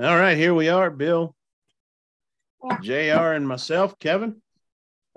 All 0.00 0.16
right, 0.16 0.36
here 0.36 0.54
we 0.54 0.68
are, 0.68 0.90
Bill, 0.90 1.34
JR, 2.82 3.32
and 3.34 3.48
myself, 3.48 3.98
Kevin. 3.98 4.40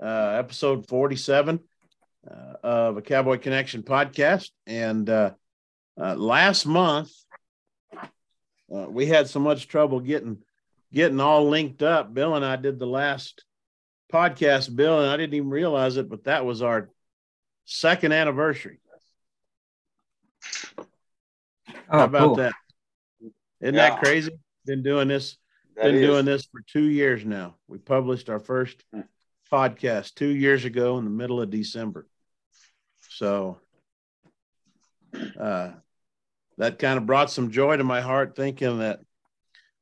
Uh, 0.02 0.34
episode 0.38 0.88
47 0.88 1.60
uh, 2.28 2.34
of 2.64 2.96
a 2.96 3.02
Cowboy 3.02 3.38
Connection 3.38 3.84
podcast. 3.84 4.50
And 4.66 5.08
uh, 5.08 5.30
uh, 6.00 6.16
last 6.16 6.66
month, 6.66 7.12
uh, 7.94 8.86
we 8.88 9.06
had 9.06 9.28
so 9.28 9.38
much 9.38 9.68
trouble 9.68 10.00
getting 10.00 10.38
getting 10.92 11.20
all 11.20 11.48
linked 11.48 11.82
up. 11.82 12.12
Bill 12.12 12.34
and 12.34 12.44
I 12.44 12.56
did 12.56 12.80
the 12.80 12.86
last 12.86 13.44
podcast, 14.12 14.74
Bill, 14.74 15.00
and 15.00 15.08
I 15.10 15.16
didn't 15.16 15.34
even 15.34 15.50
realize 15.50 15.96
it, 15.96 16.08
but 16.08 16.24
that 16.24 16.44
was 16.44 16.60
our 16.60 16.90
second 17.66 18.10
anniversary. 18.12 18.80
Oh, 20.76 20.84
How 21.88 22.04
about 22.04 22.20
cool. 22.26 22.34
that? 22.36 22.52
Isn't 23.60 23.76
Yeah. 23.76 23.90
that 23.90 24.02
crazy? 24.02 24.32
Been 24.64 24.82
doing 24.82 25.08
this, 25.08 25.36
That 25.76 25.84
been 25.84 25.96
is- 25.96 26.06
doing 26.06 26.24
this 26.24 26.46
for 26.46 26.60
two 26.66 26.84
years 26.84 27.24
now. 27.24 27.56
We 27.66 27.78
published 27.78 28.28
our 28.30 28.38
first 28.40 28.84
Hmm. 28.92 29.00
podcast 29.50 30.14
two 30.14 30.28
years 30.28 30.64
ago 30.64 30.98
in 30.98 31.04
the 31.04 31.10
middle 31.10 31.40
of 31.40 31.50
December. 31.50 32.06
So 33.10 33.60
uh, 35.38 35.72
that 36.58 36.78
kind 36.78 36.96
of 36.98 37.06
brought 37.06 37.30
some 37.30 37.50
joy 37.50 37.76
to 37.76 37.84
my 37.84 38.00
heart, 38.00 38.34
thinking 38.36 38.78
that 38.78 39.00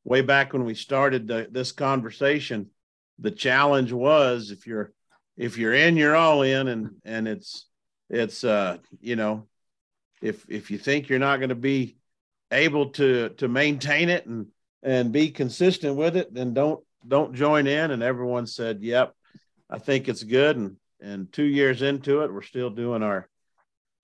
way 0.03 0.23
back 0.23 0.53
when 0.53 0.65
we 0.65 0.75
started 0.75 1.28
the, 1.28 1.47
this 1.51 1.73
conversation, 1.73 2.70
the 3.19 3.31
challenge 3.31 3.92
was 3.92 4.51
if 4.51 4.67
you're 4.67 4.92
if 5.37 5.56
you're 5.56 5.75
in, 5.75 5.97
you're 5.97 6.17
all 6.17 6.42
in, 6.42 6.69
and 6.69 6.91
and 7.05 7.28
it's 7.28 7.67
it's 8.09 8.42
uh 8.45 8.78
you 9.01 9.15
know 9.17 9.47
if 10.20 10.45
if 10.48 10.70
you 10.70 10.78
think 10.78 11.09
you're 11.09 11.19
not 11.19 11.37
going 11.39 11.51
to 11.51 11.55
be 11.55 11.97
able 12.51 12.91
to 12.91 13.28
to 13.37 13.47
maintain 13.47 14.09
it 14.09 14.27
and 14.27 14.48
and 14.83 15.12
be 15.12 15.31
consistent 15.31 15.97
with 15.97 16.17
it, 16.17 16.33
then 16.33 16.55
don't 16.55 16.83
don't 17.06 17.34
join 17.34 17.67
in. 17.67 17.91
And 17.91 18.03
everyone 18.03 18.47
said, 18.47 18.83
"Yep, 18.83 19.14
I 19.69 19.78
think 19.78 20.09
it's 20.09 20.22
good." 20.22 20.56
And 20.56 20.77
and 21.00 21.33
two 21.33 21.45
years 21.45 21.83
into 21.83 22.20
it, 22.22 22.33
we're 22.33 22.42
still 22.42 22.70
doing 22.70 23.03
our 23.03 23.28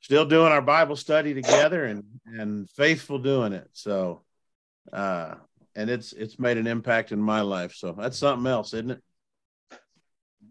still 0.01 0.25
doing 0.25 0.53
our 0.53 0.63
Bible 0.63 0.97
study 0.97 1.35
together 1.35 1.85
and 1.85 2.05
and 2.27 2.71
faithful 2.71 3.19
doing 3.19 3.53
it. 3.53 3.69
So, 3.73 4.23
uh, 4.93 5.35
and 5.75 5.91
it's 5.91 6.13
it's 6.13 6.39
made 6.39 6.59
an 6.59 6.67
impact 6.67 7.13
in 7.13 7.21
my 7.21 7.41
life. 7.41 7.75
So 7.75 7.93
that's 7.93 8.19
something 8.19 8.51
else, 8.51 8.73
isn't 8.75 8.93
it? 8.93 9.03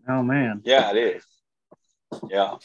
Oh 0.08 0.24
man. 0.24 0.62
Yeah, 0.64 0.92
it 0.92 0.98
is. 0.98 1.24
Yeah. 2.30 2.58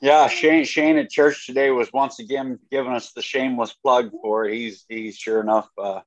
Yeah, 0.00 0.28
Shane 0.28 0.64
Shane 0.64 0.96
at 0.96 1.10
church 1.10 1.46
today 1.46 1.70
was 1.70 1.92
once 1.92 2.20
again 2.20 2.58
giving 2.70 2.92
us 2.92 3.12
the 3.12 3.20
shameless 3.20 3.74
plug 3.74 4.10
for 4.22 4.46
it. 4.46 4.54
He's 4.54 4.84
he's 4.88 5.16
sure 5.16 5.40
enough 5.40 5.68
uh 5.76 6.00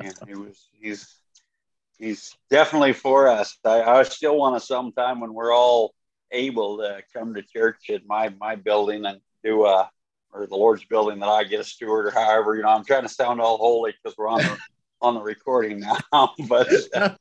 yeah, 0.00 0.12
he 0.26 0.34
was 0.34 0.68
he's 0.72 1.14
he's 1.98 2.34
definitely 2.48 2.94
for 2.94 3.28
us. 3.28 3.58
I, 3.64 3.82
I 3.82 4.02
still 4.04 4.36
want 4.36 4.58
to 4.58 4.66
sometime 4.66 5.20
when 5.20 5.34
we're 5.34 5.54
all 5.54 5.94
able 6.30 6.78
to 6.78 7.02
come 7.14 7.34
to 7.34 7.42
church 7.42 7.90
at 7.90 8.06
my 8.06 8.30
my 8.40 8.56
building 8.56 9.04
and 9.04 9.20
do 9.44 9.64
uh 9.64 9.86
or 10.32 10.46
the 10.46 10.56
Lord's 10.56 10.84
building 10.84 11.18
that 11.20 11.28
I 11.28 11.44
get 11.44 11.60
a 11.60 11.64
steward 11.64 12.06
or 12.06 12.10
however, 12.10 12.56
you 12.56 12.62
know, 12.62 12.68
I'm 12.68 12.84
trying 12.84 13.02
to 13.02 13.08
sound 13.08 13.40
all 13.42 13.58
holy 13.58 13.92
because 13.92 14.16
we're 14.16 14.28
on 14.28 14.38
the 14.38 14.58
on 15.02 15.14
the 15.14 15.20
recording 15.20 15.80
now. 15.80 15.98
but 16.48 16.68
but 16.92 17.20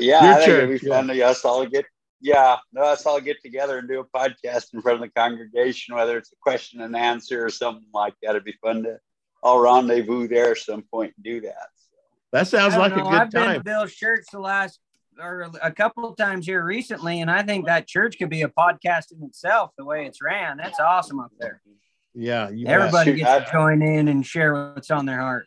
yeah, 0.00 0.24
Your 0.24 0.32
I 0.32 0.36
think 0.36 0.48
it'd 0.48 0.80
be 0.80 0.88
fun 0.88 1.08
to 1.08 1.22
us 1.22 1.44
all 1.44 1.66
get 1.66 1.84
yeah, 2.20 2.56
no, 2.72 2.82
us 2.82 3.06
all 3.06 3.20
get 3.20 3.40
together 3.42 3.78
and 3.78 3.88
do 3.88 4.00
a 4.00 4.04
podcast 4.04 4.74
in 4.74 4.82
front 4.82 4.96
of 4.96 5.00
the 5.02 5.08
congregation, 5.20 5.94
whether 5.94 6.18
it's 6.18 6.32
a 6.32 6.36
question 6.40 6.80
and 6.80 6.96
answer 6.96 7.44
or 7.44 7.50
something 7.50 7.86
like 7.94 8.14
that. 8.22 8.30
It'd 8.30 8.44
be 8.44 8.54
fun 8.62 8.82
to 8.84 8.98
all 9.42 9.60
rendezvous 9.60 10.26
there 10.28 10.50
at 10.52 10.58
some 10.58 10.82
point 10.82 11.14
and 11.16 11.24
do 11.24 11.40
that. 11.42 11.68
So, 11.76 11.96
That 12.32 12.48
sounds 12.48 12.76
like 12.76 12.90
don't 12.90 13.00
a 13.00 13.04
know. 13.04 13.10
good 13.10 13.20
I've 13.20 13.30
been 13.30 13.42
to 13.42 13.52
time. 13.54 13.62
Bill's 13.62 13.94
church 13.94 14.24
the 14.32 14.40
last 14.40 14.80
or 15.20 15.50
a 15.62 15.72
couple 15.72 16.08
of 16.08 16.16
times 16.16 16.46
here 16.46 16.64
recently, 16.64 17.20
and 17.20 17.30
I 17.30 17.42
think 17.42 17.66
that 17.66 17.88
church 17.88 18.18
could 18.18 18.30
be 18.30 18.42
a 18.42 18.48
podcast 18.48 19.12
in 19.12 19.22
itself. 19.24 19.72
The 19.76 19.84
way 19.84 20.06
it's 20.06 20.22
ran, 20.22 20.56
that's 20.58 20.78
awesome 20.78 21.18
up 21.20 21.32
there. 21.40 21.60
Yeah, 22.14 22.50
you 22.50 22.66
bet. 22.66 22.74
Everybody 22.74 23.14
gets 23.14 23.46
to 23.46 23.52
join 23.52 23.82
in 23.82 24.08
and 24.08 24.24
share 24.24 24.72
what's 24.74 24.90
on 24.90 25.06
their 25.06 25.18
heart. 25.20 25.46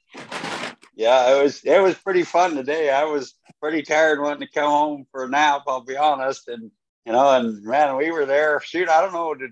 Yeah, 0.96 1.36
it 1.36 1.44
was 1.44 1.62
it 1.64 1.82
was 1.82 1.96
pretty 1.96 2.24
fun 2.24 2.56
today. 2.56 2.90
I 2.90 3.06
was 3.06 3.36
pretty 3.62 3.82
tired 3.82 4.20
wanting 4.20 4.48
to 4.48 4.54
come 4.54 4.70
home 4.70 5.06
for 5.12 5.24
a 5.24 5.30
nap, 5.30 5.64
I'll 5.68 5.84
be 5.84 5.98
honest. 5.98 6.48
And 6.48 6.72
you 7.06 7.14
know, 7.14 7.30
and 7.32 7.64
man, 7.64 7.98
we 7.98 8.12
were 8.12 8.26
there. 8.26 8.60
Shoot, 8.62 8.90
I 8.90 9.02
don't 9.02 9.14
know. 9.14 9.34
Did 9.34 9.52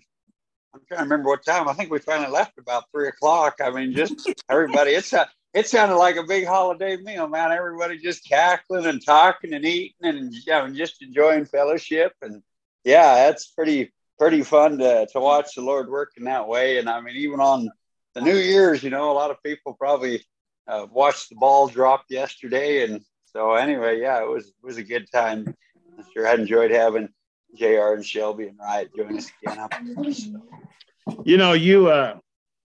I'm 0.73 0.81
trying 0.87 0.99
to 0.99 1.03
remember 1.03 1.29
what 1.29 1.43
time. 1.43 1.67
I 1.67 1.73
think 1.73 1.91
we 1.91 1.99
finally 1.99 2.31
left 2.31 2.57
about 2.57 2.85
three 2.91 3.07
o'clock. 3.07 3.59
I 3.63 3.71
mean, 3.71 3.93
just 3.93 4.29
everybody. 4.49 4.91
It's 4.91 5.13
a 5.13 5.27
it 5.53 5.67
sounded 5.67 5.95
like 5.95 6.15
a 6.15 6.23
big 6.23 6.45
holiday 6.45 6.97
meal, 6.97 7.27
man. 7.27 7.51
Everybody 7.51 7.97
just 7.97 8.27
cackling 8.27 8.85
and 8.85 9.03
talking 9.03 9.53
and 9.53 9.65
eating 9.65 9.95
and 10.01 10.33
you 10.33 10.41
know, 10.47 10.69
just 10.69 11.01
enjoying 11.01 11.45
fellowship. 11.45 12.13
And 12.21 12.43
yeah, 12.83 13.15
that's 13.15 13.47
pretty 13.47 13.91
pretty 14.19 14.43
fun 14.43 14.77
to 14.79 15.07
to 15.11 15.19
watch 15.19 15.55
the 15.55 15.61
Lord 15.61 15.89
work 15.89 16.11
in 16.17 16.25
that 16.25 16.47
way. 16.47 16.77
And 16.77 16.89
I 16.89 17.01
mean, 17.01 17.15
even 17.15 17.39
on 17.39 17.69
the 18.13 18.21
New 18.21 18.37
Year's, 18.37 18.83
you 18.83 18.89
know, 18.89 19.11
a 19.11 19.13
lot 19.13 19.31
of 19.31 19.41
people 19.41 19.73
probably 19.73 20.23
uh, 20.69 20.85
watched 20.91 21.29
the 21.29 21.35
ball 21.35 21.67
drop 21.67 22.03
yesterday. 22.09 22.85
And 22.85 23.01
so 23.25 23.55
anyway, 23.55 23.99
yeah, 23.99 24.21
it 24.21 24.29
was 24.29 24.53
was 24.61 24.77
a 24.77 24.83
good 24.83 25.11
time. 25.11 25.53
I 25.97 26.03
sure 26.13 26.25
had 26.25 26.39
enjoyed 26.39 26.71
having 26.71 27.09
Jr. 27.55 27.93
and 27.93 28.05
Shelby 28.05 28.47
and 28.47 28.59
Riot 28.59 28.91
join 28.95 29.17
us 29.17 29.31
again 29.41 29.59
up. 29.59 29.73
So, 30.13 31.23
You 31.25 31.37
know, 31.37 31.53
you 31.53 31.87
uh 31.87 32.17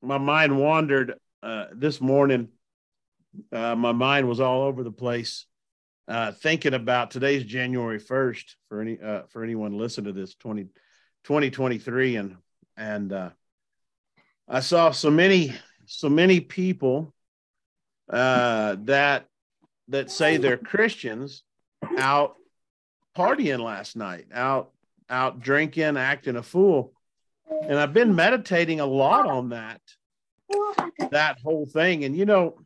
my 0.01 0.17
mind 0.17 0.59
wandered 0.59 1.13
uh 1.41 1.67
this 1.73 2.01
morning. 2.01 2.50
Uh 3.51 3.75
my 3.75 3.94
mind 3.94 4.27
was 4.27 4.39
all 4.39 4.63
over 4.63 4.83
the 4.83 4.91
place 4.91 5.45
uh 6.07 6.33
thinking 6.33 6.73
about 6.73 7.12
today's 7.12 7.44
January 7.44 8.00
1st 8.00 8.56
for 8.67 8.81
any 8.81 9.00
uh 9.00 9.23
for 9.29 9.44
anyone 9.44 9.77
listening 9.77 10.13
to 10.13 10.19
this 10.19 10.35
20 10.35 10.66
2023 11.23 12.17
and 12.17 12.38
and 12.77 13.13
uh 13.13 13.29
I 14.47 14.59
saw 14.59 14.91
so 14.91 15.09
many 15.09 15.53
so 15.85 16.09
many 16.09 16.39
people 16.39 17.15
uh 18.10 18.76
that 18.82 19.26
that 19.88 20.12
say 20.12 20.38
they're 20.38 20.58
Christians 20.58 21.44
out 21.98 22.36
partying 23.16 23.60
last 23.60 23.96
night, 23.96 24.26
out 24.34 24.72
out 25.10 25.40
drinking, 25.40 25.98
acting 25.98 26.36
a 26.36 26.44
fool 26.44 26.94
and 27.62 27.78
I've 27.78 27.94
been 27.94 28.16
meditating 28.16 28.80
a 28.80 28.86
lot 28.86 29.28
on 29.28 29.50
that 29.50 29.82
that 31.12 31.40
whole 31.44 31.66
thing. 31.66 32.04
And 32.04 32.16
you 32.16 32.26
know, 32.26 32.60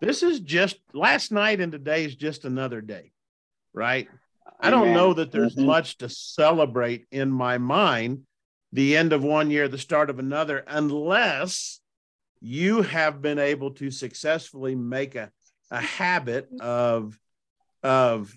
this 0.00 0.22
is 0.22 0.40
just 0.40 0.78
last 0.92 1.30
night 1.32 1.60
and 1.60 1.72
today 1.72 2.04
is 2.04 2.14
just 2.14 2.44
another 2.44 2.80
day, 2.80 3.12
right? 3.72 4.08
I 4.58 4.70
don't 4.70 4.82
amen. 4.82 4.94
know 4.94 5.14
that 5.14 5.30
there's 5.32 5.56
Mhm. 5.56 5.66
much 5.66 5.98
to 5.98 6.08
celebrate 6.08 7.06
in 7.10 7.30
my 7.30 7.58
mind 7.58 8.26
the 8.72 8.96
end 8.96 9.12
of 9.12 9.22
one 9.22 9.50
year, 9.50 9.68
the 9.68 9.78
start 9.78 10.10
of 10.10 10.18
another, 10.18 10.64
unless 10.66 11.80
you 12.40 12.82
have 12.82 13.20
been 13.20 13.38
able 13.38 13.72
to 13.72 13.90
successfully 13.90 14.74
make 14.74 15.14
a, 15.14 15.30
a 15.70 15.80
habit 15.80 16.48
of 16.60 17.18
of 17.82 18.34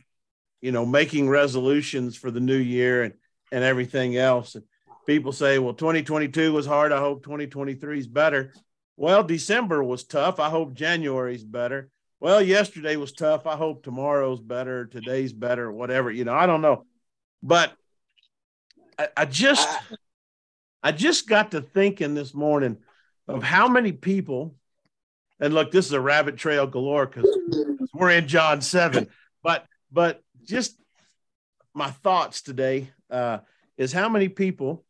you 0.61 0.71
know 0.71 0.85
making 0.85 1.29
resolutions 1.29 2.15
for 2.15 2.31
the 2.31 2.39
new 2.39 2.57
year 2.57 3.03
and 3.03 3.13
and 3.51 3.63
everything 3.63 4.17
else. 4.17 4.55
And 4.55 4.63
people 5.05 5.31
say, 5.31 5.59
well, 5.59 5.73
2022 5.73 6.51
was 6.51 6.65
hard. 6.65 6.91
I 6.91 6.99
hope 6.99 7.23
2023 7.23 7.99
is 7.99 8.07
better. 8.07 8.51
Well, 8.97 9.23
December 9.23 9.83
was 9.83 10.03
tough. 10.03 10.39
I 10.39 10.49
hope 10.49 10.73
January's 10.73 11.43
better. 11.43 11.89
Well, 12.19 12.41
yesterday 12.41 12.95
was 12.95 13.11
tough. 13.11 13.45
I 13.45 13.55
hope 13.55 13.83
tomorrow's 13.83 14.39
better, 14.39 14.85
today's 14.85 15.33
better, 15.33 15.71
whatever. 15.71 16.09
You 16.09 16.23
know, 16.23 16.33
I 16.33 16.45
don't 16.45 16.61
know. 16.61 16.85
But 17.41 17.73
I, 18.97 19.09
I 19.17 19.25
just 19.25 19.67
I 20.81 20.91
just 20.91 21.27
got 21.27 21.51
to 21.51 21.61
thinking 21.61 22.13
this 22.13 22.33
morning 22.33 22.77
of 23.27 23.43
how 23.43 23.67
many 23.67 23.91
people, 23.91 24.55
and 25.39 25.53
look, 25.53 25.71
this 25.71 25.85
is 25.85 25.93
a 25.93 26.01
rabbit 26.01 26.37
trail 26.37 26.67
galore 26.67 27.05
because 27.05 27.37
we're 27.93 28.11
in 28.11 28.27
John 28.27 28.61
7. 28.61 29.07
But 29.41 29.65
but 29.91 30.21
just 30.43 30.77
my 31.73 31.89
thoughts 31.89 32.41
today 32.41 32.91
uh, 33.09 33.39
is 33.77 33.91
how 33.91 34.09
many 34.09 34.29
people 34.29 34.85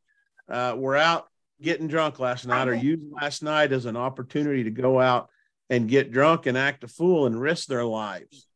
uh, 0.49 0.75
were 0.77 0.95
out 0.97 1.27
getting 1.61 1.87
drunk 1.87 2.19
last 2.19 2.45
night 2.45 2.67
or 2.67 2.73
used 2.73 3.03
last 3.11 3.41
night 3.41 3.71
as 3.71 3.85
an 3.85 3.95
opportunity 3.95 4.65
to 4.65 4.71
go 4.71 4.99
out 4.99 5.29
and 5.69 5.89
get 5.89 6.11
drunk 6.11 6.45
and 6.45 6.57
act 6.57 6.83
a 6.83 6.87
fool 6.87 7.25
and 7.25 7.39
risk 7.39 7.67
their 7.67 7.85
lives. 7.85 8.47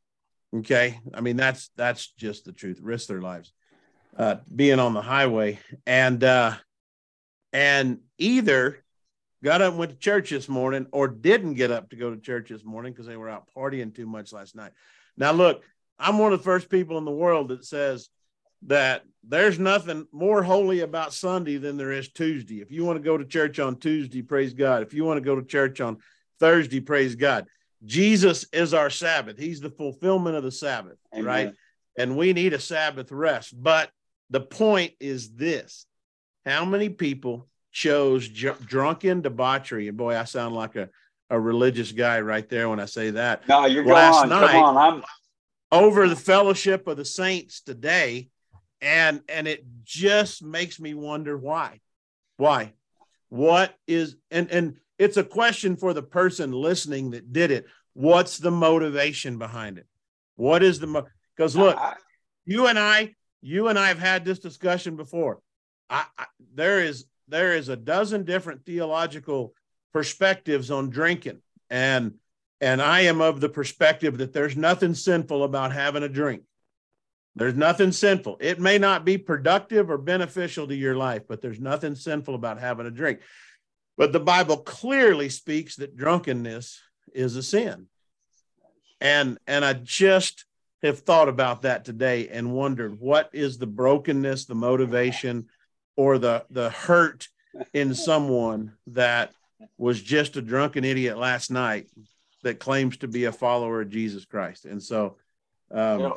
Okay. 0.56 1.00
I 1.14 1.22
mean, 1.22 1.38
that's 1.38 1.70
that's 1.76 2.12
just 2.14 2.46
the 2.46 2.52
truth. 2.52 2.80
Risk 2.82 3.08
their 3.08 3.22
lives. 3.22 3.54
Uh, 4.16 4.38
being 4.54 4.80
on 4.80 4.94
the 4.94 5.02
highway. 5.02 5.60
And 5.86 6.24
uh 6.24 6.56
and 7.54 8.00
either 8.18 8.84
got 9.44 9.62
up 9.62 9.72
and 9.72 9.80
went 9.80 9.92
to 9.92 9.98
church 9.98 10.30
this 10.30 10.50
morning 10.50 10.88
or 10.92 11.08
didn't 11.08 11.56
get 11.56 11.72
up 11.72 11.90
to 11.90 11.96
go 11.96 12.14
to 12.14 12.20
church 12.20 12.50
this 12.50 12.64
morning 12.64 12.94
because 12.94 13.06
they 13.06 13.18
were 13.18 13.30
out 13.30 13.48
partying 13.56 13.94
too 13.94 14.08
much 14.08 14.34
last 14.34 14.56
night. 14.56 14.72
Now, 15.16 15.32
look, 15.32 15.64
I'm 16.00 16.18
one 16.18 16.34
of 16.34 16.40
the 16.40 16.44
first 16.44 16.70
people 16.70 16.98
in 16.98 17.06
the 17.06 17.12
world 17.12 17.50
that 17.50 17.66
says 17.66 18.10
that 18.64 19.04
there's 19.24 19.60
nothing 19.60 20.08
more 20.12 20.42
holy 20.42 20.82
about 20.82 21.14
Sunday 21.14 21.58
than 21.58 21.78
there 21.78 21.92
is 21.92 22.10
Tuesday. 22.10 22.62
If 22.62 22.72
you 22.72 22.86
want 22.86 22.98
to 22.98 23.04
go 23.04 23.18
to 23.18 23.26
church 23.26 23.60
on 23.60 23.78
Tuesday, 23.78 24.22
praise 24.22 24.54
God. 24.54 24.84
If 24.84 24.94
you 24.94 25.04
want 25.04 25.18
to 25.18 25.26
go 25.26 25.36
to 25.36 25.46
church 25.46 25.82
on 25.82 25.98
Thursday, 26.40 26.80
praise 26.80 27.16
God. 27.16 27.46
Jesus 27.86 28.46
is 28.52 28.74
our 28.74 28.90
Sabbath. 28.90 29.38
He's 29.38 29.60
the 29.60 29.70
fulfillment 29.70 30.36
of 30.36 30.44
the 30.44 30.52
Sabbath, 30.52 30.98
Amen. 31.14 31.26
right? 31.26 31.54
And 31.98 32.18
we 32.18 32.34
need 32.34 32.54
a 32.54 32.60
Sabbath 32.60 33.12
rest. 33.12 33.54
But 33.56 33.92
the 34.30 34.42
point 34.42 34.94
is 35.00 35.32
this 35.34 35.86
how 36.46 36.66
many 36.66 36.90
people 36.90 37.48
chose 37.72 38.28
drunken 38.28 39.22
debauchery? 39.22 39.88
And 39.88 39.98
boy, 39.98 40.18
I 40.18 40.24
sound 40.24 40.56
like 40.56 40.76
a, 40.76 40.90
a 41.30 41.40
religious 41.40 41.92
guy 41.92 42.22
right 42.22 42.48
there 42.48 42.70
when 42.70 42.80
I 42.80 42.86
say 42.86 43.12
that. 43.12 43.48
No, 43.48 43.66
you're 43.66 43.86
Last 43.86 44.24
on. 44.24 44.30
Night, 44.30 44.52
Come 44.52 44.64
on. 44.64 44.78
I'm 44.78 45.04
over 45.72 46.08
the 46.08 46.16
fellowship 46.16 46.88
of 46.88 46.98
the 46.98 47.06
saints 47.06 47.62
today. 47.62 48.30
And 48.80 49.22
and 49.28 49.48
it 49.48 49.66
just 49.84 50.44
makes 50.44 50.80
me 50.80 50.94
wonder 50.94 51.36
why. 51.36 51.80
Why? 52.38 52.74
What 53.30 53.74
is 53.88 54.16
and 54.30 54.52
and 54.52 54.78
it's 55.00 55.18
a 55.18 55.24
question 55.24 55.76
for 55.76 55.94
the 55.94 56.04
person 56.04 56.52
listening 56.52 57.12
that 57.12 57.34
did 57.34 57.52
it. 57.52 57.66
What's 57.94 58.38
the 58.38 58.52
motivation 58.52 59.40
behind 59.40 59.80
it? 59.80 59.88
What 60.36 60.62
is 60.62 60.80
the 60.80 61.06
because 61.36 61.56
mo- 61.56 61.66
look, 61.66 61.80
you 62.46 62.68
and 62.68 62.78
I, 62.78 63.16
you 63.42 63.68
and 63.68 63.78
I 63.78 63.88
have 63.88 64.00
had 64.00 64.24
this 64.24 64.40
discussion 64.40 64.96
before. 64.96 65.40
I, 65.90 66.06
I, 66.18 66.26
there 66.54 66.80
is 66.80 67.06
there 67.28 67.54
is 67.54 67.70
a 67.70 67.76
dozen 67.76 68.24
different 68.24 68.66
theological 68.66 69.54
perspectives 69.94 70.72
on 70.72 70.90
drinking, 70.90 71.42
and 71.70 72.16
and 72.60 72.82
I 72.82 73.02
am 73.02 73.22
of 73.22 73.40
the 73.40 73.50
perspective 73.50 74.18
that 74.18 74.34
there's 74.34 74.58
nothing 74.58 74.96
sinful 74.96 75.44
about 75.44 75.74
having 75.74 76.04
a 76.04 76.10
drink. 76.10 76.44
There's 77.36 77.54
nothing 77.54 77.92
sinful. 77.92 78.38
It 78.40 78.60
may 78.60 78.80
not 78.80 79.06
be 79.06 79.20
productive 79.20 79.92
or 79.92 80.00
beneficial 80.00 80.68
to 80.68 80.76
your 80.76 80.96
life, 80.96 81.24
but 81.28 81.40
there's 81.40 81.60
nothing 81.60 81.94
sinful 81.94 82.34
about 82.34 82.60
having 82.60 82.88
a 82.88 82.92
drink. 82.92 83.20
But 83.96 84.12
the 84.12 84.20
Bible 84.20 84.58
clearly 84.58 85.30
speaks 85.30 85.76
that 85.76 85.96
drunkenness 85.96 86.82
is 87.14 87.36
a 87.36 87.44
sin. 87.44 87.88
And 89.00 89.38
and 89.46 89.64
I 89.64 89.74
just 89.74 90.46
have 90.82 91.00
thought 91.00 91.30
about 91.30 91.64
that 91.64 91.86
today 91.86 92.28
and 92.30 92.54
wondered 92.54 93.00
what 93.00 93.30
is 93.34 93.58
the 93.58 93.68
brokenness, 93.68 94.46
the 94.46 94.56
motivation, 94.56 95.48
or 95.98 96.18
the 96.18 96.46
the 96.50 96.70
hurt 96.70 97.28
in 97.74 97.94
someone 97.94 98.74
that 98.88 99.34
was 99.78 100.02
just 100.02 100.38
a 100.38 100.42
drunken 100.42 100.86
idiot 100.86 101.18
last 101.18 101.52
night 101.52 101.88
that 102.44 102.60
claims 102.60 102.98
to 102.98 103.08
be 103.08 103.26
a 103.26 103.32
follower 103.32 103.82
of 103.82 103.90
Jesus 103.90 104.24
Christ. 104.24 104.66
And 104.66 104.82
so 104.82 105.18
um, 105.72 106.14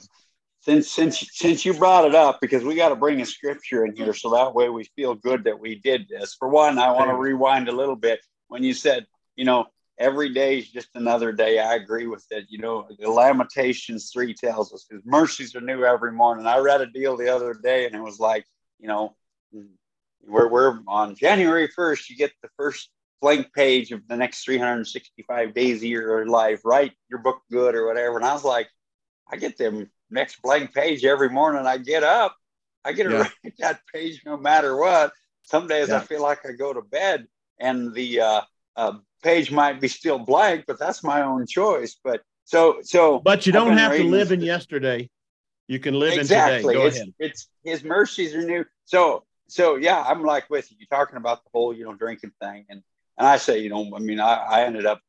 since 0.61 0.91
since 0.91 1.27
since 1.33 1.65
you 1.65 1.73
brought 1.75 2.05
it 2.05 2.15
up 2.15 2.39
because 2.41 2.63
we 2.63 2.75
got 2.75 2.91
to 2.91 2.97
bring 2.97 3.21
a 3.21 3.27
scripture 3.27 3.85
in 3.85 3.97
here 3.97 4.13
so 4.13 4.31
that 4.31 4.55
way 4.55 4.69
we 4.69 4.85
feel 4.95 5.15
good 5.15 5.45
that 5.45 5.59
we 5.59 5.77
did 5.77 6.07
this. 6.09 6.35
For 6.39 6.49
one 6.49 6.79
i 6.79 6.91
want 6.93 7.11
to 7.11 7.17
rewind 7.17 7.69
a 7.69 7.73
little 7.73 7.97
bit 7.97 8.21
when 8.49 8.63
you 8.63 8.75
said 8.75 9.07
you 9.37 9.45
know 9.45 9.67
every 9.99 10.33
day 10.33 10.59
is 10.59 10.71
just 10.71 10.89
another 10.95 11.33
day. 11.33 11.59
I 11.59 11.75
agree 11.75 12.07
with 12.07 12.25
it 12.31 12.45
you 12.49 12.59
know 12.59 12.87
the 12.99 13.11
lamentations 13.11 14.11
3 14.13 14.35
tells 14.35 14.73
us 14.73 14.87
his 14.91 15.03
mercies 15.05 15.57
are 15.57 15.61
new 15.63 15.85
every 15.85 16.13
morning. 16.13 16.47
I 16.47 16.59
read 16.59 16.83
a 16.83 16.87
deal 16.87 17.17
the 17.17 17.35
other 17.35 17.55
day 17.55 17.87
and 17.87 17.95
it 17.95 18.03
was 18.03 18.21
like 18.21 18.45
you 18.79 18.87
know 18.87 19.17
we're, 20.27 20.49
we're 20.49 20.79
on 20.87 21.15
january 21.15 21.69
1st 21.69 22.09
you 22.09 22.17
get 22.17 22.33
the 22.43 22.49
first 22.57 22.91
blank 23.21 23.53
page 23.53 23.93
of 23.93 24.01
the 24.09 24.17
next 24.17 24.45
365 24.45 25.55
days 25.55 25.79
of 25.79 25.85
your 25.85 26.27
life 26.27 26.61
write 26.65 26.93
your 27.09 27.21
book 27.21 27.41
good 27.51 27.75
or 27.75 27.87
whatever 27.87 28.17
and 28.17 28.25
i 28.25 28.33
was 28.33 28.45
like 28.45 28.69
i 29.31 29.37
get 29.37 29.59
them 29.59 29.91
next 30.11 30.43
blank 30.43 30.75
page 30.75 31.05
every 31.05 31.29
morning 31.29 31.67
I 31.67 31.79
get 31.79 32.03
up. 32.03 32.37
I 32.85 32.93
get 32.93 33.05
to 33.05 33.11
yeah. 33.11 33.19
write 33.19 33.55
that 33.59 33.81
page 33.93 34.23
no 34.25 34.37
matter 34.37 34.77
what. 34.77 35.13
Some 35.43 35.67
days 35.67 35.89
yeah. 35.89 35.99
I 35.99 36.01
feel 36.01 36.23
like 36.23 36.47
I 36.47 36.53
go 36.53 36.73
to 36.73 36.83
bed 36.83 37.27
and 37.59 37.95
the 37.95 38.21
uh, 38.21 38.41
uh, 38.77 38.93
page 39.23 39.51
might 39.51 39.81
be 39.81 39.89
still 39.89 40.19
blank, 40.19 40.65
but 40.67 40.79
that's 40.79 41.03
my 41.03 41.23
own 41.23 41.47
choice. 41.47 41.97
But 42.03 42.23
so 42.45 42.79
so. 42.83 43.21
But 43.21 43.47
you 43.47 43.53
don't 43.53 43.77
have 43.77 43.97
to 43.97 44.05
live 44.05 44.33
in 44.33 44.41
yesterday. 44.41 45.11
You 45.69 45.79
can 45.79 45.95
live 45.95 46.19
exactly. 46.19 46.57
in 46.57 46.63
today. 46.63 46.75
Go 46.75 46.87
it's, 46.87 46.97
ahead. 46.97 47.15
It's 47.19 47.49
His 47.65 47.85
mercies 47.85 48.35
are 48.35 48.43
new. 48.43 48.65
So 48.85 49.25
so 49.51 49.77
yeah, 49.77 50.03
I'm 50.07 50.23
like 50.23 50.49
with 50.51 50.71
you. 50.71 50.77
You're 50.81 50.99
talking 50.99 51.17
about 51.17 51.45
the 51.45 51.51
whole 51.53 51.75
you 51.75 51.85
know 51.85 51.95
drinking 51.95 52.33
thing, 52.41 52.67
and 52.69 52.83
and 53.19 53.27
I 53.27 53.37
say 53.37 53.59
you 53.59 53.71
know 53.71 53.91
I 53.95 53.99
mean 53.99 54.21
I, 54.21 54.35
I 54.35 54.63
ended 54.65 54.87
up 54.87 55.01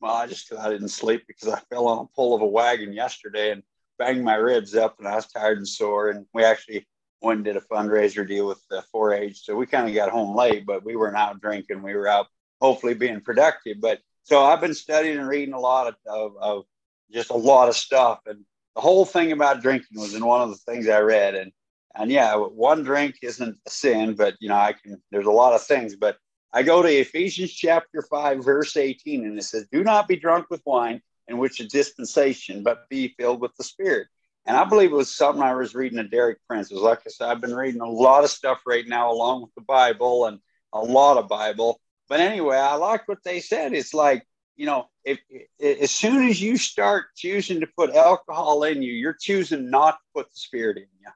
well 0.00 0.14
I 0.14 0.26
just 0.26 0.52
I 0.52 0.70
didn't 0.70 0.88
sleep 0.88 1.24
because 1.26 1.52
I 1.52 1.60
fell 1.70 1.86
on 1.88 2.04
a 2.04 2.14
pull 2.16 2.34
of 2.34 2.42
a 2.42 2.46
wagon 2.46 2.92
yesterday 2.92 3.52
and 3.52 3.62
banged 4.00 4.24
my 4.24 4.34
ribs 4.34 4.74
up 4.74 4.98
and 4.98 5.06
I 5.06 5.14
was 5.14 5.26
tired 5.26 5.58
and 5.58 5.68
sore. 5.68 6.08
And 6.08 6.26
we 6.32 6.42
actually 6.42 6.86
went 7.20 7.36
and 7.38 7.44
did 7.44 7.56
a 7.56 7.60
fundraiser 7.60 8.26
deal 8.26 8.48
with 8.48 8.66
the 8.68 8.82
4-H. 8.92 9.44
So 9.44 9.54
we 9.54 9.66
kind 9.66 9.86
of 9.86 9.94
got 9.94 10.10
home 10.10 10.34
late, 10.34 10.66
but 10.66 10.82
we 10.84 10.96
weren't 10.96 11.18
out 11.18 11.40
drinking. 11.40 11.82
We 11.82 11.94
were 11.94 12.08
out 12.08 12.26
hopefully 12.60 12.94
being 12.94 13.20
productive. 13.20 13.76
But 13.80 14.00
so 14.22 14.42
I've 14.42 14.62
been 14.62 14.74
studying 14.74 15.18
and 15.18 15.28
reading 15.28 15.54
a 15.54 15.60
lot 15.60 15.86
of, 15.86 15.94
of, 16.06 16.32
of 16.40 16.64
just 17.12 17.30
a 17.30 17.36
lot 17.36 17.68
of 17.68 17.76
stuff. 17.76 18.20
And 18.26 18.44
the 18.74 18.80
whole 18.80 19.04
thing 19.04 19.32
about 19.32 19.60
drinking 19.60 20.00
was 20.00 20.14
in 20.14 20.24
one 20.24 20.40
of 20.40 20.48
the 20.48 20.72
things 20.72 20.88
I 20.88 21.00
read. 21.00 21.34
And 21.34 21.52
and 21.96 22.10
yeah, 22.10 22.36
one 22.36 22.82
drink 22.84 23.16
isn't 23.22 23.58
a 23.66 23.70
sin, 23.70 24.14
but 24.14 24.36
you 24.40 24.48
know, 24.48 24.56
I 24.56 24.72
can 24.72 25.02
there's 25.10 25.26
a 25.26 25.30
lot 25.30 25.54
of 25.54 25.62
things. 25.62 25.96
But 25.96 26.16
I 26.52 26.62
go 26.62 26.82
to 26.82 26.88
Ephesians 26.88 27.52
chapter 27.52 28.02
5, 28.02 28.44
verse 28.44 28.76
18, 28.76 29.24
and 29.24 29.38
it 29.38 29.42
says, 29.44 29.66
Do 29.70 29.84
not 29.84 30.08
be 30.08 30.16
drunk 30.16 30.46
with 30.50 30.62
wine, 30.64 31.00
in 31.28 31.38
which 31.38 31.60
a 31.60 31.68
dispensation, 31.68 32.62
but 32.62 32.88
be 32.88 33.14
filled 33.18 33.40
with 33.40 33.54
the 33.56 33.64
Spirit. 33.64 34.08
And 34.46 34.56
I 34.56 34.64
believe 34.64 34.90
it 34.90 34.96
was 34.96 35.14
something 35.14 35.42
I 35.42 35.54
was 35.54 35.74
reading 35.74 35.98
at 35.98 36.10
Derek 36.10 36.38
Prince. 36.48 36.70
It 36.70 36.74
was 36.74 36.82
like 36.82 37.00
I 37.06 37.10
said, 37.10 37.28
I've 37.28 37.40
been 37.40 37.54
reading 37.54 37.82
a 37.82 37.88
lot 37.88 38.24
of 38.24 38.30
stuff 38.30 38.62
right 38.66 38.86
now, 38.86 39.12
along 39.12 39.42
with 39.42 39.54
the 39.54 39.60
Bible 39.60 40.26
and 40.26 40.40
a 40.72 40.80
lot 40.80 41.18
of 41.18 41.28
Bible. 41.28 41.80
But 42.08 42.20
anyway, 42.20 42.56
I 42.56 42.74
like 42.74 43.06
what 43.06 43.22
they 43.24 43.40
said. 43.40 43.72
It's 43.72 43.94
like, 43.94 44.26
you 44.56 44.66
know, 44.66 44.88
if, 45.04 45.20
if 45.28 45.80
as 45.82 45.90
soon 45.90 46.26
as 46.28 46.42
you 46.42 46.56
start 46.56 47.06
choosing 47.16 47.60
to 47.60 47.68
put 47.76 47.94
alcohol 47.94 48.64
in 48.64 48.82
you, 48.82 48.92
you're 48.92 49.16
choosing 49.20 49.70
not 49.70 49.92
to 49.92 50.04
put 50.14 50.30
the 50.32 50.38
Spirit 50.38 50.78
in 50.78 50.86
you. 51.00 51.10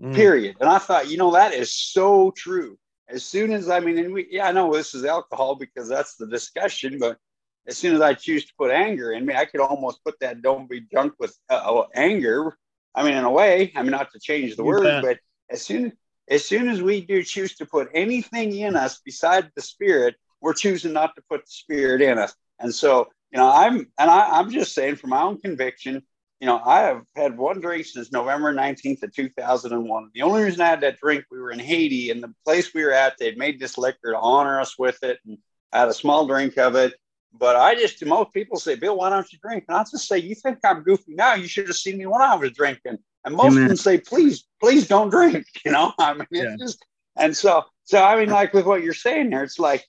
Mm. 0.00 0.14
Period. 0.14 0.56
And 0.60 0.68
I 0.68 0.78
thought, 0.78 1.08
you 1.08 1.16
know, 1.16 1.32
that 1.32 1.54
is 1.54 1.74
so 1.74 2.32
true. 2.36 2.78
As 3.08 3.24
soon 3.24 3.52
as 3.52 3.68
I 3.68 3.80
mean, 3.80 3.98
and 3.98 4.14
we, 4.14 4.26
yeah, 4.30 4.48
I 4.48 4.52
know 4.52 4.72
this 4.72 4.94
is 4.94 5.04
alcohol 5.04 5.56
because 5.56 5.88
that's 5.88 6.16
the 6.16 6.26
discussion, 6.26 6.98
but 6.98 7.18
as 7.66 7.76
soon 7.76 7.94
as 7.94 8.00
I 8.00 8.14
choose 8.14 8.44
to 8.46 8.52
put 8.58 8.70
anger 8.70 9.12
in 9.12 9.24
me, 9.24 9.34
I 9.34 9.44
could 9.44 9.60
almost 9.60 10.04
put 10.04 10.18
that 10.20 10.42
don't 10.42 10.68
be 10.68 10.80
drunk 10.80 11.14
with 11.18 11.36
uh, 11.48 11.82
anger. 11.94 12.56
I 12.94 13.04
mean, 13.04 13.14
in 13.14 13.24
a 13.24 13.30
way, 13.30 13.72
I 13.74 13.82
mean, 13.82 13.90
not 13.90 14.10
to 14.12 14.20
change 14.20 14.56
the 14.56 14.62
you 14.62 14.68
word, 14.68 14.82
bet. 14.82 15.02
but 15.02 15.18
as 15.50 15.62
soon 15.62 15.92
as 16.28 16.44
soon 16.44 16.68
as 16.68 16.80
we 16.80 17.02
do 17.02 17.22
choose 17.22 17.54
to 17.56 17.66
put 17.66 17.88
anything 17.94 18.56
in 18.56 18.76
us 18.76 19.00
beside 19.04 19.50
the 19.54 19.62
spirit, 19.62 20.14
we're 20.40 20.54
choosing 20.54 20.92
not 20.92 21.14
to 21.16 21.22
put 21.28 21.40
the 21.40 21.50
spirit 21.50 22.00
in 22.00 22.18
us. 22.18 22.34
And 22.58 22.74
so, 22.74 23.08
you 23.30 23.38
know, 23.38 23.50
I'm 23.50 23.78
and 23.98 24.10
I, 24.10 24.38
I'm 24.38 24.50
just 24.50 24.74
saying 24.74 24.96
from 24.96 25.10
my 25.10 25.22
own 25.22 25.40
conviction, 25.40 26.02
you 26.44 26.50
know, 26.50 26.60
I 26.62 26.80
have 26.80 27.04
had 27.16 27.38
one 27.38 27.58
drink 27.58 27.86
since 27.86 28.12
November 28.12 28.52
19th 28.52 29.02
of 29.02 29.14
2001. 29.14 30.10
The 30.12 30.20
only 30.20 30.42
reason 30.42 30.60
I 30.60 30.66
had 30.66 30.82
that 30.82 31.00
drink, 31.00 31.24
we 31.30 31.40
were 31.40 31.50
in 31.50 31.58
Haiti, 31.58 32.10
and 32.10 32.22
the 32.22 32.34
place 32.44 32.74
we 32.74 32.84
were 32.84 32.92
at, 32.92 33.16
they'd 33.16 33.38
made 33.38 33.58
this 33.58 33.78
liquor 33.78 34.12
to 34.12 34.18
honor 34.18 34.60
us 34.60 34.78
with 34.78 35.02
it, 35.02 35.20
and 35.26 35.38
I 35.72 35.78
had 35.78 35.88
a 35.88 35.94
small 35.94 36.26
drink 36.26 36.58
of 36.58 36.74
it. 36.74 36.92
But 37.32 37.56
I 37.56 37.74
just, 37.76 38.04
most 38.04 38.34
people 38.34 38.58
say, 38.58 38.74
Bill, 38.74 38.98
why 38.98 39.08
don't 39.08 39.32
you 39.32 39.38
drink? 39.42 39.64
And 39.68 39.78
I 39.78 39.84
just 39.84 40.06
say, 40.06 40.18
you 40.18 40.34
think 40.34 40.58
I'm 40.62 40.82
goofy 40.82 41.14
now? 41.14 41.32
You 41.32 41.48
should 41.48 41.66
have 41.66 41.76
seen 41.76 41.96
me 41.96 42.04
when 42.04 42.20
I 42.20 42.34
was 42.34 42.52
drinking. 42.52 42.98
And 43.24 43.34
most 43.34 43.52
Amen. 43.52 43.62
of 43.62 43.68
them 43.68 43.76
say, 43.78 43.96
please, 43.96 44.44
please 44.60 44.86
don't 44.86 45.08
drink. 45.08 45.46
You 45.64 45.72
know, 45.72 45.94
I 45.98 46.12
mean, 46.12 46.26
it's 46.30 46.42
yeah. 46.42 46.56
just, 46.60 46.84
and 47.16 47.34
so, 47.34 47.62
so 47.84 48.04
I 48.04 48.20
mean, 48.20 48.28
like 48.28 48.52
with 48.52 48.66
what 48.66 48.82
you're 48.82 48.92
saying 48.92 49.30
there, 49.30 49.44
it's 49.44 49.58
like, 49.58 49.82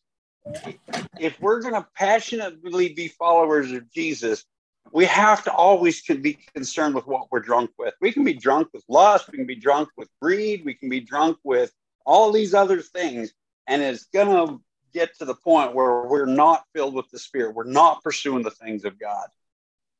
if 1.20 1.38
we're 1.42 1.62
going 1.62 1.74
to 1.74 1.86
passionately 1.98 2.94
be 2.94 3.10
followers 3.10 3.74
of 3.74 3.92
Jesus, 3.92 4.46
we 4.92 5.06
have 5.06 5.44
to 5.44 5.52
always 5.52 6.02
be 6.04 6.38
concerned 6.54 6.96
with 6.96 7.08
what 7.08 7.32
we're 7.32 7.40
drunk 7.40 7.72
with. 7.78 7.94
We 8.02 8.12
can 8.12 8.24
be 8.24 8.34
drunk 8.34 8.70
with 8.74 8.84
lust, 8.88 9.30
we 9.32 9.38
can 9.38 9.48
be 9.48 9.56
drunk 9.56 9.90
with 9.98 10.10
greed, 10.22 10.64
we 10.66 10.74
can 10.74 10.90
be 10.90 11.00
drunk 11.00 11.38
with 11.44 11.72
all 12.06 12.32
these 12.32 12.54
other 12.54 12.82
things, 12.82 13.34
and 13.68 13.82
it's 13.82 14.06
going 14.06 14.28
to 14.28 14.62
get 14.94 15.18
to 15.18 15.26
the 15.26 15.36
point 15.36 15.74
where 15.74 16.04
we're 16.08 16.26
not 16.26 16.64
filled 16.74 16.94
with 16.94 17.10
the 17.12 17.20
Spirit. 17.20 17.56
We're 17.56 17.66
not 17.66 18.04
pursuing 18.04 18.44
the 18.44 18.52
things 18.52 18.86
of 18.86 18.98
God. 19.00 19.28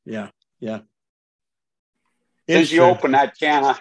Yeah, 0.04 0.28
yeah. 0.60 0.80
Since 2.48 2.70
you 2.70 2.82
open 2.82 3.10
that 3.12 3.36
can, 3.38 3.74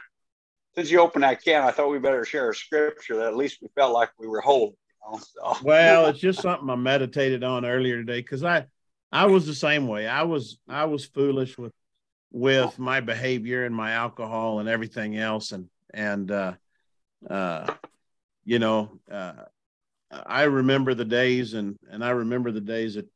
since 0.74 0.89
you 0.89 1.00
opened 1.00 1.24
that 1.24 1.43
can, 1.43 1.63
I 1.63 1.71
thought 1.71 1.89
we 1.89 2.00
better 2.00 2.25
share 2.25 2.50
a 2.50 2.55
scripture 2.55 3.17
that 3.17 3.27
at 3.27 3.38
least 3.38 3.59
we 3.62 3.69
felt 3.75 3.93
like 3.93 4.09
we 4.19 4.27
were 4.27 4.41
holy. 4.41 4.75
You 5.05 5.12
know? 5.12 5.19
so. 5.19 5.57
Well, 5.63 6.05
it's 6.07 6.19
just 6.19 6.41
something 6.41 6.69
I 6.69 6.75
meditated 6.75 7.43
on 7.43 7.63
earlier 7.63 7.97
today 7.97 8.19
because 8.19 8.43
I, 8.43 8.65
I 9.12 9.25
was 9.27 9.45
the 9.45 9.55
same 9.55 9.88
way. 9.88 10.07
I 10.07 10.24
was, 10.24 10.57
I 10.67 10.85
was 10.85 11.05
foolish 11.05 11.57
with, 11.57 11.74
with 12.31 12.77
my 12.77 13.00
behavior 13.00 13.65
and 13.65 13.74
my 13.74 13.91
alcohol 13.91 14.59
and 14.59 14.67
everything 14.67 15.17
else, 15.17 15.53
and 15.53 15.69
and 15.93 16.29
uh, 16.29 16.53
uh, 17.29 17.74
you 18.43 18.59
know, 18.59 19.00
uh, 19.09 19.33
I 20.12 20.43
remember 20.43 20.93
the 20.93 21.05
days 21.05 21.53
and 21.53 21.77
and 21.89 22.03
I 22.03 22.09
remember 22.09 22.51
the 22.51 22.62
days 22.62 22.95
that 22.95 23.07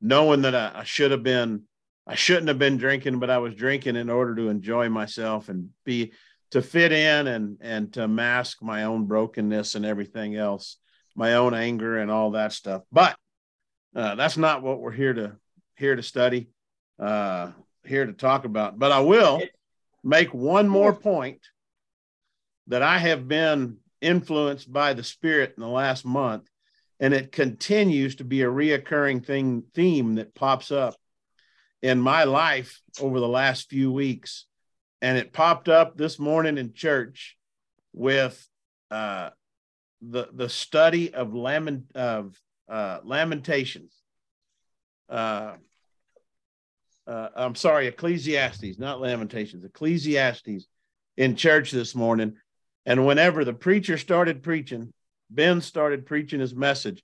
knowing 0.00 0.42
that 0.42 0.54
I, 0.54 0.80
I 0.80 0.84
should 0.84 1.10
have 1.10 1.22
been 1.22 1.64
I 2.06 2.14
shouldn't 2.16 2.48
have 2.48 2.58
been 2.58 2.78
drinking, 2.78 3.20
but 3.20 3.30
I 3.30 3.38
was 3.38 3.54
drinking 3.54 3.96
in 3.96 4.10
order 4.10 4.34
to 4.36 4.48
enjoy 4.48 4.88
myself 4.88 5.48
and 5.48 5.68
be 5.84 6.12
to 6.50 6.62
fit 6.62 6.92
in 6.92 7.26
and 7.26 7.58
and 7.60 7.92
to 7.92 8.08
mask 8.08 8.62
my 8.62 8.84
own 8.84 9.06
brokenness 9.06 9.74
and 9.74 9.84
everything 9.84 10.34
else, 10.34 10.78
my 11.14 11.34
own 11.34 11.54
anger 11.54 11.98
and 11.98 12.10
all 12.10 12.32
that 12.32 12.52
stuff. 12.52 12.82
But 12.90 13.16
uh, 13.94 14.14
that's 14.14 14.36
not 14.36 14.62
what 14.62 14.80
we're 14.80 14.92
here 14.92 15.12
to 15.14 15.36
here 15.76 15.96
to 15.96 16.02
study, 16.02 16.48
uh, 16.98 17.50
here 17.84 18.06
to 18.06 18.12
talk 18.12 18.44
about. 18.44 18.78
But 18.78 18.92
I 18.92 19.00
will 19.00 19.42
make 20.04 20.32
one 20.32 20.68
more 20.68 20.92
point 20.92 21.40
that 22.68 22.82
I 22.82 22.98
have 22.98 23.28
been 23.28 23.78
influenced 24.00 24.72
by 24.72 24.94
the 24.94 25.02
Spirit 25.02 25.54
in 25.56 25.62
the 25.62 25.68
last 25.68 26.04
month, 26.04 26.48
and 27.00 27.12
it 27.12 27.32
continues 27.32 28.16
to 28.16 28.24
be 28.24 28.42
a 28.42 28.46
reoccurring 28.46 29.24
thing 29.24 29.64
theme 29.74 30.16
that 30.16 30.34
pops 30.34 30.70
up 30.70 30.94
in 31.82 32.00
my 32.00 32.24
life 32.24 32.80
over 33.00 33.20
the 33.20 33.28
last 33.28 33.68
few 33.68 33.92
weeks. 33.92 34.46
And 35.00 35.18
it 35.18 35.32
popped 35.32 35.68
up 35.68 35.96
this 35.96 36.18
morning 36.18 36.58
in 36.58 36.74
church 36.74 37.36
with 37.92 38.48
uh, 38.90 39.30
the 40.00 40.28
the 40.32 40.48
study 40.48 41.12
of 41.12 41.34
lament 41.34 41.86
of 41.94 42.36
uh, 42.72 43.00
lamentations. 43.04 43.92
Uh, 45.08 45.52
uh, 47.06 47.28
I'm 47.36 47.54
sorry, 47.54 47.86
Ecclesiastes, 47.86 48.78
not 48.78 49.00
Lamentations, 49.00 49.64
Ecclesiastes 49.64 50.66
in 51.18 51.36
church 51.36 51.70
this 51.70 51.94
morning. 51.94 52.36
And 52.86 53.06
whenever 53.06 53.44
the 53.44 53.52
preacher 53.52 53.98
started 53.98 54.42
preaching, 54.42 54.92
Ben 55.28 55.60
started 55.60 56.06
preaching 56.06 56.40
his 56.40 56.54
message. 56.54 57.02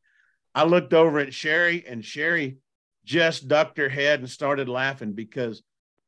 I 0.55 0.65
looked 0.65 0.95
over 0.95 1.19
at 1.19 1.35
Sherry, 1.35 1.85
and 1.87 2.03
Sherry 2.03 2.57
just 3.05 3.47
ducked 3.47 3.77
her 3.77 3.91
head 3.91 4.21
and 4.21 4.31
started 4.31 4.71
laughing 4.71 5.13
because 5.13 5.63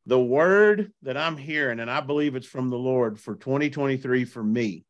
the 0.07 0.21
word 0.21 0.91
that 1.03 1.19
I'm 1.19 1.37
hearing, 1.37 1.81
and 1.81 1.91
I 1.91 2.01
believe 2.01 2.35
it's 2.35 2.47
from 2.47 2.71
the 2.71 2.79
Lord 2.79 3.21
for 3.21 3.35
2023 3.35 4.25
for 4.25 4.43
me. 4.43 4.85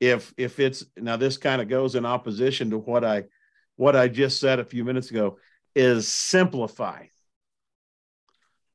If 0.00 0.32
if 0.36 0.58
it's 0.58 0.84
now 0.96 1.16
this 1.16 1.36
kind 1.36 1.60
of 1.60 1.68
goes 1.68 1.94
in 1.94 2.06
opposition 2.06 2.70
to 2.70 2.78
what 2.78 3.04
I 3.04 3.24
what 3.76 3.96
I 3.96 4.08
just 4.08 4.40
said 4.40 4.58
a 4.58 4.64
few 4.64 4.84
minutes 4.84 5.10
ago, 5.10 5.38
is 5.74 6.08
simplify. 6.08 7.06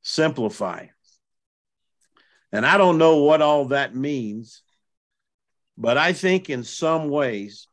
Simplify. 0.01 0.88
And 2.51 2.66
I 2.66 2.77
don't 2.77 2.98
know 2.98 3.24
what 3.24 3.42
all 3.42 3.66
that 3.66 3.96
means, 3.96 4.63
but 5.77 5.98
I 5.98 6.13
think 6.13 6.50
in 6.50 6.63
some 6.63 7.10
ways 7.10 7.68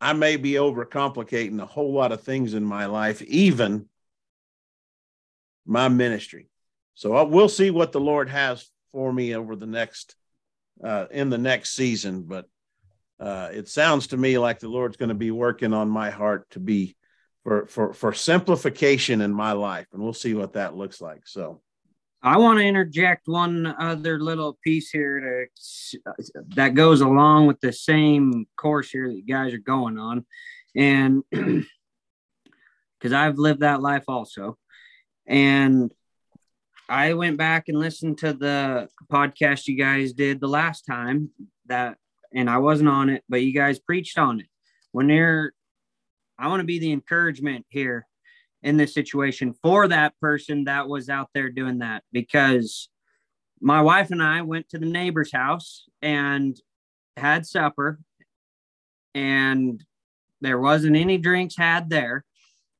I 0.00 0.12
may 0.12 0.36
be 0.36 0.52
overcomplicating 0.52 1.60
a 1.60 1.66
whole 1.66 1.92
lot 1.92 2.12
of 2.12 2.22
things 2.22 2.54
in 2.54 2.64
my 2.64 2.86
life, 2.86 3.20
even 3.22 3.86
my 5.66 5.88
ministry. 5.88 6.48
So 6.94 7.14
I, 7.14 7.22
we'll 7.22 7.48
see 7.48 7.70
what 7.70 7.92
the 7.92 8.00
Lord 8.00 8.28
has 8.28 8.68
for 8.92 9.12
me 9.12 9.34
over 9.34 9.56
the 9.56 9.66
next 9.66 10.14
uh, 10.82 11.06
in 11.10 11.30
the 11.30 11.38
next 11.38 11.74
season. 11.74 12.22
But 12.22 12.46
uh, 13.20 13.50
it 13.52 13.68
sounds 13.68 14.08
to 14.08 14.16
me 14.16 14.38
like 14.38 14.60
the 14.60 14.68
Lord's 14.68 14.96
going 14.96 15.08
to 15.08 15.14
be 15.14 15.30
working 15.30 15.72
on 15.72 15.88
my 15.88 16.10
heart 16.10 16.48
to 16.50 16.60
be 16.60 16.96
for 17.44 17.66
for 17.66 17.92
for 17.92 18.12
simplification 18.12 19.20
in 19.20 19.32
my 19.32 19.52
life, 19.52 19.86
and 19.92 20.02
we'll 20.02 20.12
see 20.12 20.34
what 20.34 20.54
that 20.54 20.76
looks 20.76 21.00
like. 21.00 21.26
So. 21.26 21.60
I 22.20 22.36
want 22.38 22.58
to 22.58 22.64
interject 22.64 23.28
one 23.28 23.64
other 23.64 24.18
little 24.18 24.58
piece 24.64 24.90
here 24.90 25.48
to, 25.54 26.00
that 26.56 26.74
goes 26.74 27.00
along 27.00 27.46
with 27.46 27.60
the 27.60 27.72
same 27.72 28.48
course 28.56 28.90
here 28.90 29.06
that 29.06 29.14
you 29.14 29.24
guys 29.24 29.54
are 29.54 29.58
going 29.58 30.00
on. 30.00 30.26
And 30.74 31.22
because 31.30 33.12
I've 33.12 33.38
lived 33.38 33.60
that 33.60 33.80
life 33.80 34.04
also. 34.08 34.58
And 35.26 35.90
I 36.88 37.14
went 37.14 37.36
back 37.36 37.68
and 37.68 37.78
listened 37.78 38.18
to 38.18 38.32
the 38.32 38.88
podcast 39.10 39.68
you 39.68 39.76
guys 39.76 40.12
did 40.12 40.40
the 40.40 40.48
last 40.48 40.82
time 40.86 41.30
that, 41.66 41.98
and 42.34 42.48
I 42.48 42.58
wasn't 42.58 42.88
on 42.88 43.10
it, 43.10 43.24
but 43.28 43.42
you 43.42 43.52
guys 43.52 43.78
preached 43.78 44.18
on 44.18 44.40
it. 44.40 44.46
When 44.92 45.06
they're, 45.06 45.52
I 46.38 46.48
want 46.48 46.60
to 46.60 46.66
be 46.66 46.78
the 46.78 46.92
encouragement 46.92 47.66
here 47.68 48.06
in 48.62 48.76
this 48.76 48.94
situation 48.94 49.54
for 49.62 49.88
that 49.88 50.18
person 50.20 50.64
that 50.64 50.88
was 50.88 51.08
out 51.08 51.28
there 51.34 51.50
doing 51.50 51.78
that 51.78 52.02
because 52.12 52.88
my 53.60 53.82
wife 53.82 54.10
and 54.10 54.22
I 54.22 54.42
went 54.42 54.68
to 54.70 54.78
the 54.78 54.86
neighbor's 54.86 55.32
house 55.32 55.84
and 56.02 56.58
had 57.16 57.46
supper 57.46 57.98
and 59.14 59.82
there 60.40 60.60
wasn't 60.60 60.96
any 60.96 61.18
drinks 61.18 61.56
had 61.56 61.90
there. 61.90 62.24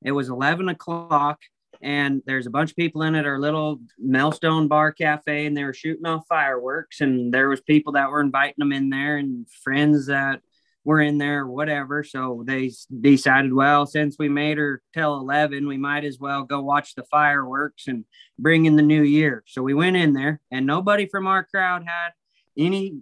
It 0.05 0.13
was 0.13 0.29
11 0.29 0.69
o'clock 0.69 1.41
and 1.83 2.23
there's 2.27 2.47
a 2.47 2.51
bunch 2.51 2.71
of 2.71 2.77
people 2.77 3.03
in 3.03 3.15
it 3.15 3.27
our 3.27 3.39
little 3.39 3.81
Melstone 4.05 4.69
Bar 4.69 4.93
Cafe 4.93 5.47
and 5.47 5.57
they 5.57 5.65
were 5.65 5.75
shooting 5.75 6.07
off 6.07 6.27
fireworks 6.29 7.01
and 7.01 7.33
there 7.33 7.49
was 7.49 7.61
people 7.61 7.93
that 7.93 8.11
were 8.11 8.21
inviting 8.21 8.57
them 8.59 8.73
in 8.73 8.91
there 8.91 9.17
and 9.17 9.49
friends 9.49 10.07
that 10.07 10.41
were 10.89 11.03
in 11.03 11.19
there, 11.19 11.47
whatever. 11.47 12.03
So 12.03 12.43
they 12.47 12.73
decided, 13.01 13.53
well, 13.53 13.85
since 13.85 14.17
we 14.19 14.31
made 14.31 14.57
her 14.57 14.81
till 14.95 15.19
11, 15.19 15.69
we 15.69 15.77
might 15.77 16.03
as 16.05 16.19
well 16.19 16.45
go 16.45 16.63
watch 16.63 16.95
the 16.95 17.03
fireworks 17.05 17.89
and 17.89 18.07
bring 18.39 18.65
in 18.65 18.75
the 18.75 18.83
new 18.83 19.03
year. 19.03 19.45
So 19.47 19.63
we 19.63 19.75
went 19.75 19.97
in 19.99 20.15
there, 20.15 20.41
and 20.51 20.65
nobody 20.65 21.07
from 21.07 21.27
our 21.27 21.45
crowd 21.45 21.85
had 21.87 22.13
any, 22.57 23.01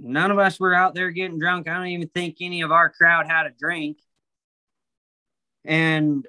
none 0.00 0.32
of 0.32 0.40
us 0.40 0.58
were 0.58 0.74
out 0.74 0.96
there 0.96 1.12
getting 1.12 1.38
drunk. 1.38 1.68
I 1.68 1.74
don't 1.74 1.86
even 1.86 2.08
think 2.08 2.38
any 2.40 2.62
of 2.62 2.72
our 2.72 2.90
crowd 2.90 3.28
had 3.28 3.46
a 3.46 3.50
drink. 3.56 3.98
And, 5.64 6.26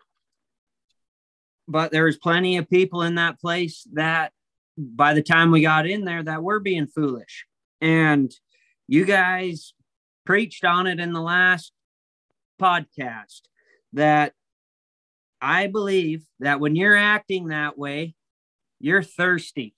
but 1.72 1.92
there 1.92 2.06
was 2.06 2.18
plenty 2.18 2.58
of 2.58 2.70
people 2.70 3.04
in 3.04 3.16
that 3.16 3.40
place 3.40 3.88
that 3.94 4.32
by 4.78 5.14
the 5.14 5.24
time 5.24 5.52
we 5.52 5.62
got 5.62 5.88
in 5.88 6.06
there 6.06 6.24
that 6.24 6.44
were 6.44 6.60
being 6.60 6.88
foolish. 6.88 7.46
And 7.80 8.32
you 8.88 9.06
guys 9.06 9.74
preached 10.26 10.66
on 10.66 10.88
it 10.88 11.00
in 11.00 11.14
the 11.14 11.22
last 11.22 11.72
podcast 12.62 13.42
that 13.94 14.34
I 15.42 15.68
believe 15.68 16.24
that 16.40 16.60
when 16.60 16.76
you're 16.76 16.96
acting 16.96 17.48
that 17.48 17.78
way, 17.78 18.16
you're 18.80 19.04
thirsty. 19.04 19.76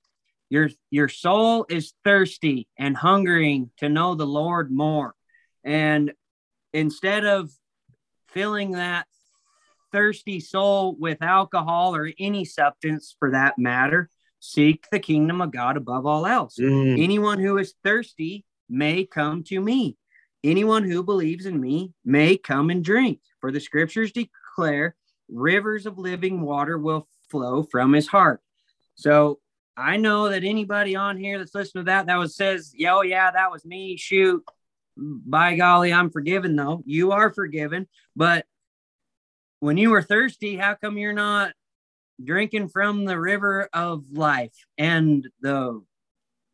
Your 0.50 0.70
your 0.92 1.10
soul 1.10 1.66
is 1.70 1.94
thirsty 2.04 2.68
and 2.78 2.96
hungering 2.96 3.72
to 3.78 3.90
know 3.90 4.14
the 4.16 4.28
Lord 4.28 4.72
more. 4.72 5.16
And 5.64 6.14
instead 6.74 7.26
of 7.26 7.52
filling 8.28 8.72
that 8.72 9.08
thirsty 9.94 10.42
soul 10.42 10.98
with 11.00 11.22
alcohol 11.22 11.96
or 11.96 12.12
any 12.20 12.44
substance 12.44 13.16
for 13.18 13.32
that 13.32 13.58
matter, 13.58 14.10
seek 14.42 14.86
the 14.92 15.00
kingdom 15.00 15.40
of 15.40 15.52
God 15.52 15.78
above 15.78 16.06
all 16.06 16.26
else. 16.26 16.58
Mm. 16.60 17.02
Anyone 17.02 17.40
who 17.40 17.58
is 17.58 17.76
thirsty 17.84 18.44
may 18.70 19.06
come 19.06 19.44
to 19.46 19.62
me. 19.62 19.96
Anyone 20.44 20.84
who 20.84 21.04
believes 21.04 21.46
in 21.46 21.62
me 21.62 21.94
may 22.04 22.36
come 22.36 22.70
and 22.70 22.84
drink, 22.84 23.20
for 23.40 23.52
the 23.52 23.62
scriptures 23.62 24.12
declare 24.12 24.96
rivers 25.30 25.86
of 25.86 25.98
living 25.98 26.42
water 26.42 26.78
will 26.78 27.08
flow 27.30 27.64
from 27.64 27.94
his 27.94 28.08
heart. 28.08 28.42
So 28.96 29.40
I 29.78 29.98
know 29.98 30.30
that 30.30 30.44
anybody 30.44 30.96
on 30.96 31.18
here 31.18 31.38
that's 31.38 31.56
listening 31.56 31.86
to 31.86 31.92
that, 31.92 32.08
that 32.08 32.20
was 32.20 32.36
says, 32.36 32.74
yeah, 32.76 32.96
oh, 32.96 33.02
yeah, 33.02 33.32
that 33.32 33.52
was 33.52 33.66
me. 33.66 33.96
Shoot, 33.96 34.44
by 34.98 35.56
golly, 35.56 35.94
I'm 35.94 36.12
forgiven 36.12 36.56
though. 36.56 36.84
You 36.86 37.12
are 37.14 37.34
forgiven. 37.34 37.88
But 38.16 38.46
when 39.64 39.78
you 39.78 39.92
were 39.92 40.02
thirsty, 40.02 40.58
how 40.58 40.76
come 40.76 40.98
you're 40.98 41.14
not 41.14 41.54
drinking 42.22 42.68
from 42.68 43.06
the 43.06 43.18
river 43.18 43.70
of 43.72 44.04
life 44.12 44.54
and 44.78 45.26
the 45.40 45.82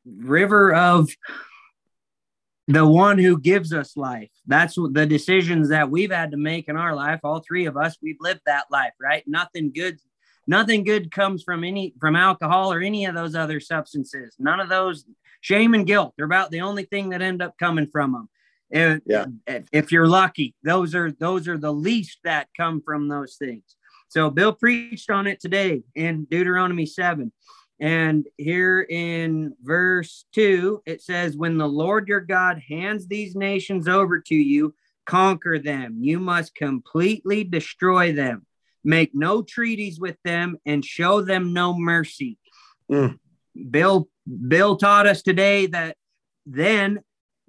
river 0.05 0.71
of 0.71 1.09
the 2.67 2.85
one 2.85 3.17
who 3.17 3.39
gives 3.39 3.73
us 3.73 3.97
life. 3.97 4.29
That's 4.45 4.75
the 4.75 5.07
decisions 5.07 5.69
that 5.69 5.89
we've 5.89 6.11
had 6.11 6.29
to 6.31 6.37
make 6.37 6.69
in 6.69 6.77
our 6.77 6.93
life. 6.93 7.21
All 7.23 7.39
three 7.39 7.65
of 7.65 7.77
us, 7.77 7.97
we've 7.99 8.21
lived 8.21 8.41
that 8.45 8.65
life, 8.69 8.93
right? 9.01 9.23
Nothing 9.25 9.71
good, 9.73 9.97
nothing 10.45 10.83
good 10.83 11.09
comes 11.09 11.41
from 11.41 11.63
any 11.63 11.95
from 11.99 12.15
alcohol 12.15 12.71
or 12.71 12.79
any 12.79 13.05
of 13.05 13.15
those 13.15 13.33
other 13.33 13.59
substances. 13.59 14.35
None 14.37 14.59
of 14.59 14.69
those 14.69 15.03
shame 15.41 15.73
and 15.73 15.87
guilt. 15.87 16.13
They're 16.15 16.27
about 16.27 16.51
the 16.51 16.61
only 16.61 16.83
thing 16.83 17.09
that 17.09 17.23
end 17.23 17.41
up 17.41 17.57
coming 17.57 17.87
from 17.87 18.11
them. 18.11 18.29
If, 18.69 19.01
yeah. 19.05 19.25
if, 19.47 19.63
if 19.71 19.91
you're 19.91 20.07
lucky, 20.07 20.55
those 20.63 20.93
are 20.93 21.11
those 21.11 21.47
are 21.47 21.57
the 21.57 21.73
least 21.73 22.19
that 22.23 22.49
come 22.55 22.81
from 22.81 23.07
those 23.07 23.35
things. 23.35 23.75
So 24.09 24.29
Bill 24.29 24.53
preached 24.53 25.09
on 25.09 25.27
it 25.27 25.39
today 25.39 25.83
in 25.95 26.25
Deuteronomy 26.25 26.85
7. 26.85 27.31
And 27.79 28.27
here 28.37 28.81
in 28.81 29.53
verse 29.63 30.25
2, 30.33 30.83
it 30.85 31.01
says, 31.01 31.37
When 31.37 31.57
the 31.57 31.67
Lord 31.67 32.07
your 32.07 32.19
God 32.19 32.61
hands 32.67 33.07
these 33.07 33.35
nations 33.35 33.87
over 33.87 34.19
to 34.19 34.35
you, 34.35 34.75
conquer 35.05 35.59
them. 35.59 35.99
You 36.01 36.19
must 36.19 36.55
completely 36.55 37.43
destroy 37.43 38.11
them. 38.11 38.45
Make 38.83 39.11
no 39.13 39.43
treaties 39.43 39.99
with 39.99 40.17
them 40.23 40.57
and 40.65 40.83
show 40.83 41.21
them 41.21 41.53
no 41.53 41.73
mercy. 41.77 42.37
Mm. 42.91 43.19
Bill 43.69 44.09
Bill 44.47 44.77
taught 44.77 45.07
us 45.07 45.21
today 45.21 45.67
that 45.67 45.97
then 46.45 46.99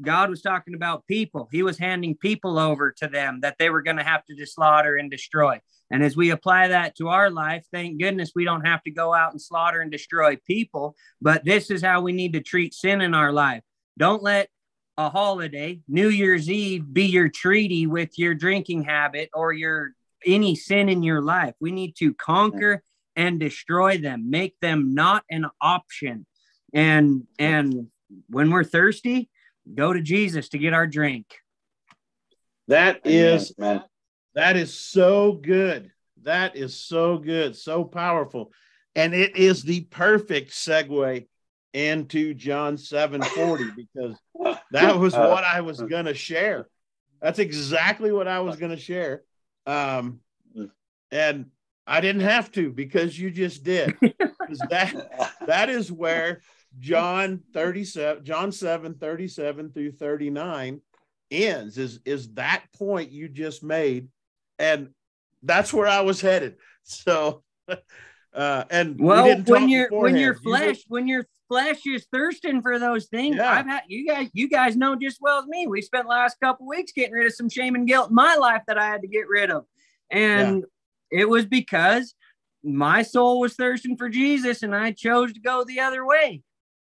God 0.02 0.30
was 0.30 0.42
talking 0.42 0.74
about 0.74 1.06
people. 1.06 1.48
He 1.52 1.62
was 1.62 1.78
handing 1.78 2.16
people 2.16 2.58
over 2.58 2.92
to 2.98 3.08
them 3.08 3.40
that 3.40 3.56
they 3.58 3.70
were 3.70 3.82
going 3.82 3.96
to 3.96 4.04
have 4.04 4.24
to 4.26 4.34
just 4.34 4.54
slaughter 4.54 4.96
and 4.96 5.10
destroy. 5.10 5.60
And 5.90 6.02
as 6.02 6.16
we 6.16 6.30
apply 6.30 6.68
that 6.68 6.96
to 6.96 7.08
our 7.08 7.30
life, 7.30 7.66
thank 7.72 8.00
goodness 8.00 8.32
we 8.34 8.44
don't 8.44 8.66
have 8.66 8.82
to 8.84 8.90
go 8.90 9.12
out 9.12 9.32
and 9.32 9.42
slaughter 9.42 9.80
and 9.80 9.90
destroy 9.90 10.36
people. 10.46 10.94
But 11.20 11.44
this 11.44 11.70
is 11.70 11.82
how 11.82 12.00
we 12.00 12.12
need 12.12 12.32
to 12.34 12.40
treat 12.40 12.74
sin 12.74 13.00
in 13.00 13.14
our 13.14 13.32
life. 13.32 13.62
Don't 13.98 14.22
let 14.22 14.48
a 14.96 15.08
holiday, 15.10 15.80
New 15.88 16.08
Year's 16.08 16.48
Eve, 16.50 16.84
be 16.92 17.04
your 17.04 17.28
treaty 17.28 17.86
with 17.86 18.18
your 18.18 18.34
drinking 18.34 18.84
habit 18.84 19.30
or 19.34 19.52
your 19.52 19.92
any 20.26 20.54
sin 20.54 20.88
in 20.88 21.02
your 21.02 21.22
life. 21.22 21.54
We 21.60 21.72
need 21.72 21.96
to 21.96 22.14
conquer 22.14 22.82
and 23.16 23.40
destroy 23.40 23.98
them, 23.98 24.30
make 24.30 24.58
them 24.60 24.94
not 24.94 25.24
an 25.30 25.46
option. 25.60 26.26
And 26.72 27.26
and 27.38 27.88
when 28.28 28.50
we're 28.50 28.64
thirsty, 28.64 29.29
go 29.74 29.92
to 29.92 30.00
Jesus 30.00 30.50
to 30.50 30.58
get 30.58 30.72
our 30.72 30.86
drink. 30.86 31.26
That 32.68 33.00
is 33.04 33.52
Amen. 33.58 33.82
that 34.34 34.56
is 34.56 34.78
so 34.78 35.32
good. 35.32 35.90
That 36.22 36.56
is 36.56 36.76
so 36.76 37.18
good, 37.18 37.56
so 37.56 37.84
powerful. 37.84 38.52
And 38.94 39.14
it 39.14 39.36
is 39.36 39.62
the 39.62 39.82
perfect 39.82 40.50
segue 40.50 41.26
into 41.72 42.34
John 42.34 42.76
740 42.76 43.64
because 43.76 44.16
that 44.72 44.98
was 44.98 45.14
uh, 45.14 45.28
what 45.28 45.44
I 45.44 45.60
was 45.60 45.80
uh. 45.80 45.86
going 45.86 46.06
to 46.06 46.14
share. 46.14 46.68
That's 47.20 47.38
exactly 47.38 48.12
what 48.12 48.28
I 48.28 48.40
was 48.40 48.56
going 48.56 48.72
to 48.72 48.80
share. 48.80 49.22
Um, 49.66 50.20
mm. 50.56 50.70
and 51.10 51.46
I 51.86 52.00
didn't 52.00 52.22
have 52.22 52.50
to 52.52 52.70
because 52.70 53.18
you 53.18 53.30
just 53.30 53.62
did. 53.62 53.96
that 54.70 55.36
that 55.46 55.68
is 55.68 55.92
where 55.92 56.40
John 56.78 57.42
37, 57.52 58.24
John 58.24 58.52
7, 58.52 58.94
37 58.94 59.72
through 59.72 59.92
39 59.92 60.80
ends, 61.30 61.78
is, 61.78 62.00
is 62.04 62.32
that 62.34 62.64
point 62.76 63.10
you 63.10 63.28
just 63.28 63.62
made. 63.62 64.08
And 64.58 64.90
that's 65.42 65.72
where 65.72 65.88
I 65.88 66.02
was 66.02 66.20
headed. 66.20 66.56
So 66.82 67.42
uh 68.32 68.64
and 68.70 68.96
well 69.00 69.24
we 69.24 69.34
when 69.42 69.68
you're 69.68 69.88
when 69.90 70.16
your 70.16 70.34
flesh 70.34 70.76
you 70.76 70.84
when 70.86 71.08
your 71.08 71.26
flesh 71.48 71.80
is 71.84 72.06
thirsting 72.12 72.62
for 72.62 72.78
those 72.78 73.06
things 73.06 73.36
yeah. 73.36 73.50
i've 73.50 73.66
had 73.66 73.82
you 73.88 74.06
guys 74.06 74.28
you 74.32 74.48
guys 74.48 74.76
know 74.76 74.94
just 74.94 75.18
well 75.20 75.40
as 75.40 75.46
me 75.46 75.66
we 75.66 75.82
spent 75.82 76.06
last 76.06 76.38
couple 76.40 76.66
weeks 76.66 76.92
getting 76.92 77.12
rid 77.12 77.26
of 77.26 77.34
some 77.34 77.48
shame 77.48 77.74
and 77.74 77.88
guilt 77.88 78.10
in 78.10 78.14
my 78.14 78.36
life 78.36 78.62
that 78.68 78.78
i 78.78 78.86
had 78.86 79.02
to 79.02 79.08
get 79.08 79.28
rid 79.28 79.50
of 79.50 79.64
and 80.12 80.64
yeah. 81.10 81.22
it 81.22 81.28
was 81.28 81.44
because 81.44 82.14
my 82.62 83.02
soul 83.02 83.40
was 83.40 83.54
thirsting 83.54 83.96
for 83.96 84.08
jesus 84.08 84.62
and 84.62 84.76
i 84.76 84.92
chose 84.92 85.32
to 85.32 85.40
go 85.40 85.64
the 85.64 85.80
other 85.80 86.06
way 86.06 86.40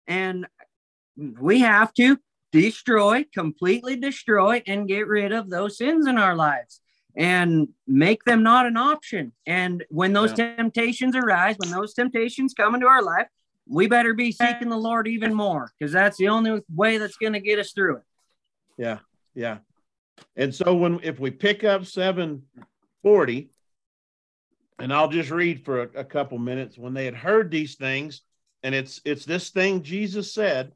and 0.07 0.47
we 1.17 1.61
have 1.61 1.93
to 1.95 2.19
destroy 2.53 3.25
completely 3.35 3.97
destroy 3.97 4.63
and 4.69 4.87
get 4.87 5.09
rid 5.09 5.33
of 5.33 5.51
those 5.51 5.77
sins 5.77 6.07
in 6.07 6.17
our 6.17 6.37
lives 6.37 6.81
and 7.17 7.69
make 7.87 8.25
them 8.25 8.43
not 8.43 8.67
an 8.67 8.77
option. 8.77 9.33
And 9.47 9.85
when 9.89 10.13
those 10.13 10.31
yeah. 10.39 10.57
temptations 10.57 11.17
arise, 11.17 11.57
when 11.59 11.71
those 11.71 11.95
temptations 11.95 12.55
come 12.55 12.75
into 12.75 12.87
our 12.87 13.03
life, 13.03 13.27
we 13.69 13.87
better 13.87 14.15
be 14.15 14.31
seeking 14.31 14.69
the 14.69 14.77
Lord 14.77 15.09
even 15.09 15.33
more 15.33 15.73
because 15.79 15.93
that's 15.93 16.17
the 16.17 16.29
only 16.29 16.61
way 16.73 16.99
that's 16.99 17.17
going 17.17 17.33
to 17.33 17.41
get 17.41 17.59
us 17.59 17.73
through 17.73 17.97
it. 17.97 18.03
Yeah, 18.77 18.99
yeah. 19.35 19.59
And 20.37 20.55
so 20.55 20.75
when 20.75 21.01
if 21.03 21.19
we 21.19 21.31
pick 21.31 21.65
up 21.65 21.87
740, 21.87 23.51
and 24.79 24.93
I'll 24.93 25.09
just 25.09 25.31
read 25.31 25.65
for 25.65 25.83
a, 25.83 25.89
a 26.01 26.05
couple 26.05 26.39
minutes, 26.39 26.77
when 26.77 26.95
they 26.95 27.05
had 27.05 27.15
heard 27.15 27.51
these 27.51 27.77
things, 27.77 28.23
and 28.65 28.75
it's 28.75 29.01
it's 29.05 29.25
this 29.25 29.51
thing 29.51 29.83
Jesus 29.83 30.35
said 30.35 30.73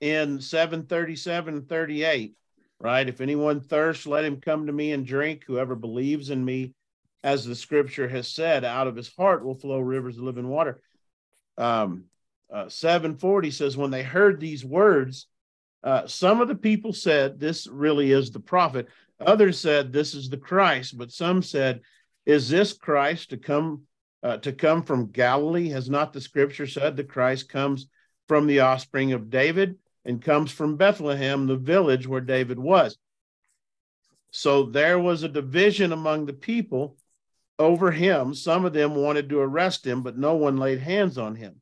in 0.00 0.40
737 0.40 1.62
38 1.62 2.36
right? 2.80 3.08
If 3.08 3.20
anyone 3.20 3.60
thirsts, 3.60 4.06
let 4.06 4.24
him 4.24 4.40
come 4.40 4.66
to 4.66 4.72
me 4.72 4.92
and 4.92 5.06
drink. 5.06 5.44
Whoever 5.46 5.76
believes 5.76 6.30
in 6.30 6.44
me, 6.44 6.74
as 7.22 7.44
the 7.44 7.54
scripture 7.54 8.08
has 8.08 8.26
said, 8.26 8.64
out 8.64 8.86
of 8.86 8.96
his 8.96 9.14
heart 9.14 9.44
will 9.44 9.54
flow 9.54 9.78
rivers 9.78 10.16
of 10.16 10.24
living 10.24 10.48
water. 10.48 10.80
Um, 11.58 12.04
uh, 12.50 12.68
740 12.68 13.50
says, 13.50 13.76
when 13.76 13.90
they 13.90 14.02
heard 14.02 14.40
these 14.40 14.64
words, 14.64 15.26
uh, 15.84 16.06
some 16.06 16.40
of 16.40 16.48
the 16.48 16.54
people 16.54 16.92
said, 16.92 17.38
This 17.38 17.66
really 17.66 18.10
is 18.10 18.30
the 18.30 18.40
prophet. 18.40 18.88
Others 19.20 19.58
said, 19.58 19.92
This 19.92 20.14
is 20.14 20.28
the 20.28 20.36
Christ. 20.36 20.96
But 20.96 21.12
some 21.12 21.42
said, 21.42 21.80
Is 22.26 22.48
this 22.48 22.72
Christ 22.72 23.30
to 23.30 23.36
come? 23.36 23.82
Uh, 24.22 24.36
to 24.38 24.52
come 24.52 24.82
from 24.82 25.10
Galilee? 25.10 25.70
Has 25.70 25.88
not 25.88 26.12
the 26.12 26.20
scripture 26.20 26.66
said 26.66 26.96
that 26.96 27.08
Christ 27.08 27.48
comes 27.48 27.86
from 28.28 28.46
the 28.46 28.60
offspring 28.60 29.12
of 29.12 29.30
David? 29.30 29.78
and 30.04 30.22
comes 30.22 30.50
from 30.50 30.76
Bethlehem, 30.76 31.46
the 31.46 31.56
village 31.56 32.06
where 32.06 32.20
David 32.20 32.58
was. 32.58 32.96
So 34.30 34.64
there 34.64 34.98
was 34.98 35.22
a 35.22 35.28
division 35.28 35.92
among 35.92 36.26
the 36.26 36.32
people 36.32 36.96
over 37.58 37.90
him. 37.90 38.32
Some 38.34 38.64
of 38.64 38.72
them 38.72 38.94
wanted 38.94 39.28
to 39.30 39.40
arrest 39.40 39.86
him, 39.86 40.02
but 40.02 40.16
no 40.16 40.34
one 40.34 40.56
laid 40.56 40.80
hands 40.80 41.18
on 41.18 41.34
him. 41.34 41.60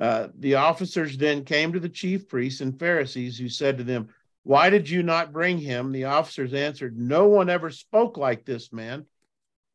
Uh, 0.00 0.28
the 0.38 0.56
officers 0.56 1.16
then 1.16 1.44
came 1.44 1.72
to 1.72 1.80
the 1.80 1.88
chief 1.88 2.28
priests 2.28 2.60
and 2.60 2.78
Pharisees, 2.78 3.38
who 3.38 3.48
said 3.48 3.78
to 3.78 3.84
them, 3.84 4.08
Why 4.42 4.68
did 4.68 4.90
you 4.90 5.02
not 5.02 5.32
bring 5.32 5.58
him? 5.58 5.90
The 5.90 6.04
officers 6.04 6.52
answered, 6.52 6.98
No 6.98 7.26
one 7.28 7.48
ever 7.48 7.70
spoke 7.70 8.18
like 8.18 8.44
this 8.44 8.72
man. 8.72 9.06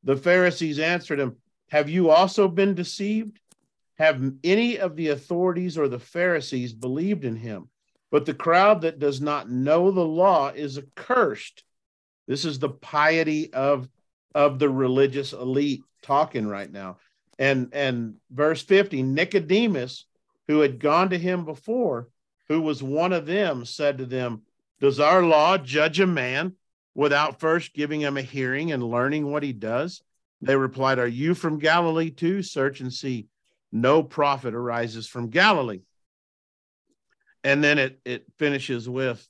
The 0.04 0.16
Pharisees 0.16 0.78
answered 0.78 1.20
him, 1.20 1.38
Have 1.72 1.90
you 1.90 2.10
also 2.10 2.50
been 2.50 2.76
deceived? 2.76 3.40
Have 3.98 4.22
any 4.44 4.78
of 4.78 4.98
the 4.98 5.10
authorities 5.10 5.78
or 5.78 5.88
the 5.88 6.00
Pharisees 6.00 6.74
believed 6.74 7.24
in 7.24 7.38
him? 7.38 7.70
But 8.12 8.26
the 8.26 8.34
crowd 8.34 8.82
that 8.82 9.00
does 9.00 9.22
not 9.22 9.50
know 9.50 9.90
the 9.90 10.04
law 10.04 10.50
is 10.50 10.78
accursed. 10.78 11.64
This 12.28 12.44
is 12.44 12.60
the 12.60 12.70
piety 12.70 13.54
of, 13.54 13.88
of 14.36 14.60
the 14.60 14.70
religious 14.70 15.32
elite 15.32 15.84
talking 16.02 16.46
right 16.46 16.70
now. 16.70 16.98
And, 17.40 17.70
and 17.72 18.16
verse 18.30 18.62
50 18.62 19.02
Nicodemus, 19.04 20.06
who 20.50 20.60
had 20.60 20.78
gone 20.78 21.12
to 21.12 21.18
him 21.18 21.46
before, 21.46 22.10
who 22.50 22.62
was 22.62 22.84
one 22.84 23.14
of 23.14 23.26
them, 23.26 23.64
said 23.64 24.00
to 24.00 24.06
them, 24.06 24.42
Does 24.82 25.00
our 25.00 25.24
law 25.24 25.58
judge 25.58 26.02
a 26.02 26.08
man 26.08 26.56
without 26.94 27.40
first 27.40 27.74
giving 27.74 28.02
him 28.02 28.18
a 28.18 28.22
hearing 28.22 28.74
and 28.74 28.84
learning 28.84 29.32
what 29.32 29.44
he 29.44 29.54
does? 29.54 30.02
They 30.42 30.56
replied, 30.56 31.00
Are 31.00 31.08
you 31.08 31.34
from 31.34 31.60
Galilee 31.60 32.12
too? 32.12 32.42
Search 32.42 32.82
and 32.82 32.92
see. 32.92 33.28
No 33.72 34.04
prophet 34.04 34.54
arises 34.54 35.08
from 35.08 35.30
Galilee 35.30 35.82
and 37.44 37.64
then 37.64 37.80
it 37.80 38.00
it 38.06 38.26
finishes 38.38 38.88
with 38.88 39.26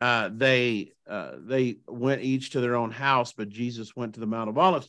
uh, 0.00 0.30
they 0.32 0.92
uh, 1.08 1.32
they 1.38 1.78
went 1.88 2.22
each 2.22 2.50
to 2.50 2.60
their 2.60 2.76
own 2.76 2.90
house, 2.90 3.32
but 3.32 3.48
Jesus 3.48 3.96
went 3.96 4.14
to 4.14 4.20
the 4.20 4.26
Mount 4.26 4.48
of 4.48 4.58
Olives. 4.58 4.88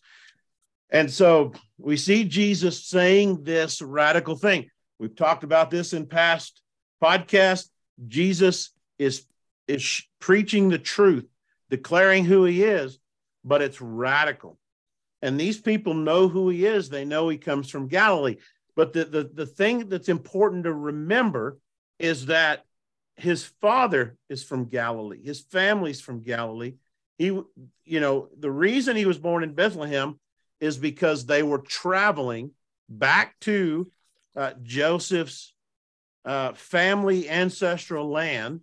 And 0.90 1.10
so 1.10 1.54
we 1.78 1.98
see 1.98 2.26
Jesus 2.26 2.86
saying 2.86 3.44
this 3.44 3.82
radical 3.82 4.36
thing. 4.36 4.70
We've 5.00 5.16
talked 5.16 5.44
about 5.44 5.72
this 5.72 5.94
in 5.94 6.06
past 6.06 6.62
podcasts. 7.02 7.70
Jesus 8.08 8.72
is 9.00 9.26
is 9.68 10.04
preaching 10.20 10.70
the 10.70 10.80
truth, 10.80 11.28
declaring 11.70 12.26
who 12.26 12.46
he 12.46 12.64
is, 12.64 13.00
but 13.44 13.62
it's 13.62 13.82
radical. 13.82 14.58
And 15.22 15.40
these 15.40 15.60
people 15.60 15.94
know 15.94 16.28
who 16.28 16.50
he 16.50 16.66
is. 16.66 16.90
They 16.90 17.06
know 17.06 17.30
he 17.30 17.38
comes 17.38 17.70
from 17.70 17.88
Galilee. 17.88 18.38
But 18.76 18.94
the, 18.94 19.06
the, 19.06 19.24
the 19.24 19.46
thing 19.46 19.90
that's 19.90 20.10
important 20.10 20.64
to 20.64 20.74
remember 20.74 21.60
is 22.00 22.28
that 22.28 22.66
his 23.16 23.46
father 23.62 24.18
is 24.30 24.44
from 24.44 24.66
Galilee. 24.66 25.24
His 25.24 25.42
family's 25.42 26.02
from 26.02 26.24
Galilee. 26.24 26.76
He, 27.18 27.26
you 27.26 28.00
know, 28.00 28.30
the 28.38 28.50
reason 28.50 28.96
he 28.96 29.06
was 29.06 29.20
born 29.20 29.44
in 29.44 29.54
Bethlehem 29.54 30.20
is 30.60 30.78
because 30.78 31.26
they 31.26 31.44
were 31.44 31.60
traveling 31.60 32.52
back 32.90 33.36
to 33.42 33.92
uh, 34.36 34.54
Joseph's 34.64 35.54
uh, 36.26 36.54
family 36.54 37.30
ancestral 37.30 38.10
land 38.10 38.62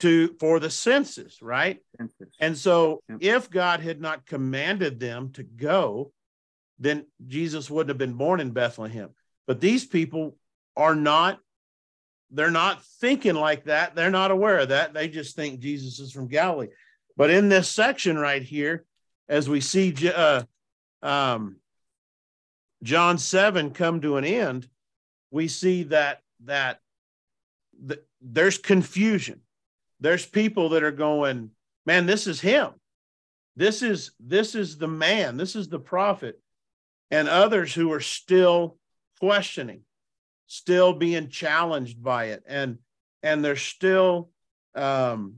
to 0.00 0.34
for 0.38 0.60
the 0.60 0.70
census, 0.70 1.40
right? 1.40 1.80
Census. 1.98 2.28
And 2.40 2.56
so, 2.56 3.02
if 3.20 3.50
God 3.50 3.80
had 3.80 4.00
not 4.00 4.26
commanded 4.26 5.00
them 5.00 5.32
to 5.32 5.42
go, 5.42 6.12
then 6.78 7.06
Jesus 7.26 7.70
wouldn't 7.70 7.90
have 7.90 7.98
been 7.98 8.14
born 8.14 8.40
in 8.40 8.50
Bethlehem. 8.50 9.10
But 9.46 9.60
these 9.60 9.86
people 9.86 10.36
are 10.76 10.94
not 10.94 11.40
they're 12.30 12.50
not 12.50 12.84
thinking 13.00 13.36
like 13.36 13.64
that. 13.64 13.94
They're 13.94 14.10
not 14.10 14.32
aware 14.32 14.58
of 14.58 14.70
that. 14.70 14.92
They 14.92 15.08
just 15.08 15.36
think 15.36 15.60
Jesus 15.60 16.00
is 16.00 16.12
from 16.12 16.26
Galilee. 16.26 16.68
But 17.16 17.30
in 17.30 17.48
this 17.48 17.68
section 17.68 18.18
right 18.18 18.42
here, 18.42 18.84
as 19.28 19.48
we 19.48 19.60
see 19.60 19.94
uh, 20.08 20.42
um, 21.02 21.56
John 22.82 23.18
7 23.18 23.70
come 23.70 24.00
to 24.00 24.16
an 24.16 24.24
end, 24.24 24.68
we 25.30 25.48
see 25.48 25.84
that 25.84 26.20
that 26.44 26.80
the, 27.80 28.02
there's 28.20 28.58
confusion. 28.58 29.40
There's 30.00 30.26
people 30.26 30.70
that 30.70 30.82
are 30.82 30.92
going, 30.92 31.50
man, 31.84 32.06
this 32.06 32.26
is 32.26 32.40
him. 32.40 32.70
This 33.56 33.82
is 33.82 34.10
this 34.20 34.54
is 34.54 34.76
the 34.76 34.88
man. 34.88 35.36
This 35.36 35.56
is 35.56 35.68
the 35.68 35.78
prophet. 35.78 36.40
And 37.10 37.28
others 37.28 37.72
who 37.72 37.92
are 37.92 38.00
still 38.00 38.76
questioning 39.18 39.82
still 40.46 40.92
being 40.92 41.28
challenged 41.28 42.02
by 42.02 42.26
it 42.26 42.42
and 42.46 42.78
and 43.22 43.44
there's 43.44 43.62
still 43.62 44.30
um, 44.74 45.36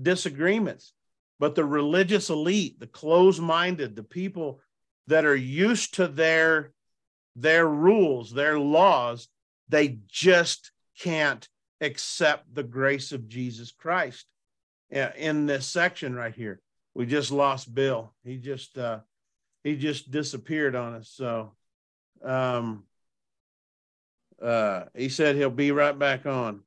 disagreements 0.00 0.92
but 1.38 1.54
the 1.54 1.64
religious 1.64 2.30
elite 2.30 2.78
the 2.80 2.86
closed-minded 2.86 3.94
the 3.94 4.02
people 4.02 4.60
that 5.06 5.24
are 5.24 5.36
used 5.36 5.94
to 5.94 6.08
their 6.08 6.72
their 7.34 7.66
rules 7.66 8.32
their 8.32 8.58
laws 8.58 9.28
they 9.68 9.98
just 10.08 10.72
can't 10.98 11.48
accept 11.80 12.54
the 12.54 12.62
grace 12.62 13.12
of 13.12 13.28
jesus 13.28 13.72
christ 13.72 14.26
in 14.90 15.46
this 15.46 15.66
section 15.66 16.14
right 16.14 16.34
here 16.34 16.60
we 16.94 17.06
just 17.06 17.30
lost 17.30 17.74
bill 17.74 18.14
he 18.24 18.36
just 18.36 18.78
uh 18.78 19.00
he 19.66 19.74
just 19.74 20.12
disappeared 20.12 20.76
on 20.76 20.94
us. 20.94 21.10
So 21.12 21.52
um 22.24 22.84
uh 24.40 24.84
he 24.94 25.08
said 25.08 25.34
he'll 25.34 25.50
be 25.50 25.72
right 25.72 25.98
back 25.98 26.24
on. 26.24 26.60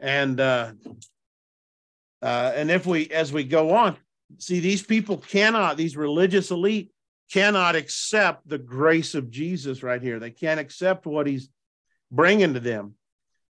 And 0.00 0.40
uh 0.40 0.72
uh 2.20 2.52
and 2.56 2.68
if 2.68 2.84
we 2.84 3.08
as 3.10 3.32
we 3.32 3.44
go 3.44 3.74
on, 3.74 3.96
see 4.38 4.58
these 4.58 4.82
people 4.82 5.18
cannot, 5.18 5.76
these 5.76 5.96
religious 5.96 6.50
elite 6.50 6.90
cannot 7.32 7.76
accept 7.76 8.48
the 8.48 8.58
grace 8.58 9.14
of 9.14 9.30
Jesus 9.30 9.84
right 9.84 10.02
here. 10.02 10.18
They 10.18 10.32
can't 10.32 10.58
accept 10.58 11.06
what 11.06 11.28
he's 11.28 11.48
bringing 12.10 12.54
to 12.54 12.60
them. 12.60 12.94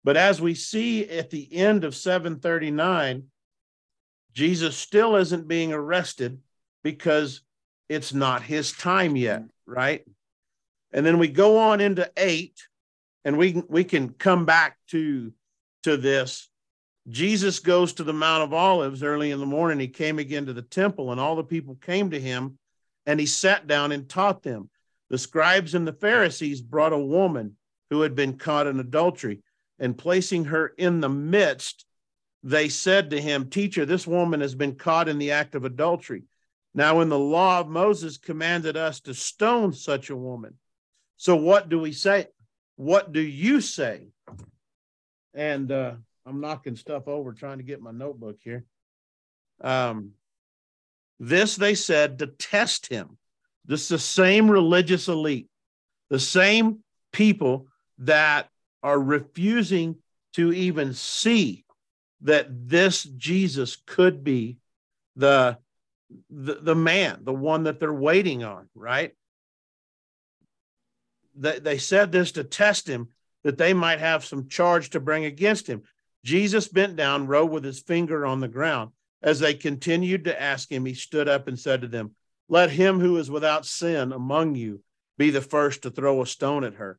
But 0.02 0.16
as 0.16 0.40
we 0.40 0.54
see 0.54 1.08
at 1.08 1.30
the 1.30 1.54
end 1.54 1.84
of 1.84 1.94
739, 1.94 3.24
Jesus 4.32 4.76
still 4.76 5.16
isn't 5.16 5.48
being 5.48 5.72
arrested 5.72 6.38
because 6.82 7.42
it's 7.88 8.14
not 8.14 8.42
his 8.42 8.72
time 8.72 9.16
yet, 9.16 9.42
right? 9.66 10.04
And 10.92 11.04
then 11.04 11.18
we 11.18 11.28
go 11.28 11.58
on 11.58 11.80
into 11.80 12.10
8 12.16 12.54
and 13.24 13.36
we 13.36 13.62
we 13.68 13.84
can 13.84 14.10
come 14.10 14.46
back 14.46 14.78
to 14.88 15.32
to 15.82 15.96
this. 15.96 16.48
Jesus 17.08 17.58
goes 17.58 17.94
to 17.94 18.04
the 18.04 18.12
Mount 18.12 18.44
of 18.44 18.52
Olives 18.52 19.02
early 19.02 19.30
in 19.30 19.40
the 19.40 19.46
morning. 19.46 19.80
He 19.80 19.88
came 19.88 20.18
again 20.18 20.46
to 20.46 20.52
the 20.52 20.62
temple 20.62 21.10
and 21.10 21.20
all 21.20 21.36
the 21.36 21.44
people 21.44 21.74
came 21.74 22.10
to 22.10 22.20
him 22.20 22.58
and 23.06 23.18
he 23.18 23.26
sat 23.26 23.66
down 23.66 23.92
and 23.92 24.08
taught 24.08 24.42
them. 24.42 24.70
The 25.08 25.18
scribes 25.18 25.74
and 25.74 25.86
the 25.86 25.92
Pharisees 25.92 26.60
brought 26.60 26.92
a 26.92 26.98
woman 26.98 27.56
who 27.90 28.02
had 28.02 28.14
been 28.14 28.38
caught 28.38 28.68
in 28.68 28.78
adultery, 28.78 29.42
and 29.80 29.98
placing 29.98 30.44
her 30.44 30.68
in 30.78 31.00
the 31.00 31.08
midst, 31.08 31.86
they 32.42 32.68
said 32.68 33.10
to 33.10 33.20
him, 33.20 33.48
Teacher, 33.48 33.84
this 33.84 34.06
woman 34.06 34.40
has 34.40 34.54
been 34.54 34.76
caught 34.76 35.08
in 35.08 35.18
the 35.18 35.32
act 35.32 35.54
of 35.54 35.64
adultery. 35.64 36.24
Now, 36.74 37.00
in 37.00 37.08
the 37.08 37.18
law 37.18 37.58
of 37.58 37.68
Moses 37.68 38.18
commanded 38.18 38.76
us 38.76 39.00
to 39.00 39.14
stone 39.14 39.72
such 39.72 40.10
a 40.10 40.16
woman, 40.16 40.54
so 41.16 41.34
what 41.34 41.68
do 41.68 41.80
we 41.80 41.92
say? 41.92 42.28
What 42.76 43.12
do 43.12 43.20
you 43.20 43.60
say? 43.60 44.06
And 45.34 45.72
uh, 45.72 45.94
I'm 46.24 46.40
knocking 46.40 46.76
stuff 46.76 47.08
over 47.08 47.32
trying 47.32 47.58
to 47.58 47.64
get 47.64 47.82
my 47.82 47.90
notebook 47.90 48.36
here. 48.42 48.64
Um, 49.60 50.12
this 51.18 51.56
they 51.56 51.74
said 51.74 52.20
to 52.20 52.26
test 52.26 52.86
him. 52.86 53.18
This 53.66 53.82
is 53.82 53.88
the 53.88 53.98
same 53.98 54.50
religious 54.50 55.08
elite, 55.08 55.48
the 56.08 56.18
same 56.18 56.78
people 57.12 57.66
that 57.98 58.48
are 58.82 58.98
refusing 58.98 59.96
to 60.34 60.52
even 60.52 60.94
see 60.94 61.64
that 62.22 62.46
this 62.68 63.02
Jesus 63.02 63.76
could 63.86 64.22
be 64.22 64.58
the, 65.16 65.58
the, 66.28 66.54
the 66.54 66.74
man, 66.74 67.20
the 67.22 67.32
one 67.32 67.64
that 67.64 67.80
they're 67.80 67.92
waiting 67.92 68.44
on, 68.44 68.68
right? 68.74 69.12
They, 71.34 71.58
they 71.58 71.78
said 71.78 72.12
this 72.12 72.32
to 72.32 72.44
test 72.44 72.88
him 72.88 73.08
that 73.42 73.58
they 73.58 73.72
might 73.72 74.00
have 74.00 74.24
some 74.24 74.48
charge 74.48 74.90
to 74.90 75.00
bring 75.00 75.24
against 75.24 75.66
him. 75.66 75.82
Jesus 76.24 76.68
bent 76.68 76.96
down, 76.96 77.26
wrote 77.26 77.50
with 77.50 77.64
his 77.64 77.80
finger 77.80 78.26
on 78.26 78.40
the 78.40 78.48
ground. 78.48 78.90
As 79.22 79.38
they 79.38 79.54
continued 79.54 80.24
to 80.24 80.40
ask 80.40 80.70
him, 80.70 80.84
he 80.84 80.94
stood 80.94 81.28
up 81.28 81.48
and 81.48 81.58
said 81.58 81.82
to 81.82 81.88
them, 81.88 82.14
Let 82.48 82.70
him 82.70 83.00
who 83.00 83.16
is 83.16 83.30
without 83.30 83.66
sin 83.66 84.12
among 84.12 84.54
you 84.54 84.82
be 85.18 85.30
the 85.30 85.42
first 85.42 85.82
to 85.82 85.90
throw 85.90 86.22
a 86.22 86.26
stone 86.26 86.64
at 86.64 86.74
her. 86.74 86.98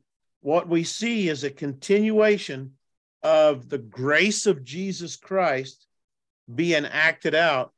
what 0.41 0.67
we 0.67 0.83
see 0.83 1.29
is 1.29 1.43
a 1.43 1.49
continuation 1.49 2.73
of 3.23 3.69
the 3.69 3.77
grace 3.77 4.45
of 4.45 4.63
Jesus 4.63 5.15
Christ 5.15 5.87
being 6.53 6.85
acted 6.85 7.35
out, 7.35 7.73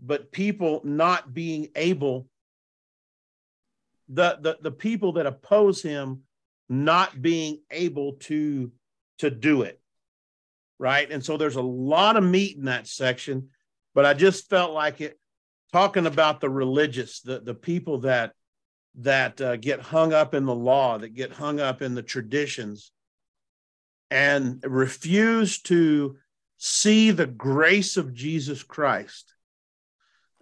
but 0.00 0.32
people 0.32 0.80
not 0.84 1.32
being 1.32 1.68
able, 1.76 2.26
the, 4.08 4.38
the, 4.40 4.58
the 4.60 4.70
people 4.70 5.12
that 5.12 5.26
oppose 5.26 5.82
him 5.82 6.22
not 6.68 7.20
being 7.20 7.60
able 7.70 8.14
to, 8.14 8.72
to 9.18 9.30
do 9.30 9.62
it 9.62 9.80
right? 10.78 11.10
And 11.10 11.24
so 11.24 11.36
there's 11.36 11.56
a 11.56 11.62
lot 11.62 12.16
of 12.16 12.24
meat 12.24 12.56
in 12.56 12.64
that 12.66 12.86
section, 12.86 13.48
but 13.94 14.04
I 14.04 14.14
just 14.14 14.48
felt 14.48 14.72
like 14.72 15.00
it 15.00 15.18
talking 15.72 16.06
about 16.06 16.40
the 16.40 16.50
religious, 16.50 17.20
the 17.20 17.40
the 17.40 17.54
people 17.54 17.98
that 17.98 18.32
that 18.96 19.40
uh, 19.40 19.56
get 19.56 19.80
hung 19.80 20.12
up 20.12 20.34
in 20.34 20.44
the 20.44 20.54
law, 20.54 20.98
that 20.98 21.14
get 21.14 21.32
hung 21.32 21.60
up 21.60 21.82
in 21.82 21.94
the 21.94 22.02
traditions, 22.02 22.92
and 24.10 24.62
refuse 24.66 25.60
to 25.62 26.16
see 26.58 27.10
the 27.10 27.26
grace 27.26 27.96
of 27.96 28.14
Jesus 28.14 28.62
Christ 28.62 29.34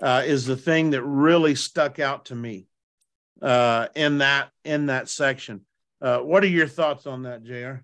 uh, 0.00 0.22
is 0.24 0.46
the 0.46 0.56
thing 0.56 0.90
that 0.90 1.02
really 1.02 1.54
stuck 1.54 1.98
out 1.98 2.26
to 2.26 2.34
me 2.34 2.68
uh, 3.42 3.88
in 3.94 4.18
that 4.18 4.50
in 4.64 4.86
that 4.86 5.08
section. 5.08 5.62
Uh, 6.00 6.18
what 6.18 6.44
are 6.44 6.48
your 6.48 6.68
thoughts 6.68 7.06
on 7.06 7.22
that, 7.22 7.42
Jr.? 7.42 7.76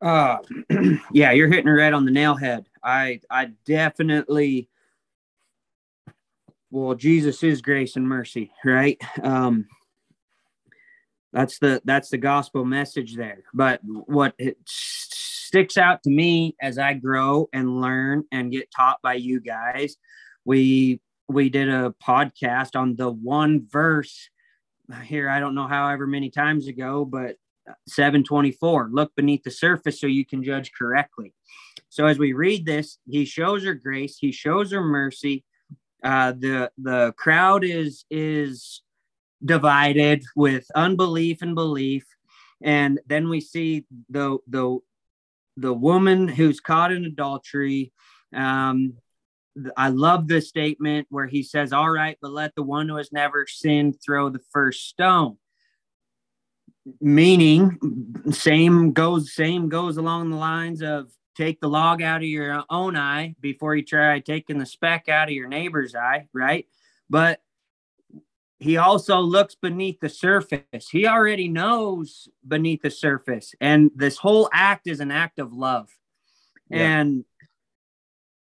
Uh, 0.00 0.38
yeah, 1.12 1.32
you're 1.32 1.48
hitting 1.48 1.68
it 1.68 1.72
right 1.72 1.92
on 1.92 2.04
the 2.04 2.10
nail 2.10 2.34
head. 2.34 2.68
I, 2.82 3.20
I 3.30 3.50
definitely, 3.64 4.68
well, 6.70 6.94
Jesus 6.94 7.42
is 7.42 7.62
grace 7.62 7.96
and 7.96 8.08
mercy, 8.08 8.50
right? 8.64 9.00
Um, 9.22 9.66
that's 11.32 11.58
the 11.58 11.82
that's 11.84 12.08
the 12.10 12.18
gospel 12.18 12.64
message 12.64 13.14
there. 13.14 13.44
But 13.52 13.80
what 13.82 14.34
it 14.38 14.56
sticks 14.66 15.76
out 15.76 16.02
to 16.04 16.10
me 16.10 16.56
as 16.60 16.78
I 16.78 16.94
grow 16.94 17.48
and 17.52 17.80
learn 17.80 18.24
and 18.32 18.50
get 18.50 18.70
taught 18.74 19.02
by 19.02 19.14
you 19.14 19.40
guys, 19.40 19.96
we 20.44 21.00
we 21.28 21.48
did 21.48 21.68
a 21.68 21.94
podcast 22.02 22.74
on 22.74 22.96
the 22.96 23.10
one 23.10 23.66
verse 23.70 24.30
here. 25.04 25.28
I 25.28 25.40
don't 25.40 25.54
know 25.54 25.66
however 25.66 26.06
many 26.06 26.30
times 26.30 26.68
ago, 26.68 27.04
but 27.04 27.36
724 27.88 28.90
look 28.92 29.14
beneath 29.16 29.42
the 29.42 29.50
surface 29.50 30.00
so 30.00 30.06
you 30.06 30.24
can 30.24 30.44
judge 30.44 30.70
correctly 30.72 31.32
so 31.88 32.06
as 32.06 32.18
we 32.18 32.32
read 32.32 32.64
this 32.64 32.98
he 33.08 33.24
shows 33.24 33.64
her 33.64 33.74
grace 33.74 34.18
he 34.20 34.30
shows 34.30 34.70
her 34.70 34.82
mercy 34.82 35.44
uh, 36.06 36.32
the 36.32 36.70
the 36.78 37.12
crowd 37.16 37.64
is 37.64 38.04
is 38.10 38.82
divided 39.44 40.24
with 40.36 40.64
unbelief 40.74 41.42
and 41.42 41.54
belief. 41.56 42.06
And 42.62 43.00
then 43.06 43.28
we 43.28 43.40
see 43.40 43.86
the 44.08 44.38
the 44.46 44.78
the 45.56 45.74
woman 45.74 46.28
who's 46.28 46.60
caught 46.60 46.92
in 46.92 47.04
adultery. 47.04 47.92
Um, 48.32 48.94
I 49.76 49.88
love 49.88 50.28
the 50.28 50.40
statement 50.40 51.06
where 51.10 51.26
he 51.26 51.42
says, 51.42 51.72
All 51.72 51.90
right, 51.90 52.16
but 52.22 52.30
let 52.30 52.54
the 52.54 52.62
one 52.62 52.88
who 52.88 52.96
has 52.96 53.10
never 53.12 53.46
sinned 53.48 53.96
throw 54.04 54.28
the 54.28 54.44
first 54.52 54.88
stone. 54.88 55.38
Meaning 57.00 57.78
same 58.30 58.92
goes 58.92 59.34
same 59.34 59.68
goes 59.68 59.96
along 59.96 60.30
the 60.30 60.36
lines 60.36 60.82
of 60.82 61.10
take 61.36 61.60
the 61.60 61.68
log 61.68 62.02
out 62.02 62.22
of 62.22 62.28
your 62.28 62.64
own 62.70 62.96
eye 62.96 63.34
before 63.40 63.74
you 63.74 63.84
try 63.84 64.18
taking 64.20 64.58
the 64.58 64.66
speck 64.66 65.08
out 65.08 65.28
of 65.28 65.34
your 65.34 65.48
neighbor's 65.48 65.94
eye 65.94 66.28
right? 66.32 66.66
But 67.08 67.40
he 68.58 68.78
also 68.78 69.20
looks 69.20 69.54
beneath 69.54 70.00
the 70.00 70.08
surface. 70.08 70.88
He 70.90 71.06
already 71.06 71.48
knows 71.48 72.28
beneath 72.46 72.82
the 72.82 72.90
surface. 72.90 73.54
And 73.60 73.90
this 73.94 74.16
whole 74.16 74.48
act 74.52 74.86
is 74.86 75.00
an 75.00 75.10
act 75.10 75.38
of 75.38 75.52
love. 75.52 75.90
Yeah. 76.68 77.00
and 77.00 77.24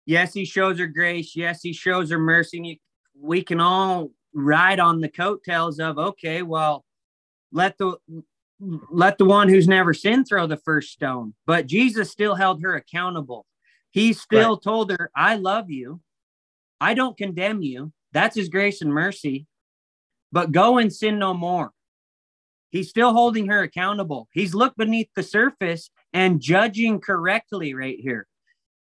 yes 0.05 0.33
he 0.33 0.43
shows 0.43 0.79
her 0.79 0.87
grace. 0.87 1.35
Yes 1.35 1.61
he 1.61 1.73
shows 1.73 2.09
her 2.11 2.19
mercy. 2.19 2.81
We 3.17 3.43
can 3.43 3.61
all 3.61 4.11
ride 4.33 4.79
on 4.79 4.99
the 4.99 5.09
coattails 5.09 5.79
of 5.79 5.97
okay 5.97 6.43
well 6.43 6.85
let 7.51 7.77
the 7.77 7.97
let 8.59 9.17
the 9.17 9.25
one 9.25 9.49
who's 9.49 9.67
never 9.67 9.93
sinned 9.93 10.27
throw 10.27 10.47
the 10.47 10.57
first 10.57 10.91
stone. 10.91 11.33
But 11.45 11.67
Jesus 11.67 12.11
still 12.11 12.35
held 12.35 12.61
her 12.61 12.75
accountable. 12.75 13.45
He 13.91 14.13
still 14.13 14.53
right. 14.53 14.61
told 14.61 14.91
her, 14.91 15.09
I 15.15 15.35
love 15.35 15.69
you. 15.69 16.01
I 16.81 16.93
don't 16.93 17.17
condemn 17.17 17.61
you. 17.61 17.91
That's 18.11 18.35
his 18.35 18.49
grace 18.49 18.81
and 18.81 18.93
mercy. 18.93 19.47
But 20.31 20.51
go 20.51 20.77
and 20.77 20.93
sin 20.93 21.19
no 21.19 21.33
more. 21.33 21.71
He's 22.69 22.89
still 22.89 23.13
holding 23.13 23.47
her 23.47 23.63
accountable. 23.63 24.27
He's 24.31 24.53
looked 24.53 24.77
beneath 24.77 25.09
the 25.15 25.23
surface 25.23 25.89
and 26.13 26.39
judging 26.39 26.99
correctly 26.99 27.73
right 27.73 27.97
here. 27.99 28.27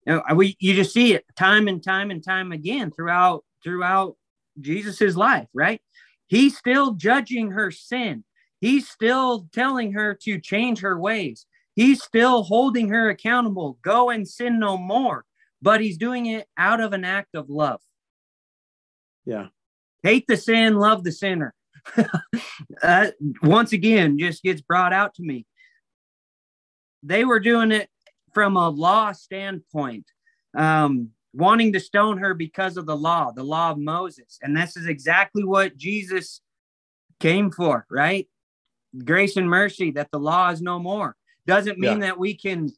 You, 0.05 0.13
know, 0.13 0.35
we, 0.35 0.55
you 0.59 0.75
just 0.75 0.93
see 0.93 1.13
it 1.13 1.25
time 1.35 1.67
and 1.67 1.83
time 1.83 2.11
and 2.11 2.23
time 2.23 2.51
again 2.51 2.91
throughout 2.91 3.43
throughout 3.63 4.15
Jesus's 4.59 5.17
life, 5.17 5.47
right? 5.53 5.81
He's 6.27 6.57
still 6.57 6.91
judging 6.91 7.51
her 7.51 7.71
sin. 7.71 8.23
He's 8.61 8.89
still 8.89 9.47
telling 9.53 9.93
her 9.93 10.13
to 10.23 10.39
change 10.39 10.79
her 10.81 10.99
ways. 10.99 11.45
He's 11.75 12.03
still 12.03 12.43
holding 12.43 12.89
her 12.89 13.09
accountable. 13.09 13.77
Go 13.81 14.09
and 14.09 14.27
sin 14.27 14.59
no 14.59 14.77
more. 14.77 15.25
But 15.61 15.81
he's 15.81 15.97
doing 15.97 16.25
it 16.25 16.47
out 16.57 16.81
of 16.81 16.93
an 16.93 17.05
act 17.05 17.35
of 17.35 17.49
love. 17.49 17.81
Yeah. 19.25 19.47
Hate 20.03 20.25
the 20.27 20.37
sin, 20.37 20.75
love 20.75 21.03
the 21.03 21.11
sinner. 21.11 21.53
uh, 22.83 23.07
once 23.41 23.73
again, 23.73 24.17
just 24.17 24.43
gets 24.43 24.61
brought 24.61 24.93
out 24.93 25.13
to 25.15 25.23
me. 25.23 25.45
They 27.03 27.25
were 27.25 27.39
doing 27.39 27.71
it 27.71 27.89
from 28.33 28.57
a 28.57 28.69
law 28.69 29.11
standpoint, 29.11 30.05
um, 30.57 31.09
wanting 31.33 31.73
to 31.73 31.79
stone 31.79 32.17
her 32.19 32.33
because 32.33 32.77
of 32.77 32.85
the 32.85 32.95
law, 32.95 33.31
the 33.31 33.43
law 33.43 33.71
of 33.71 33.77
Moses. 33.77 34.37
And 34.41 34.55
this 34.55 34.77
is 34.77 34.85
exactly 34.85 35.43
what 35.43 35.77
Jesus 35.77 36.41
came 37.19 37.51
for, 37.51 37.85
right? 37.89 38.27
Grace 39.03 39.37
and 39.37 39.49
mercy, 39.49 39.91
that 39.91 40.11
the 40.11 40.19
law 40.19 40.49
is 40.49 40.61
no 40.61 40.79
more. 40.79 41.15
Doesn't 41.45 41.79
mean 41.79 41.99
yeah. 41.99 42.07
that 42.07 42.19
we 42.19 42.35
can 42.35 42.71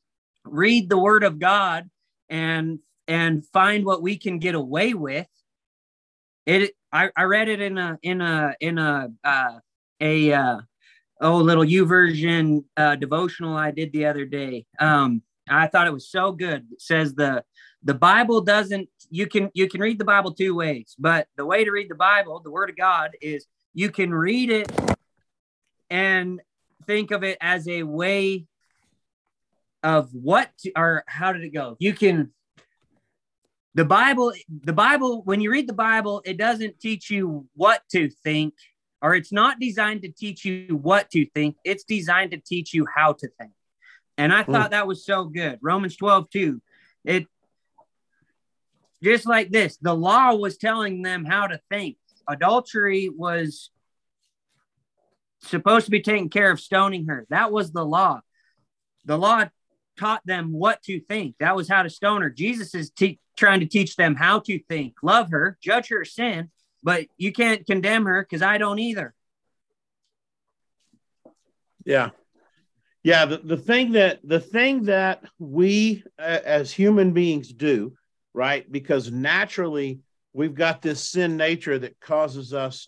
read 0.46 0.90
the 0.90 0.98
word 0.98 1.24
of 1.24 1.40
God 1.40 1.90
and 2.30 2.80
and 3.08 3.46
find 3.48 3.86
what 3.86 4.02
we 4.02 4.18
can 4.18 4.40
get 4.40 4.56
away 4.56 4.94
with. 4.94 5.28
It 6.46 6.72
I, 6.92 7.10
I 7.16 7.24
read 7.24 7.50
it 7.50 7.62
in 7.62 7.78
a 7.78 7.98
in 8.02 8.22
a 8.22 8.56
in 8.60 8.78
a 8.78 9.10
uh, 9.24 9.60
a 10.00 10.34
uh, 10.34 10.58
oh 11.22 11.38
little 11.38 11.64
YouVersion 11.64 12.64
uh, 12.78 12.96
devotional 12.96 13.56
I 13.56 13.72
did 13.72 13.92
the 13.92 14.06
other 14.06 14.26
day. 14.26 14.66
Um, 14.80 15.22
I 15.50 15.68
thought 15.68 15.88
it 15.88 15.94
was 15.94 16.10
so 16.10 16.32
good. 16.32 16.68
It 16.72 16.82
says 16.82 17.14
the 17.14 17.44
the 17.84 17.94
Bible 17.94 18.42
doesn't 18.42 18.90
you 19.10 19.28
can 19.28 19.50
you 19.54 19.68
can 19.68 19.82
read 19.82 20.00
the 20.00 20.06
Bible 20.06 20.34
two 20.34 20.56
ways, 20.56 20.96
but 20.98 21.28
the 21.36 21.46
way 21.46 21.64
to 21.64 21.72
read 21.72 21.90
the 21.90 21.96
Bible, 21.96 22.40
the 22.40 22.52
Word 22.52 22.70
of 22.70 22.78
God, 22.78 23.12
is 23.22 23.46
you 23.74 23.90
can 23.90 24.14
read 24.14 24.50
it 24.50 24.72
and 25.92 26.42
think 26.88 27.12
of 27.12 27.24
it 27.24 27.38
as 27.42 27.68
a 27.68 27.84
way 27.84 28.48
of 29.84 30.10
what 30.14 30.50
to, 30.60 30.72
or 30.76 31.04
how 31.08 31.34
did 31.34 31.44
it 31.44 31.54
go? 31.54 31.76
You 31.80 31.94
can 31.94 32.32
the 33.74 33.86
bible 33.86 34.34
the 34.50 34.74
bible 34.74 35.22
when 35.24 35.40
you 35.40 35.50
read 35.50 35.66
the 35.66 35.74
bible 35.74 36.22
it 36.26 36.36
doesn't 36.38 36.78
teach 36.82 37.10
you 37.10 37.48
what 37.56 37.82
to 37.90 38.10
think 38.22 38.54
or 39.02 39.16
it's 39.16 39.32
not 39.32 39.62
designed 39.62 40.02
to 40.02 40.10
teach 40.10 40.44
you 40.46 40.78
what 40.80 41.10
to 41.10 41.26
think. 41.34 41.56
It's 41.64 41.84
designed 41.84 42.32
to 42.32 42.38
teach 42.38 42.72
you 42.74 42.86
how 42.94 43.14
to 43.14 43.28
think. 43.40 43.52
And 44.18 44.34
i 44.34 44.44
thought 44.44 44.68
mm. 44.68 44.72
that 44.72 44.88
was 44.88 45.06
so 45.06 45.26
good. 45.26 45.60
Romans 45.62 45.96
12 45.98 46.30
2 46.30 46.62
it 47.04 47.28
just 49.04 49.26
like 49.26 49.52
this 49.52 49.78
the 49.78 49.96
law 49.96 50.36
was 50.36 50.58
telling 50.58 51.02
them 51.02 51.26
how 51.26 51.48
to 51.48 51.60
think. 51.70 51.98
Adultery 52.30 53.10
was 53.10 53.72
supposed 55.42 55.86
to 55.86 55.92
be 55.92 56.02
taking 56.02 56.30
care 56.30 56.52
of 56.52 56.60
stoning 56.60 57.08
her 57.08 57.26
that 57.30 57.52
was 57.52 57.72
the 57.72 57.86
law 57.86 58.20
the 59.06 59.18
law 59.18 59.46
taught 59.98 60.22
them 60.26 60.52
what 60.52 60.82
to 60.82 61.00
think 61.00 61.36
that 61.40 61.56
was 61.56 61.68
how 61.68 61.84
to 61.84 61.90
stone 61.90 62.22
her 62.22 62.30
jesus 62.30 62.74
is 62.76 62.90
te- 62.92 63.20
trying 63.42 63.60
to 63.60 63.66
teach 63.66 63.96
them 63.96 64.16
how 64.16 64.40
to 64.40 64.60
think. 64.70 64.96
Love 65.02 65.32
her, 65.32 65.58
judge 65.62 65.90
her 65.90 66.06
sin, 66.06 66.50
but 66.84 67.08
you 67.18 67.32
can't 67.32 67.66
condemn 67.66 68.06
her 68.06 68.22
because 68.22 68.42
I 68.42 68.58
don't 68.58 68.80
either. 68.80 69.14
Yeah. 71.86 72.10
Yeah, 73.04 73.26
the, 73.26 73.38
the 73.40 73.58
thing 73.58 73.94
that 73.94 74.20
the 74.24 74.40
thing 74.40 74.84
that 74.84 75.24
we 75.40 76.04
uh, 76.20 76.40
as 76.46 76.72
human 76.72 77.14
beings 77.14 77.52
do, 77.52 77.94
right? 78.32 78.72
Because 78.72 79.12
naturally 79.12 80.02
we've 80.34 80.54
got 80.54 80.84
this 80.84 81.10
sin 81.10 81.36
nature 81.36 81.80
that 81.80 82.00
causes 82.00 82.54
us 82.54 82.88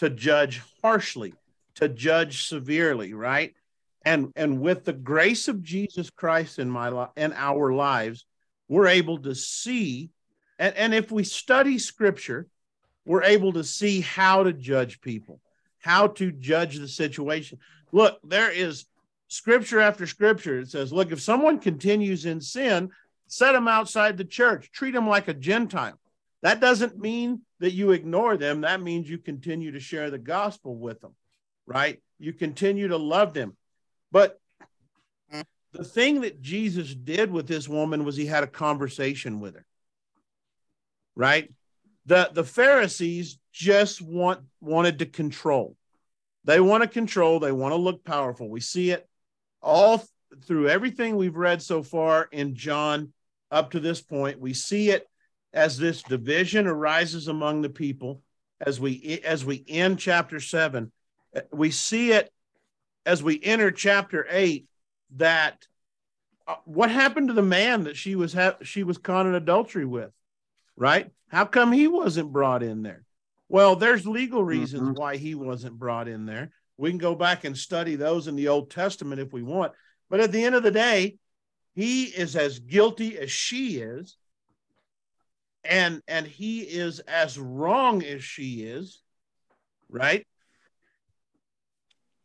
to 0.00 0.10
judge 0.10 0.60
harshly, 0.82 1.32
to 1.76 1.88
judge 1.88 2.46
severely, 2.46 3.14
right? 3.14 3.54
And 4.04 4.32
and 4.36 4.60
with 4.60 4.84
the 4.84 4.92
grace 4.92 5.48
of 5.48 5.62
Jesus 5.62 6.10
Christ 6.10 6.58
in 6.58 6.70
my 6.70 6.88
life 6.88 7.10
in 7.16 7.32
our 7.32 7.72
lives, 7.72 8.24
we're 8.68 8.88
able 8.88 9.18
to 9.18 9.34
see, 9.34 10.10
and, 10.58 10.74
and 10.76 10.94
if 10.94 11.10
we 11.10 11.24
study 11.24 11.78
scripture, 11.78 12.46
we're 13.04 13.24
able 13.24 13.52
to 13.54 13.64
see 13.64 14.00
how 14.00 14.42
to 14.42 14.52
judge 14.52 15.00
people, 15.00 15.40
how 15.80 16.08
to 16.08 16.32
judge 16.32 16.78
the 16.78 16.88
situation. 16.88 17.58
Look, 17.92 18.18
there 18.24 18.50
is 18.50 18.86
scripture 19.28 19.80
after 19.80 20.06
scripture. 20.06 20.58
It 20.58 20.70
says, 20.70 20.92
look, 20.92 21.12
if 21.12 21.20
someone 21.20 21.58
continues 21.58 22.26
in 22.26 22.40
sin, 22.40 22.90
set 23.28 23.52
them 23.52 23.68
outside 23.68 24.16
the 24.16 24.24
church, 24.24 24.70
treat 24.72 24.92
them 24.92 25.08
like 25.08 25.28
a 25.28 25.34
Gentile. 25.34 25.98
That 26.42 26.60
doesn't 26.60 26.98
mean 26.98 27.42
that 27.60 27.72
you 27.72 27.92
ignore 27.92 28.36
them. 28.36 28.60
That 28.60 28.82
means 28.82 29.08
you 29.08 29.18
continue 29.18 29.72
to 29.72 29.80
share 29.80 30.10
the 30.10 30.18
gospel 30.18 30.76
with 30.76 31.00
them, 31.00 31.14
right? 31.66 32.00
You 32.18 32.32
continue 32.32 32.88
to 32.88 32.96
love 32.96 33.34
them. 33.34 33.56
But 34.12 34.40
the 35.72 35.84
thing 35.84 36.22
that 36.22 36.40
Jesus 36.40 36.94
did 36.94 37.30
with 37.30 37.46
this 37.46 37.68
woman 37.68 38.04
was 38.04 38.16
he 38.16 38.26
had 38.26 38.44
a 38.44 38.48
conversation 38.48 39.40
with 39.40 39.54
her. 39.54 39.66
Right? 41.14 41.52
The 42.06 42.30
the 42.32 42.44
Pharisees 42.44 43.38
just 43.52 44.00
want 44.00 44.40
wanted 44.60 45.00
to 45.00 45.06
control. 45.06 45.76
They 46.44 46.60
want 46.60 46.82
to 46.82 46.88
control, 46.88 47.40
they 47.40 47.52
want 47.52 47.72
to 47.72 47.76
look 47.76 48.04
powerful. 48.04 48.48
We 48.48 48.60
see 48.60 48.90
it 48.90 49.08
all 49.60 50.02
through 50.44 50.68
everything 50.68 51.16
we've 51.16 51.36
read 51.36 51.60
so 51.60 51.82
far 51.82 52.28
in 52.30 52.54
John 52.54 53.12
up 53.50 53.72
to 53.72 53.80
this 53.80 54.00
point. 54.00 54.40
We 54.40 54.54
see 54.54 54.90
it 54.90 55.06
as 55.52 55.78
this 55.78 56.02
division 56.02 56.66
arises 56.66 57.28
among 57.28 57.62
the 57.62 57.70
people 57.70 58.22
as 58.60 58.78
we 58.78 59.20
as 59.24 59.44
we 59.44 59.64
end 59.68 59.98
chapter 59.98 60.40
7. 60.40 60.92
We 61.52 61.70
see 61.70 62.12
it 62.12 62.32
as 63.04 63.22
we 63.22 63.40
enter 63.42 63.70
chapter 63.70 64.26
8 64.28 64.66
that 65.16 65.66
uh, 66.46 66.56
what 66.64 66.90
happened 66.90 67.28
to 67.28 67.34
the 67.34 67.42
man 67.42 67.84
that 67.84 67.96
she 67.96 68.14
was 68.16 68.32
ha- 68.32 68.56
she 68.62 68.82
was 68.82 68.98
caught 68.98 69.26
in 69.26 69.34
adultery 69.34 69.84
with, 69.84 70.10
right? 70.76 71.10
How 71.28 71.44
come 71.44 71.72
he 71.72 71.88
wasn't 71.88 72.32
brought 72.32 72.62
in 72.62 72.82
there? 72.82 73.04
Well, 73.48 73.76
there's 73.76 74.06
legal 74.06 74.42
reasons 74.42 74.82
mm-hmm. 74.82 75.00
why 75.00 75.16
he 75.16 75.34
wasn't 75.34 75.78
brought 75.78 76.08
in 76.08 76.26
there. 76.26 76.50
We 76.76 76.90
can 76.90 76.98
go 76.98 77.14
back 77.14 77.44
and 77.44 77.56
study 77.56 77.96
those 77.96 78.26
in 78.26 78.36
the 78.36 78.48
Old 78.48 78.70
Testament 78.70 79.20
if 79.20 79.32
we 79.32 79.42
want. 79.42 79.72
But 80.10 80.20
at 80.20 80.32
the 80.32 80.44
end 80.44 80.54
of 80.54 80.62
the 80.62 80.70
day, 80.70 81.16
he 81.74 82.04
is 82.04 82.36
as 82.36 82.58
guilty 82.58 83.18
as 83.18 83.30
she 83.30 83.78
is. 83.78 84.16
And 85.64 86.00
and 86.06 86.26
he 86.26 86.60
is 86.60 87.00
as 87.00 87.38
wrong 87.38 88.04
as 88.04 88.22
she 88.22 88.62
is, 88.62 89.02
right? 89.88 90.24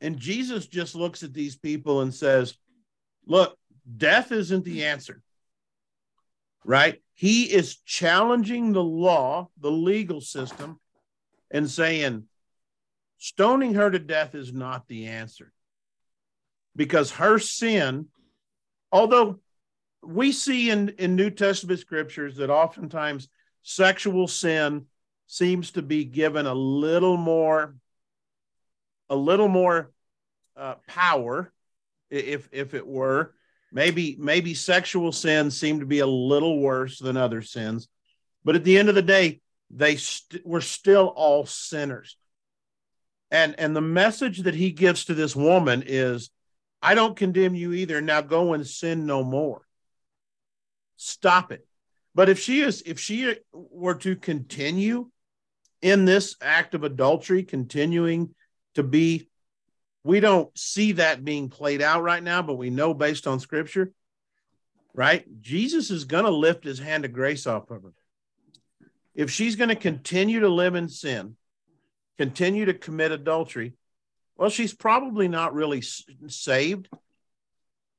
And 0.02 0.18
Jesus 0.18 0.66
just 0.66 0.96
looks 0.96 1.24
at 1.24 1.34
these 1.34 1.56
people 1.56 2.02
and 2.02 2.14
says, 2.14 2.58
Look, 3.28 3.58
death 3.98 4.32
isn't 4.32 4.66
the 4.66 4.86
answer, 4.86 5.22
right? 6.66 7.02
He 7.14 7.44
is 7.44 7.78
challenging 7.86 8.74
the 8.74 8.84
law, 8.84 9.50
the 9.60 9.72
legal 9.72 10.22
system, 10.22 10.80
and 11.52 11.70
saying, 11.70 12.24
stoning 13.20 13.76
her 13.76 13.92
to 13.92 14.00
death 14.00 14.34
is 14.34 14.52
not 14.52 14.88
the 14.88 15.06
answer. 15.06 15.54
Because 16.76 17.12
her 17.12 17.38
sin, 17.38 18.08
although 18.92 19.40
we 20.04 20.32
see 20.32 20.72
in, 20.72 20.90
in 20.98 21.16
New 21.16 21.30
Testament 21.30 21.80
scriptures 21.80 22.38
that 22.38 22.50
oftentimes 22.50 23.28
sexual 23.62 24.28
sin 24.28 24.88
seems 25.28 25.72
to 25.72 25.84
be 25.84 26.04
given 26.04 26.48
a 26.48 26.54
little 26.54 27.18
more 27.18 27.76
a 29.12 29.16
little 29.16 29.48
more 29.48 29.92
uh, 30.58 30.76
power 30.88 31.54
if 32.10 32.50
if 32.52 32.74
it 32.74 32.88
were. 32.88 33.36
Maybe 33.72 34.18
maybe 34.20 34.56
sexual 34.56 35.12
sins 35.12 35.58
seem 35.60 35.82
to 35.82 35.86
be 35.86 36.00
a 36.00 36.08
little 36.08 36.60
worse 36.60 36.98
than 36.98 37.16
other 37.16 37.44
sins 37.44 37.88
but 38.44 38.56
at 38.56 38.64
the 38.64 38.78
end 38.78 38.90
of 38.90 38.96
the 38.96 39.02
day 39.02 39.42
they 39.70 39.96
st- 39.96 40.46
we're 40.46 40.62
still 40.62 41.08
all 41.08 41.46
sinners. 41.46 42.18
And 43.30 43.56
and 43.58 43.76
the 43.76 43.82
message 43.82 44.40
that 44.40 44.56
he 44.56 44.72
gives 44.72 45.06
to 45.06 45.14
this 45.14 45.36
woman 45.36 45.84
is 45.86 46.30
i 46.82 46.96
don't 46.96 47.16
condemn 47.16 47.56
you 47.56 47.74
either. 47.74 48.02
Now 48.02 48.22
go 48.22 48.54
and 48.54 48.66
sin 48.66 49.06
no 49.06 49.24
more. 49.24 49.66
Stop 50.98 51.52
it. 51.52 51.66
But 52.14 52.30
if 52.30 52.40
she 52.40 52.62
is 52.62 52.84
if 52.86 53.00
she 53.00 53.36
were 53.54 53.96
to 53.96 54.16
continue 54.16 55.10
in 55.82 56.06
this 56.06 56.36
act 56.42 56.76
of 56.76 56.84
adultery 56.84 57.44
continuing 57.44 58.36
to 58.76 58.84
be 58.84 59.28
we 60.04 60.20
don't 60.20 60.56
see 60.58 60.94
that 60.94 61.24
being 61.24 61.50
played 61.50 61.82
out 61.82 62.04
right 62.04 62.24
now, 62.24 62.42
but 62.42 62.56
we 62.56 62.70
know 62.70 62.94
based 62.94 63.28
on 63.28 63.40
scripture, 63.40 63.92
right? 64.94 65.26
Jesus 65.42 65.92
is 65.92 66.06
going 66.06 66.26
to 66.26 66.32
lift 66.32 66.64
his 66.64 66.80
hand 66.80 67.06
of 67.06 67.14
grace 67.14 67.46
off 67.46 67.70
of 67.70 67.84
her. 67.84 67.94
If 69.14 69.30
she's 69.30 69.56
going 69.56 69.70
to 69.70 69.76
continue 69.76 70.40
to 70.40 70.50
live 70.50 70.76
in 70.76 70.90
sin, 70.90 71.36
continue 72.18 72.66
to 72.66 72.74
commit 72.74 73.12
adultery, 73.12 73.74
well, 74.38 74.50
she's 74.50 74.74
probably 74.74 75.28
not 75.28 75.54
really 75.54 75.84
saved 76.28 76.90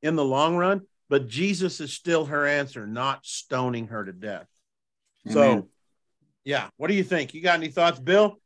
in 0.00 0.16
the 0.16 0.24
long 0.24 0.56
run, 0.56 0.82
but 1.08 1.28
Jesus 1.28 1.80
is 1.80 1.92
still 1.92 2.24
her 2.24 2.46
answer, 2.46 2.86
not 2.86 3.24
stoning 3.24 3.88
her 3.88 4.04
to 4.04 4.12
death. 4.12 4.46
Amen. 5.30 5.34
So, 5.34 5.68
yeah, 6.42 6.68
what 6.78 6.88
do 6.88 6.94
you 6.94 7.04
think? 7.04 7.32
You 7.32 7.42
got 7.42 7.58
any 7.58 7.68
thoughts, 7.68 8.00
Bill? 8.00 8.40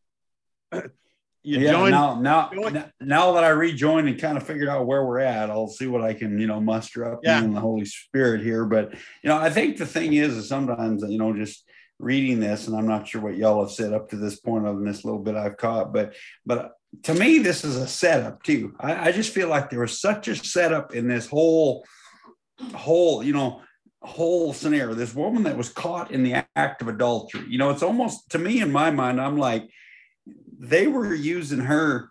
you 1.46 1.61
yeah, 1.61 1.70
join 1.70 1.92
now, 1.92 2.18
now, 2.20 2.50
join- 2.52 2.85
now 3.00 3.32
that 3.32 3.44
I 3.44 3.50
rejoined 3.50 4.09
and 4.09 4.20
kind 4.20 4.37
of 4.37 4.42
figured 4.44 4.68
out 4.68 4.87
where 4.87 5.04
we're 5.04 5.20
at, 5.20 5.48
I'll 5.48 5.68
see 5.68 5.87
what 5.87 6.02
I 6.02 6.12
can, 6.12 6.38
you 6.40 6.48
know, 6.48 6.61
muster 6.61 7.11
up 7.11 7.20
Yeah. 7.22 7.42
in 7.42 7.54
the 7.54 7.61
Holy 7.61 7.85
Spirit 7.85 8.42
here. 8.42 8.64
But 8.64 8.92
you 9.22 9.28
know, 9.30 9.37
I 9.37 9.48
think 9.50 9.76
the 9.76 9.87
thing 9.87 10.14
is, 10.14 10.37
is 10.37 10.48
sometimes, 10.48 11.04
you 11.09 11.18
know, 11.18 11.32
just 11.32 11.64
reading 12.00 12.40
this, 12.40 12.66
and 12.66 12.76
I'm 12.76 12.88
not 12.88 13.06
sure 13.06 13.20
what 13.20 13.37
y'all 13.37 13.62
have 13.62 13.70
said 13.70 13.92
up 13.92 14.11
to 14.11 14.16
this 14.16 14.40
point 14.40 14.66
of 14.66 14.82
this 14.85 15.04
little 15.04 15.20
bit 15.20 15.37
I've 15.37 15.56
caught, 15.56 15.92
but 15.92 16.14
but 16.44 16.72
to 17.04 17.14
me, 17.14 17.38
this 17.38 17.64
is 17.64 17.76
a 17.76 17.87
setup 17.87 18.42
too. 18.42 18.74
I, 18.80 19.09
I 19.09 19.12
just 19.12 19.32
feel 19.32 19.48
like 19.48 19.70
there 19.70 19.80
was 19.80 20.00
such 20.00 20.26
a 20.28 20.35
setup 20.35 20.94
in 20.94 21.06
this 21.06 21.26
whole 21.28 21.85
whole, 22.74 23.22
you 23.22 23.32
know, 23.32 23.61
whole 24.02 24.52
scenario. 24.52 24.94
This 24.94 25.14
woman 25.14 25.44
that 25.44 25.56
was 25.56 25.68
caught 25.68 26.11
in 26.11 26.22
the 26.22 26.44
act 26.56 26.82
of 26.82 26.88
adultery. 26.88 27.44
You 27.48 27.59
know, 27.59 27.70
it's 27.70 27.82
almost 27.82 28.30
to 28.30 28.38
me 28.38 28.61
in 28.61 28.72
my 28.72 28.90
mind, 28.90 29.20
I'm 29.20 29.37
like, 29.38 29.68
they 30.59 30.87
were 30.87 31.14
using 31.14 31.61
her. 31.61 32.11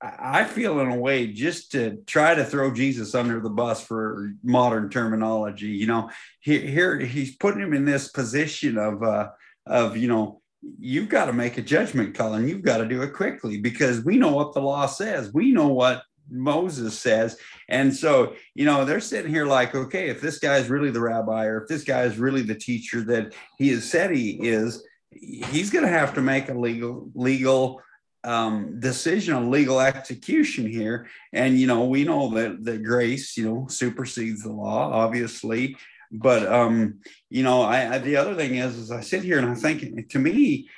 I 0.00 0.44
feel 0.44 0.80
in 0.80 0.90
a 0.90 0.96
way 0.96 1.28
just 1.28 1.72
to 1.72 1.98
try 2.06 2.34
to 2.34 2.44
throw 2.44 2.74
Jesus 2.74 3.14
under 3.14 3.40
the 3.40 3.50
bus 3.50 3.84
for 3.84 4.32
modern 4.42 4.90
terminology. 4.90 5.68
You 5.68 5.86
know, 5.86 6.10
here, 6.40 6.60
here 6.60 6.98
he's 6.98 7.36
putting 7.36 7.62
him 7.62 7.72
in 7.72 7.84
this 7.84 8.08
position 8.08 8.78
of 8.78 9.02
uh, 9.02 9.30
of 9.66 9.96
you 9.96 10.08
know 10.08 10.42
you've 10.78 11.08
got 11.08 11.26
to 11.26 11.32
make 11.32 11.58
a 11.58 11.62
judgment 11.62 12.14
call 12.14 12.34
and 12.34 12.48
you've 12.48 12.62
got 12.62 12.78
to 12.78 12.86
do 12.86 13.02
it 13.02 13.12
quickly 13.12 13.58
because 13.58 14.04
we 14.04 14.16
know 14.16 14.32
what 14.32 14.54
the 14.54 14.60
law 14.60 14.86
says. 14.86 15.32
We 15.32 15.52
know 15.52 15.68
what 15.68 16.02
Moses 16.30 16.98
says. 16.98 17.36
And 17.68 17.94
so, 17.94 18.34
you 18.54 18.64
know, 18.64 18.84
they're 18.84 19.00
sitting 19.00 19.32
here 19.32 19.46
like, 19.46 19.74
okay, 19.74 20.08
if 20.08 20.20
this 20.20 20.38
guy's 20.38 20.70
really 20.70 20.90
the 20.90 21.00
rabbi 21.00 21.46
or 21.46 21.62
if 21.62 21.68
this 21.68 21.84
guy 21.84 22.02
is 22.02 22.18
really 22.18 22.42
the 22.42 22.54
teacher 22.54 23.02
that 23.02 23.34
he 23.58 23.70
has 23.70 23.88
said 23.88 24.12
he 24.12 24.38
is, 24.40 24.84
he's 25.12 25.70
going 25.70 25.84
to 25.84 25.90
have 25.90 26.14
to 26.14 26.22
make 26.22 26.48
a 26.48 26.54
legal, 26.54 27.10
legal 27.14 27.80
um, 28.24 28.78
decision, 28.80 29.34
a 29.34 29.48
legal 29.48 29.80
execution 29.80 30.66
here. 30.66 31.08
And, 31.32 31.58
you 31.58 31.66
know, 31.66 31.86
we 31.86 32.04
know 32.04 32.30
that, 32.34 32.64
that 32.64 32.84
grace, 32.84 33.36
you 33.36 33.44
know, 33.44 33.66
supersedes 33.68 34.42
the 34.42 34.52
law, 34.52 34.90
obviously. 34.92 35.76
But, 36.10 36.46
um, 36.46 37.00
you 37.30 37.42
know, 37.42 37.62
I, 37.62 37.94
I 37.94 37.98
the 37.98 38.16
other 38.16 38.34
thing 38.34 38.56
is, 38.56 38.76
is 38.76 38.90
I 38.90 39.00
sit 39.00 39.24
here 39.24 39.38
and 39.38 39.48
I 39.48 39.54
think 39.54 40.10
to 40.10 40.18
me, 40.18 40.68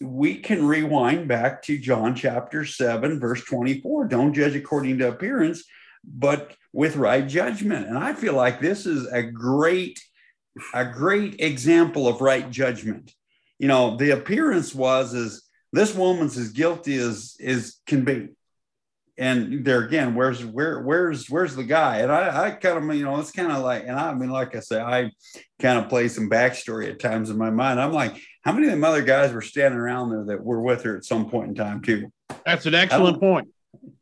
we 0.00 0.36
can 0.36 0.66
rewind 0.66 1.28
back 1.28 1.62
to 1.62 1.78
John 1.78 2.16
chapter 2.16 2.64
7, 2.64 3.20
verse 3.20 3.44
24. 3.44 4.08
Don't 4.08 4.34
judge 4.34 4.56
according 4.56 4.98
to 4.98 5.08
appearance, 5.08 5.64
but 6.02 6.56
with 6.72 6.96
right 6.96 7.26
judgment. 7.26 7.86
And 7.86 7.96
I 7.96 8.14
feel 8.14 8.34
like 8.34 8.60
this 8.60 8.86
is 8.86 9.06
a 9.12 9.22
great, 9.22 10.00
a 10.74 10.84
great 10.84 11.40
example 11.40 12.08
of 12.08 12.20
right 12.20 12.50
judgment. 12.50 13.12
You 13.62 13.68
know, 13.68 13.96
the 13.96 14.10
appearance 14.10 14.74
was 14.74 15.14
is 15.14 15.48
this 15.72 15.94
woman's 15.94 16.36
as 16.36 16.48
guilty 16.50 16.96
as 16.96 17.36
is 17.38 17.76
can 17.86 18.04
be. 18.04 18.30
And 19.16 19.64
there 19.64 19.82
again, 19.82 20.16
where's 20.16 20.44
where 20.44 20.80
where's 20.82 21.28
where's 21.30 21.54
the 21.54 21.62
guy? 21.62 21.98
And 21.98 22.10
I, 22.10 22.46
I 22.46 22.50
kind 22.50 22.90
of 22.90 22.96
you 22.96 23.04
know 23.04 23.20
it's 23.20 23.30
kind 23.30 23.52
of 23.52 23.62
like, 23.62 23.84
and 23.86 23.92
I 23.92 24.12
mean, 24.14 24.30
like 24.30 24.56
I 24.56 24.60
say, 24.60 24.80
I 24.80 25.12
kind 25.60 25.78
of 25.78 25.88
play 25.88 26.08
some 26.08 26.28
backstory 26.28 26.90
at 26.90 26.98
times 26.98 27.30
in 27.30 27.38
my 27.38 27.50
mind. 27.50 27.80
I'm 27.80 27.92
like, 27.92 28.16
how 28.42 28.52
many 28.52 28.66
of 28.66 28.72
them 28.72 28.82
other 28.82 29.02
guys 29.02 29.32
were 29.32 29.42
standing 29.42 29.78
around 29.78 30.10
there 30.10 30.24
that 30.24 30.44
were 30.44 30.60
with 30.60 30.82
her 30.82 30.96
at 30.96 31.04
some 31.04 31.30
point 31.30 31.50
in 31.50 31.54
time 31.54 31.82
too? 31.82 32.12
That's 32.44 32.66
an 32.66 32.74
excellent 32.74 33.20
point. 33.20 33.48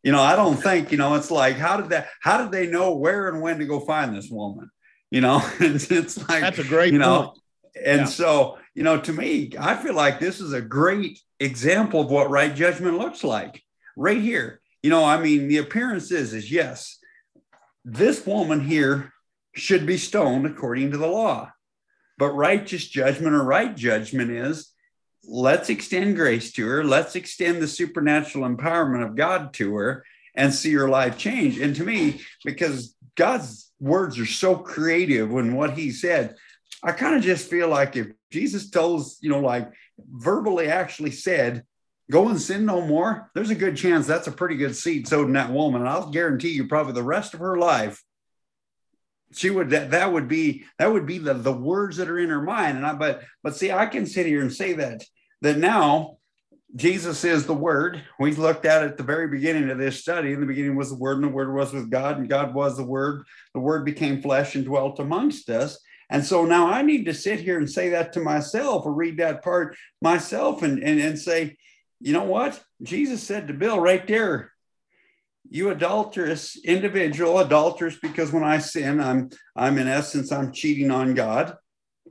You 0.03 0.13
know, 0.13 0.23
I 0.23 0.37
don't 0.37 0.57
think, 0.57 0.91
you 0.91 0.97
know, 0.99 1.15
it's 1.17 1.31
like, 1.31 1.57
how 1.57 1.77
did 1.77 1.91
that, 1.91 2.09
how 2.23 2.39
did 2.43 2.51
they 2.51 2.67
know 2.67 2.97
where 2.97 3.29
and 3.29 3.43
when 3.43 3.59
to 3.59 3.67
go 3.67 3.81
find 3.81 4.17
this 4.17 4.31
woman? 4.31 4.71
You 5.11 5.21
know, 5.21 5.43
it's, 5.61 5.91
it's 5.91 6.17
like, 6.29 6.41
That's 6.41 6.59
a 6.59 6.65
great 6.65 6.93
you 6.95 6.99
know, 6.99 7.27
point. 7.27 7.39
and 7.85 8.01
Yeah. 8.01 8.05
so, 8.07 8.59
you 8.75 8.83
know, 8.83 9.01
to 9.01 9.13
me, 9.13 9.53
I 9.59 9.77
feel 9.77 9.95
like 9.95 10.21
this 10.21 10.41
is 10.41 10.53
a 10.53 10.61
great 10.61 11.21
example 11.39 12.01
of 12.01 12.11
what 12.11 12.31
right 12.31 12.55
judgment 12.55 12.99
looks 12.99 13.25
like 13.25 13.63
right 13.97 14.21
here. 14.21 14.61
You 14.83 14.91
know, 14.91 15.05
I 15.05 15.21
mean, 15.21 15.49
the 15.49 15.59
appearance 15.59 16.11
is, 16.11 16.33
is 16.33 16.51
yes, 16.51 16.99
this 17.85 18.25
woman 18.27 18.61
here 18.61 19.13
should 19.55 19.87
be 19.87 19.99
stoned 19.99 20.47
according 20.47 20.93
to 20.93 20.99
the 20.99 21.07
law. 21.07 21.53
But 22.19 22.33
righteous 22.33 22.87
judgment 22.87 23.35
or 23.35 23.43
right 23.43 23.75
judgment 23.75 24.31
is 24.31 24.73
let's 25.25 25.69
extend 25.69 26.17
grace 26.17 26.53
to 26.53 26.67
her, 26.67 26.85
let's 26.85 27.17
extend 27.17 27.61
the 27.61 27.69
supernatural 27.69 28.49
empowerment 28.49 29.05
of 29.05 29.17
God 29.17 29.53
to 29.55 29.75
her 29.77 30.05
and 30.35 30.55
see 30.55 30.73
her 30.75 30.89
life 30.89 31.19
change. 31.19 31.59
And 31.59 31.75
to 31.77 31.85
me, 31.85 32.21
because 32.45 32.95
God's 33.17 33.71
words 33.81 34.19
are 34.19 34.27
so 34.27 34.57
creative 34.57 35.31
when 35.31 35.55
what 35.55 35.77
he 35.77 35.91
said, 35.91 36.37
I 36.83 36.93
kind 36.93 37.17
of 37.17 37.23
just 37.23 37.51
feel 37.51 37.69
like 37.69 37.97
if 37.97 38.09
Jesus 38.31 38.71
tells, 38.71 39.19
you 39.21 39.31
know, 39.31 39.41
like 39.41 39.71
verbally 39.99 40.69
actually 40.69 41.11
said, 41.11 41.65
go 42.11 42.29
and 42.29 42.41
sin 42.41 42.65
no 42.65 42.81
more, 42.81 43.31
there's 43.35 43.51
a 43.51 43.55
good 43.55 43.77
chance 43.77 44.07
that's 44.07 44.27
a 44.27 44.33
pretty 44.33 44.57
good 44.57 44.77
seed 44.77 45.07
sowed 45.07 45.27
in 45.27 45.35
that 45.35 45.53
woman. 45.53 45.83
And 45.83 45.91
I'll 45.91 46.11
guarantee 46.11 46.51
you, 46.51 46.67
probably 46.67 46.93
the 46.93 47.03
rest 47.03 47.35
of 47.35 47.41
her 47.41 47.57
life, 47.57 48.03
she 49.33 49.51
would 49.51 49.71
that 49.71 49.93
that 49.93 50.13
would 50.13 50.27
be 50.27 50.65
that 50.79 50.93
would 50.93 51.07
be 51.07 51.19
the 51.19 51.35
the 51.35 51.53
words 51.53 51.99
that 51.99 52.11
are 52.11 52.19
in 52.19 52.31
her 52.31 52.43
mind. 52.43 52.77
And 52.77 52.87
I 52.87 52.95
but 52.95 53.23
but 53.43 53.57
see, 53.57 53.71
I 53.71 53.87
can 53.87 54.07
sit 54.07 54.27
here 54.27 54.41
and 54.41 54.53
say 54.53 54.73
that 54.75 55.05
that 55.43 55.57
now 55.57 56.19
Jesus 56.77 57.25
is 57.25 57.47
the 57.47 57.55
Word. 57.55 58.03
We 58.19 58.33
looked 58.33 58.65
at 58.65 58.85
at 58.85 58.97
the 58.97 59.03
very 59.03 59.29
beginning 59.29 59.71
of 59.71 59.79
this 59.79 60.01
study. 60.01 60.33
In 60.33 60.41
the 60.41 60.47
beginning 60.47 60.77
was 60.77 60.91
the 60.91 60.97
Word, 60.97 61.17
and 61.17 61.25
the 61.25 61.29
Word 61.29 61.53
was 61.53 61.73
with 61.73 61.91
God, 61.91 62.19
and 62.19 62.29
God 62.29 62.55
was 62.55 62.77
the 62.77 62.85
Word. 62.85 63.25
The 63.55 63.61
Word 63.61 63.85
became 63.85 64.23
flesh 64.23 64.55
and 64.55 64.65
dwelt 64.65 65.01
amongst 65.01 65.51
us. 65.51 65.79
And 66.11 66.25
so 66.25 66.45
now 66.45 66.67
I 66.69 66.83
need 66.83 67.05
to 67.05 67.15
sit 67.15 67.41
here 67.41 67.59
and 67.59 67.71
say 67.71 67.91
that 67.91 68.13
to 68.15 68.21
myself 68.21 68.85
or 68.85 68.93
read 68.93 69.19
that 69.19 69.43
part 69.43 69.77
myself 70.03 70.63
and, 70.63 70.83
and, 70.83 71.01
and 71.01 71.19
say, 71.19 71.57
you 72.01 72.13
know 72.13 72.25
what? 72.25 72.63
Jesus 72.83 73.23
said 73.23 73.47
to 73.49 73.55
Bill 73.55 73.79
right 73.79 74.07
there, 74.07 74.53
you 75.49 75.71
adulterous 75.71 76.57
individual, 76.65 77.39
adulterous 77.39 77.97
because 77.97 78.33
when 78.33 78.45
I 78.45 78.59
sin, 78.59 79.01
I'm 79.01 79.31
I'm 79.57 79.79
in 79.79 79.89
essence, 79.89 80.33
I'm 80.33 80.53
cheating 80.53 80.91
on 80.91 81.15
God. 81.15 81.57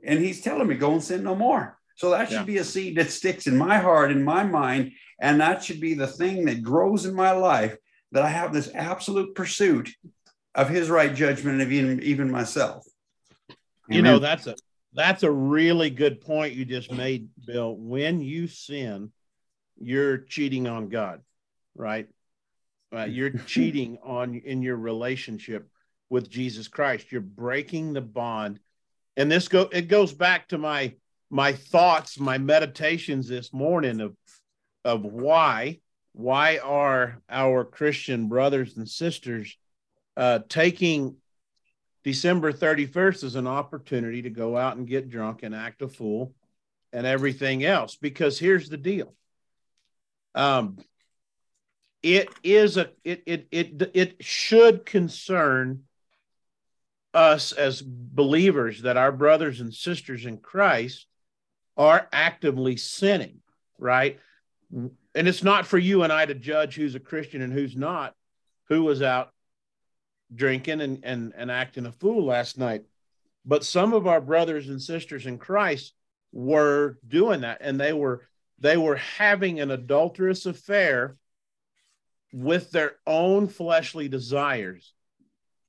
And 0.04 0.18
he's 0.18 0.40
telling 0.40 0.66
me, 0.66 0.74
go 0.76 0.92
and 0.92 1.02
sin 1.02 1.22
no 1.22 1.34
more. 1.34 1.78
So 1.96 2.10
that 2.10 2.28
should 2.28 2.38
Yeah. 2.38 2.44
be 2.44 2.58
a 2.58 2.64
seed 2.64 2.96
that 2.96 3.10
sticks 3.10 3.46
in 3.46 3.56
my 3.56 3.78
heart, 3.78 4.10
in 4.10 4.24
my 4.24 4.44
mind, 4.44 4.92
and 5.20 5.40
that 5.40 5.62
should 5.62 5.80
be 5.80 5.94
the 5.94 6.06
thing 6.06 6.46
that 6.46 6.62
grows 6.62 7.04
in 7.04 7.14
my 7.14 7.32
life 7.32 7.76
that 8.12 8.22
I 8.24 8.28
have 8.28 8.52
this 8.52 8.70
absolute 8.74 9.34
pursuit 9.34 9.90
of 10.54 10.68
his 10.68 10.88
right 10.88 11.14
judgment 11.14 11.60
of 11.60 11.70
even, 11.70 12.02
even 12.02 12.30
myself. 12.30 12.86
You 13.90 14.02
know, 14.02 14.18
that's 14.18 14.46
a 14.46 14.54
that's 14.92 15.22
a 15.22 15.30
really 15.30 15.90
good 15.90 16.20
point 16.20 16.54
you 16.54 16.64
just 16.64 16.92
made, 16.92 17.28
Bill. 17.44 17.74
When 17.74 18.20
you 18.20 18.46
sin, 18.46 19.12
you're 19.80 20.18
cheating 20.18 20.66
on 20.66 20.88
God, 20.88 21.20
right? 21.74 22.08
Uh, 22.94 23.04
you're 23.04 23.30
cheating 23.46 23.98
on 24.02 24.34
in 24.34 24.62
your 24.62 24.76
relationship 24.76 25.68
with 26.08 26.28
Jesus 26.28 26.68
Christ. 26.68 27.12
You're 27.12 27.20
breaking 27.20 27.92
the 27.92 28.00
bond, 28.00 28.60
and 29.16 29.30
this 29.30 29.48
go 29.48 29.68
it 29.72 29.88
goes 29.88 30.12
back 30.12 30.48
to 30.48 30.58
my 30.58 30.94
my 31.30 31.52
thoughts, 31.52 32.18
my 32.18 32.38
meditations 32.38 33.28
this 33.28 33.52
morning 33.52 34.00
of 34.00 34.16
of 34.84 35.02
why 35.04 35.80
why 36.12 36.58
are 36.58 37.20
our 37.28 37.64
Christian 37.64 38.28
brothers 38.28 38.76
and 38.76 38.88
sisters 38.88 39.56
uh, 40.16 40.40
taking 40.48 41.16
December 42.02 42.52
31st 42.52 43.24
is 43.24 43.34
an 43.34 43.46
opportunity 43.46 44.22
to 44.22 44.30
go 44.30 44.56
out 44.56 44.76
and 44.76 44.86
get 44.86 45.10
drunk 45.10 45.42
and 45.42 45.54
act 45.54 45.82
a 45.82 45.88
fool 45.88 46.34
and 46.92 47.06
everything 47.06 47.64
else. 47.64 47.96
Because 47.96 48.38
here's 48.38 48.68
the 48.68 48.76
deal. 48.76 49.14
Um, 50.34 50.78
it 52.02 52.28
is 52.42 52.76
a 52.76 52.90
it 53.04 53.22
it 53.26 53.48
it 53.50 53.90
it 53.94 54.24
should 54.24 54.86
concern 54.86 55.82
us 57.12 57.52
as 57.52 57.82
believers 57.82 58.82
that 58.82 58.96
our 58.96 59.12
brothers 59.12 59.60
and 59.60 59.74
sisters 59.74 60.24
in 60.24 60.38
Christ 60.38 61.06
are 61.76 62.08
actively 62.12 62.76
sinning, 62.76 63.40
right? 63.78 64.18
And 64.72 65.28
it's 65.28 65.42
not 65.42 65.66
for 65.66 65.78
you 65.78 66.04
and 66.04 66.12
I 66.12 66.24
to 66.24 66.34
judge 66.34 66.76
who's 66.76 66.94
a 66.94 67.00
Christian 67.00 67.42
and 67.42 67.52
who's 67.52 67.76
not, 67.76 68.14
who 68.68 68.84
was 68.84 69.02
out 69.02 69.32
drinking 70.34 70.80
and, 70.80 71.00
and, 71.02 71.32
and 71.36 71.50
acting 71.50 71.86
a 71.86 71.92
fool 71.92 72.24
last 72.24 72.58
night. 72.58 72.84
But 73.44 73.64
some 73.64 73.92
of 73.92 74.06
our 74.06 74.20
brothers 74.20 74.68
and 74.68 74.80
sisters 74.80 75.26
in 75.26 75.38
Christ 75.38 75.94
were 76.32 76.98
doing 77.06 77.40
that 77.40 77.58
and 77.60 77.80
they 77.80 77.92
were 77.92 78.26
they 78.60 78.76
were 78.76 78.96
having 78.96 79.58
an 79.58 79.70
adulterous 79.70 80.44
affair 80.46 81.16
with 82.32 82.70
their 82.70 82.96
own 83.06 83.48
fleshly 83.48 84.06
desires 84.06 84.92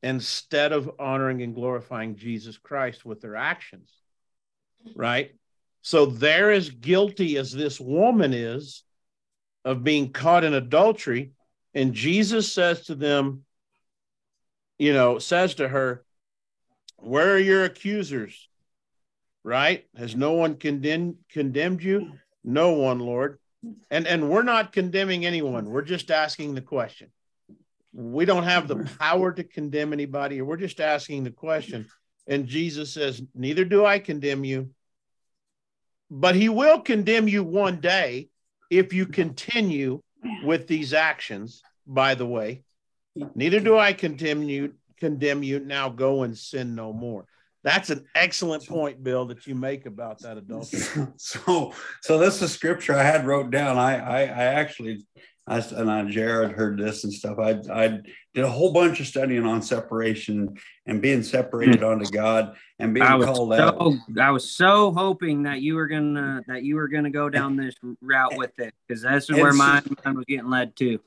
instead 0.03 0.73
of 0.73 0.91
honoring 0.99 1.41
and 1.41 1.55
glorifying 1.55 2.15
Jesus 2.15 2.57
Christ 2.57 3.05
with 3.05 3.21
their 3.21 3.35
actions. 3.35 3.91
Right? 4.95 5.31
So 5.81 6.05
they're 6.05 6.51
as 6.51 6.69
guilty 6.69 7.37
as 7.37 7.51
this 7.51 7.79
woman 7.79 8.33
is 8.33 8.83
of 9.63 9.83
being 9.83 10.11
caught 10.11 10.43
in 10.43 10.53
adultery. 10.53 11.31
And 11.73 11.93
Jesus 11.93 12.51
says 12.51 12.85
to 12.85 12.95
them, 12.95 13.45
you 14.81 14.93
know, 14.93 15.19
says 15.19 15.53
to 15.55 15.67
her, 15.67 16.03
Where 16.97 17.35
are 17.35 17.39
your 17.39 17.65
accusers? 17.65 18.49
Right? 19.43 19.85
Has 19.95 20.15
no 20.15 20.33
one 20.33 20.55
condemned 20.55 21.17
condemned 21.31 21.83
you? 21.83 22.13
No 22.43 22.73
one, 22.73 22.97
Lord. 22.97 23.37
And 23.91 24.07
and 24.07 24.27
we're 24.27 24.41
not 24.41 24.73
condemning 24.73 25.23
anyone. 25.23 25.69
We're 25.69 25.83
just 25.83 26.09
asking 26.09 26.55
the 26.55 26.61
question. 26.61 27.11
We 27.93 28.25
don't 28.25 28.45
have 28.45 28.67
the 28.67 28.89
power 28.99 29.31
to 29.31 29.43
condemn 29.43 29.93
anybody. 29.93 30.41
We're 30.41 30.57
just 30.57 30.79
asking 30.79 31.25
the 31.25 31.31
question. 31.31 31.87
And 32.25 32.47
Jesus 32.47 32.91
says, 32.91 33.21
Neither 33.35 33.65
do 33.65 33.85
I 33.85 33.99
condemn 33.99 34.43
you, 34.43 34.71
but 36.09 36.33
he 36.33 36.49
will 36.49 36.81
condemn 36.81 37.27
you 37.27 37.43
one 37.43 37.81
day 37.81 38.29
if 38.71 38.93
you 38.93 39.05
continue 39.05 40.01
with 40.43 40.65
these 40.65 40.91
actions, 40.95 41.61
by 41.85 42.15
the 42.15 42.25
way. 42.25 42.63
Neither 43.35 43.59
do 43.59 43.77
I 43.77 43.93
condemn 43.93 44.43
you, 44.43 44.73
condemn 44.97 45.43
you. 45.43 45.59
Now 45.59 45.89
go 45.89 46.23
and 46.23 46.37
sin 46.37 46.75
no 46.75 46.93
more. 46.93 47.25
That's 47.63 47.91
an 47.91 48.05
excellent 48.15 48.65
point, 48.67 49.03
Bill, 49.03 49.25
that 49.25 49.45
you 49.45 49.53
make 49.53 49.85
about 49.85 50.19
that 50.21 50.37
adultery. 50.37 51.07
So, 51.17 51.73
so 52.01 52.17
this 52.17 52.41
is 52.41 52.51
scripture 52.51 52.95
I 52.95 53.03
had 53.03 53.27
wrote 53.27 53.51
down. 53.51 53.77
I, 53.77 53.97
I, 53.97 54.21
I 54.21 54.43
actually 54.45 55.05
I, 55.47 55.57
and 55.57 55.91
I, 55.91 56.03
Jared 56.03 56.51
heard 56.51 56.77
this 56.77 57.03
and 57.03 57.11
stuff. 57.11 57.37
I, 57.39 57.59
I 57.71 57.99
did 58.33 58.45
a 58.45 58.49
whole 58.49 58.71
bunch 58.71 58.99
of 58.99 59.07
studying 59.07 59.45
on 59.45 59.61
separation 59.61 60.55
and 60.85 61.01
being 61.01 61.23
separated 61.23 61.79
hmm. 61.79 61.85
onto 61.85 62.05
God 62.11 62.55
and 62.79 62.93
being 62.93 63.05
called 63.05 63.53
so, 63.53 63.61
out. 63.61 63.93
I 64.19 64.31
was 64.31 64.49
so 64.49 64.91
hoping 64.91 65.43
that 65.43 65.61
you 65.61 65.75
were 65.75 65.87
gonna 65.87 66.41
that 66.47 66.63
you 66.63 66.75
were 66.75 66.87
gonna 66.87 67.09
go 67.09 67.27
down 67.27 67.57
this 67.57 67.75
route 68.01 68.37
with 68.37 68.57
it 68.59 68.73
because 68.87 69.01
that's 69.01 69.31
where 69.31 69.51
my 69.51 69.81
mind 69.85 70.15
was 70.15 70.25
getting 70.25 70.49
led 70.49 70.75
to. 70.77 70.99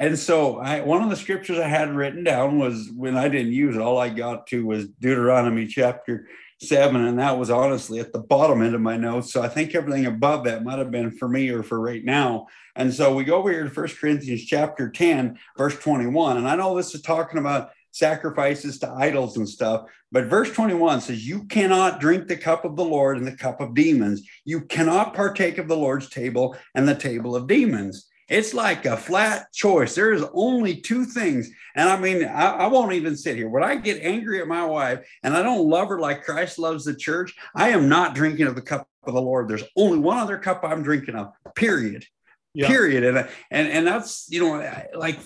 And 0.00 0.18
so, 0.18 0.56
I, 0.56 0.80
one 0.80 1.02
of 1.02 1.10
the 1.10 1.16
scriptures 1.16 1.58
I 1.58 1.68
had 1.68 1.94
written 1.94 2.24
down 2.24 2.58
was 2.58 2.90
when 2.96 3.18
I 3.18 3.28
didn't 3.28 3.52
use 3.52 3.76
it. 3.76 3.82
All 3.82 3.98
I 3.98 4.08
got 4.08 4.46
to 4.46 4.64
was 4.64 4.88
Deuteronomy 4.88 5.66
chapter 5.66 6.26
seven, 6.62 7.04
and 7.04 7.18
that 7.18 7.38
was 7.38 7.50
honestly 7.50 8.00
at 8.00 8.10
the 8.10 8.18
bottom 8.18 8.62
end 8.62 8.74
of 8.74 8.80
my 8.80 8.96
notes. 8.96 9.30
So 9.30 9.42
I 9.42 9.48
think 9.48 9.74
everything 9.74 10.06
above 10.06 10.44
that 10.44 10.64
might 10.64 10.78
have 10.78 10.90
been 10.90 11.10
for 11.10 11.28
me 11.28 11.50
or 11.50 11.62
for 11.62 11.78
right 11.78 12.02
now. 12.02 12.46
And 12.76 12.92
so 12.94 13.14
we 13.14 13.24
go 13.24 13.36
over 13.36 13.50
here 13.50 13.64
to 13.64 13.70
First 13.70 13.98
Corinthians 13.98 14.46
chapter 14.46 14.88
10, 14.88 15.38
verse 15.58 15.78
21. 15.78 16.38
And 16.38 16.48
I 16.48 16.56
know 16.56 16.74
this 16.74 16.94
is 16.94 17.02
talking 17.02 17.38
about 17.38 17.70
sacrifices 17.90 18.78
to 18.78 18.90
idols 18.90 19.36
and 19.36 19.46
stuff, 19.46 19.86
but 20.12 20.26
verse 20.26 20.50
21 20.52 21.02
says, 21.02 21.26
You 21.26 21.44
cannot 21.44 22.00
drink 22.00 22.26
the 22.26 22.38
cup 22.38 22.64
of 22.64 22.76
the 22.76 22.84
Lord 22.84 23.18
and 23.18 23.26
the 23.26 23.36
cup 23.36 23.60
of 23.60 23.74
demons. 23.74 24.26
You 24.46 24.62
cannot 24.62 25.12
partake 25.12 25.58
of 25.58 25.68
the 25.68 25.76
Lord's 25.76 26.08
table 26.08 26.56
and 26.74 26.88
the 26.88 26.94
table 26.94 27.36
of 27.36 27.46
demons. 27.46 28.06
It's 28.30 28.54
like 28.54 28.86
a 28.86 28.96
flat 28.96 29.52
choice. 29.52 29.96
There 29.96 30.12
is 30.12 30.24
only 30.32 30.76
two 30.76 31.04
things. 31.04 31.50
And 31.74 31.88
I 31.88 31.98
mean, 31.98 32.24
I, 32.24 32.52
I, 32.52 32.66
won't 32.68 32.92
even 32.92 33.16
sit 33.16 33.36
here. 33.36 33.48
When 33.48 33.64
I 33.64 33.74
get 33.74 34.02
angry 34.02 34.40
at 34.40 34.46
my 34.46 34.64
wife 34.64 35.04
and 35.24 35.36
I 35.36 35.42
don't 35.42 35.68
love 35.68 35.88
her 35.88 35.98
like 35.98 36.22
Christ 36.22 36.58
loves 36.58 36.84
the 36.84 36.94
church, 36.94 37.34
I 37.56 37.70
am 37.70 37.88
not 37.88 38.14
drinking 38.14 38.46
of 38.46 38.54
the 38.54 38.62
cup 38.62 38.88
of 39.02 39.14
the 39.14 39.20
Lord. 39.20 39.48
There's 39.48 39.64
only 39.76 39.98
one 39.98 40.18
other 40.18 40.38
cup 40.38 40.60
I'm 40.62 40.84
drinking 40.84 41.16
of, 41.16 41.32
period. 41.56 42.06
Yeah. 42.54 42.68
Period. 42.68 43.04
And, 43.04 43.28
and, 43.50 43.68
and 43.68 43.86
that's, 43.86 44.28
you 44.30 44.40
know, 44.40 44.72
like 44.94 45.18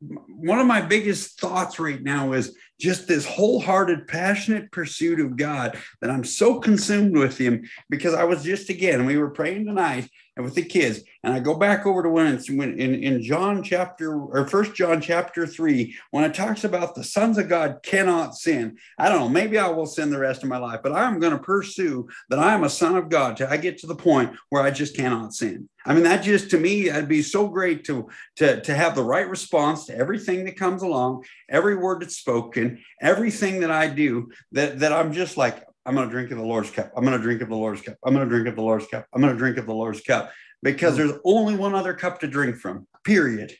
one 0.00 0.60
of 0.60 0.66
my 0.66 0.80
biggest 0.80 1.40
thoughts 1.40 1.78
right 1.78 2.02
now 2.02 2.32
is 2.32 2.56
just 2.80 3.08
this 3.08 3.26
wholehearted, 3.26 4.06
passionate 4.06 4.70
pursuit 4.70 5.20
of 5.20 5.36
God 5.36 5.78
that 6.00 6.10
I'm 6.10 6.24
so 6.24 6.60
consumed 6.60 7.16
with 7.16 7.36
Him 7.36 7.68
because 7.90 8.14
I 8.14 8.24
was 8.24 8.44
just 8.44 8.68
again, 8.68 9.06
we 9.06 9.16
were 9.16 9.30
praying 9.30 9.66
tonight 9.66 10.08
and 10.38 10.44
with 10.44 10.54
the 10.54 10.62
kids. 10.62 11.00
And 11.24 11.34
I 11.34 11.40
go 11.40 11.56
back 11.56 11.84
over 11.84 12.02
to 12.02 12.08
when 12.08 12.32
it's 12.32 12.48
when 12.48 12.78
in, 12.78 12.94
in 13.02 13.22
John 13.22 13.62
chapter 13.62 14.14
or 14.14 14.46
first 14.46 14.74
John 14.74 15.00
chapter 15.00 15.46
three, 15.46 15.96
when 16.12 16.22
it 16.22 16.32
talks 16.32 16.62
about 16.62 16.94
the 16.94 17.02
sons 17.02 17.38
of 17.38 17.48
God 17.48 17.80
cannot 17.82 18.36
sin. 18.36 18.78
I 18.96 19.08
don't 19.08 19.18
know, 19.18 19.28
maybe 19.28 19.58
I 19.58 19.68
will 19.68 19.84
sin 19.84 20.10
the 20.10 20.18
rest 20.18 20.44
of 20.44 20.48
my 20.48 20.58
life, 20.58 20.80
but 20.82 20.92
I'm 20.92 21.18
going 21.18 21.32
to 21.32 21.38
pursue 21.42 22.08
that 22.30 22.38
I 22.38 22.54
am 22.54 22.62
a 22.62 22.70
son 22.70 22.96
of 22.96 23.08
God 23.08 23.36
till 23.36 23.48
I 23.48 23.56
get 23.56 23.78
to 23.78 23.88
the 23.88 23.96
point 23.96 24.32
where 24.48 24.62
I 24.62 24.70
just 24.70 24.96
cannot 24.96 25.34
sin. 25.34 25.68
I 25.84 25.92
mean, 25.92 26.04
that 26.04 26.22
just 26.22 26.50
to 26.50 26.58
me, 26.58 26.88
it'd 26.88 27.08
be 27.08 27.22
so 27.22 27.48
great 27.48 27.84
to, 27.86 28.08
to, 28.36 28.60
to 28.60 28.74
have 28.74 28.94
the 28.94 29.02
right 29.02 29.28
response 29.28 29.86
to 29.86 29.96
everything 29.96 30.44
that 30.44 30.56
comes 30.56 30.82
along, 30.82 31.24
every 31.48 31.74
word 31.76 32.02
that's 32.02 32.16
spoken, 32.16 32.78
everything 33.00 33.60
that 33.60 33.70
I 33.72 33.88
do, 33.88 34.30
that, 34.52 34.78
that 34.80 34.92
I'm 34.92 35.12
just 35.12 35.36
like, 35.36 35.64
I'm 35.88 35.94
going 35.94 36.06
to 36.06 36.12
drink 36.12 36.30
of 36.30 36.36
the 36.36 36.44
Lord's 36.44 36.70
cup. 36.70 36.92
I'm 36.94 37.02
going 37.02 37.16
to 37.16 37.22
drink 37.22 37.40
of 37.40 37.48
the 37.48 37.56
Lord's 37.56 37.80
cup. 37.80 37.96
I'm 38.04 38.12
going 38.12 38.26
to 38.26 38.28
drink 38.28 38.46
of 38.46 38.56
the 38.56 38.62
Lord's 38.62 38.86
cup. 38.88 39.06
I'm 39.14 39.22
going 39.22 39.32
to 39.32 39.38
drink 39.38 39.56
of 39.56 39.64
the 39.64 39.72
Lord's 39.72 40.02
cup 40.02 40.30
because 40.62 40.92
hmm. 40.92 40.98
there's 40.98 41.18
only 41.24 41.56
one 41.56 41.74
other 41.74 41.94
cup 41.94 42.20
to 42.20 42.26
drink 42.26 42.56
from, 42.56 42.86
period. 43.04 43.54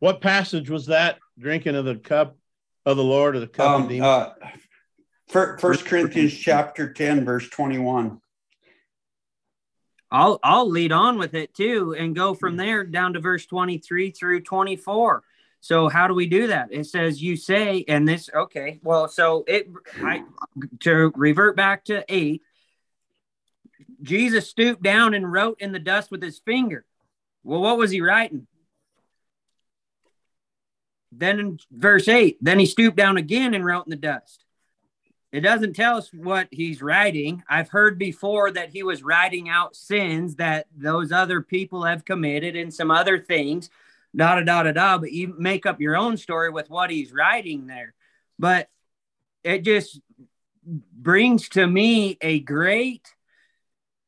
What 0.00 0.20
passage 0.20 0.68
was 0.68 0.86
that? 0.86 1.18
Drinking 1.38 1.76
of 1.76 1.86
the 1.86 1.96
cup 1.96 2.36
of 2.84 2.98
the 2.98 3.04
Lord 3.04 3.36
or 3.36 3.40
the 3.40 3.46
cup 3.46 3.70
um, 3.70 3.82
of 3.84 3.88
demons? 3.88 4.06
Uh, 4.06 5.56
First 5.58 5.86
Corinthians 5.86 6.36
chapter 6.36 6.92
10, 6.92 7.24
verse 7.24 7.48
21. 7.48 8.20
I'll 10.10 10.38
I'll 10.44 10.68
lead 10.68 10.92
on 10.92 11.18
with 11.18 11.34
it 11.34 11.52
too 11.54 11.96
and 11.98 12.14
go 12.14 12.34
from 12.34 12.56
there 12.56 12.84
down 12.84 13.14
to 13.14 13.20
verse 13.20 13.44
23 13.46 14.10
through 14.12 14.42
24. 14.42 15.22
So 15.66 15.88
how 15.88 16.06
do 16.06 16.14
we 16.14 16.26
do 16.26 16.46
that? 16.46 16.68
It 16.70 16.86
says 16.86 17.20
you 17.20 17.34
say, 17.34 17.84
and 17.88 18.06
this 18.06 18.30
okay. 18.32 18.78
Well, 18.84 19.08
so 19.08 19.42
it 19.48 19.68
I, 19.96 20.22
to 20.80 21.10
revert 21.16 21.56
back 21.56 21.86
to 21.86 22.04
eight. 22.08 22.42
Jesus 24.00 24.48
stooped 24.48 24.80
down 24.80 25.12
and 25.12 25.30
wrote 25.30 25.60
in 25.60 25.72
the 25.72 25.80
dust 25.80 26.12
with 26.12 26.22
his 26.22 26.38
finger. 26.38 26.84
Well, 27.42 27.60
what 27.60 27.78
was 27.78 27.90
he 27.90 28.00
writing? 28.00 28.46
Then 31.10 31.40
in 31.40 31.58
verse 31.72 32.06
8, 32.06 32.38
then 32.40 32.60
he 32.60 32.66
stooped 32.66 32.96
down 32.96 33.16
again 33.16 33.52
and 33.52 33.64
wrote 33.64 33.86
in 33.86 33.90
the 33.90 33.96
dust. 33.96 34.44
It 35.32 35.40
doesn't 35.40 35.74
tell 35.74 35.96
us 35.96 36.12
what 36.12 36.46
he's 36.52 36.80
writing. 36.80 37.42
I've 37.48 37.70
heard 37.70 37.98
before 37.98 38.52
that 38.52 38.70
he 38.70 38.84
was 38.84 39.02
writing 39.02 39.48
out 39.48 39.74
sins 39.74 40.36
that 40.36 40.68
those 40.76 41.10
other 41.10 41.40
people 41.40 41.82
have 41.82 42.04
committed 42.04 42.54
and 42.54 42.72
some 42.72 42.92
other 42.92 43.18
things 43.18 43.68
da 44.16 44.36
da 44.36 44.42
da 44.42 44.62
da 44.62 44.72
da, 44.72 44.98
but 44.98 45.12
you 45.12 45.34
make 45.38 45.66
up 45.66 45.80
your 45.80 45.96
own 45.96 46.16
story 46.16 46.50
with 46.50 46.70
what 46.70 46.90
he's 46.90 47.12
writing 47.12 47.66
there. 47.66 47.94
But 48.38 48.68
it 49.44 49.62
just 49.62 50.00
brings 50.64 51.48
to 51.50 51.66
me 51.66 52.18
a 52.20 52.40
great 52.40 53.06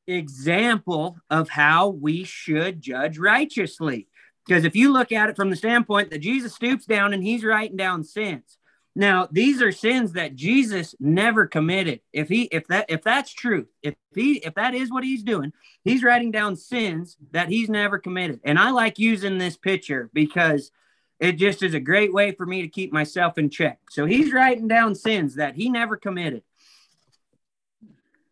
example 0.06 1.18
of 1.30 1.48
how 1.48 1.88
we 1.88 2.24
should 2.24 2.80
judge 2.80 3.18
righteously. 3.18 4.08
Because 4.46 4.64
if 4.64 4.74
you 4.74 4.92
look 4.92 5.12
at 5.12 5.28
it 5.28 5.36
from 5.36 5.50
the 5.50 5.56
standpoint 5.56 6.10
that 6.10 6.20
Jesus 6.20 6.54
stoops 6.54 6.86
down 6.86 7.12
and 7.12 7.22
he's 7.22 7.44
writing 7.44 7.76
down 7.76 8.02
sins, 8.02 8.58
now, 8.94 9.28
these 9.30 9.62
are 9.62 9.70
sins 9.70 10.14
that 10.14 10.34
Jesus 10.34 10.94
never 10.98 11.46
committed. 11.46 12.00
If 12.12 12.28
he 12.28 12.44
if 12.44 12.66
that 12.68 12.86
if 12.88 13.02
that's 13.02 13.32
true, 13.32 13.66
if 13.82 13.94
he 14.14 14.38
if 14.38 14.54
that 14.54 14.74
is 14.74 14.90
what 14.90 15.04
he's 15.04 15.22
doing, 15.22 15.52
he's 15.84 16.02
writing 16.02 16.30
down 16.30 16.56
sins 16.56 17.16
that 17.30 17.48
he's 17.48 17.68
never 17.68 17.98
committed. 17.98 18.40
And 18.44 18.58
I 18.58 18.70
like 18.70 18.98
using 18.98 19.38
this 19.38 19.56
picture 19.56 20.10
because 20.12 20.72
it 21.20 21.32
just 21.32 21.62
is 21.62 21.74
a 21.74 21.80
great 21.80 22.12
way 22.12 22.32
for 22.32 22.46
me 22.46 22.62
to 22.62 22.68
keep 22.68 22.92
myself 22.92 23.38
in 23.38 23.50
check. 23.50 23.78
So 23.90 24.04
he's 24.04 24.32
writing 24.32 24.68
down 24.68 24.94
sins 24.94 25.36
that 25.36 25.54
he 25.54 25.68
never 25.68 25.96
committed. 25.96 26.42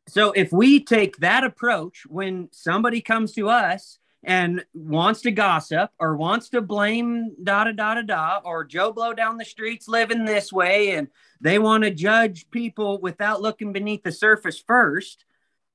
So 0.09 0.32
if 0.32 0.52
we 0.52 0.82
take 0.82 1.18
that 1.18 1.44
approach 1.44 2.07
when 2.07 2.48
somebody 2.52 3.00
comes 3.00 3.32
to 3.32 3.48
us 3.48 3.98
and 4.27 4.64
wants 4.74 5.22
to 5.22 5.31
gossip 5.31 5.91
or 6.01 6.16
wants 6.16 6.49
to 6.49 6.61
blame 6.61 7.37
da 7.43 7.62
da 7.64 7.70
da 7.70 7.95
da 7.95 8.03
da 8.03 8.41
or 8.45 8.64
Joe 8.64 8.93
Blow 8.93 9.14
down 9.14 9.39
the 9.39 9.45
streets 9.45 9.87
living 9.87 10.24
this 10.24 10.53
way 10.53 10.97
and 10.97 11.07
they 11.41 11.61
want 11.61 11.85
to 11.85 11.93
judge 11.93 12.51
people 12.51 13.01
without 13.01 13.41
looking 13.41 13.72
beneath 13.72 14.03
the 14.03 14.11
surface 14.11 14.59
first. 14.59 15.24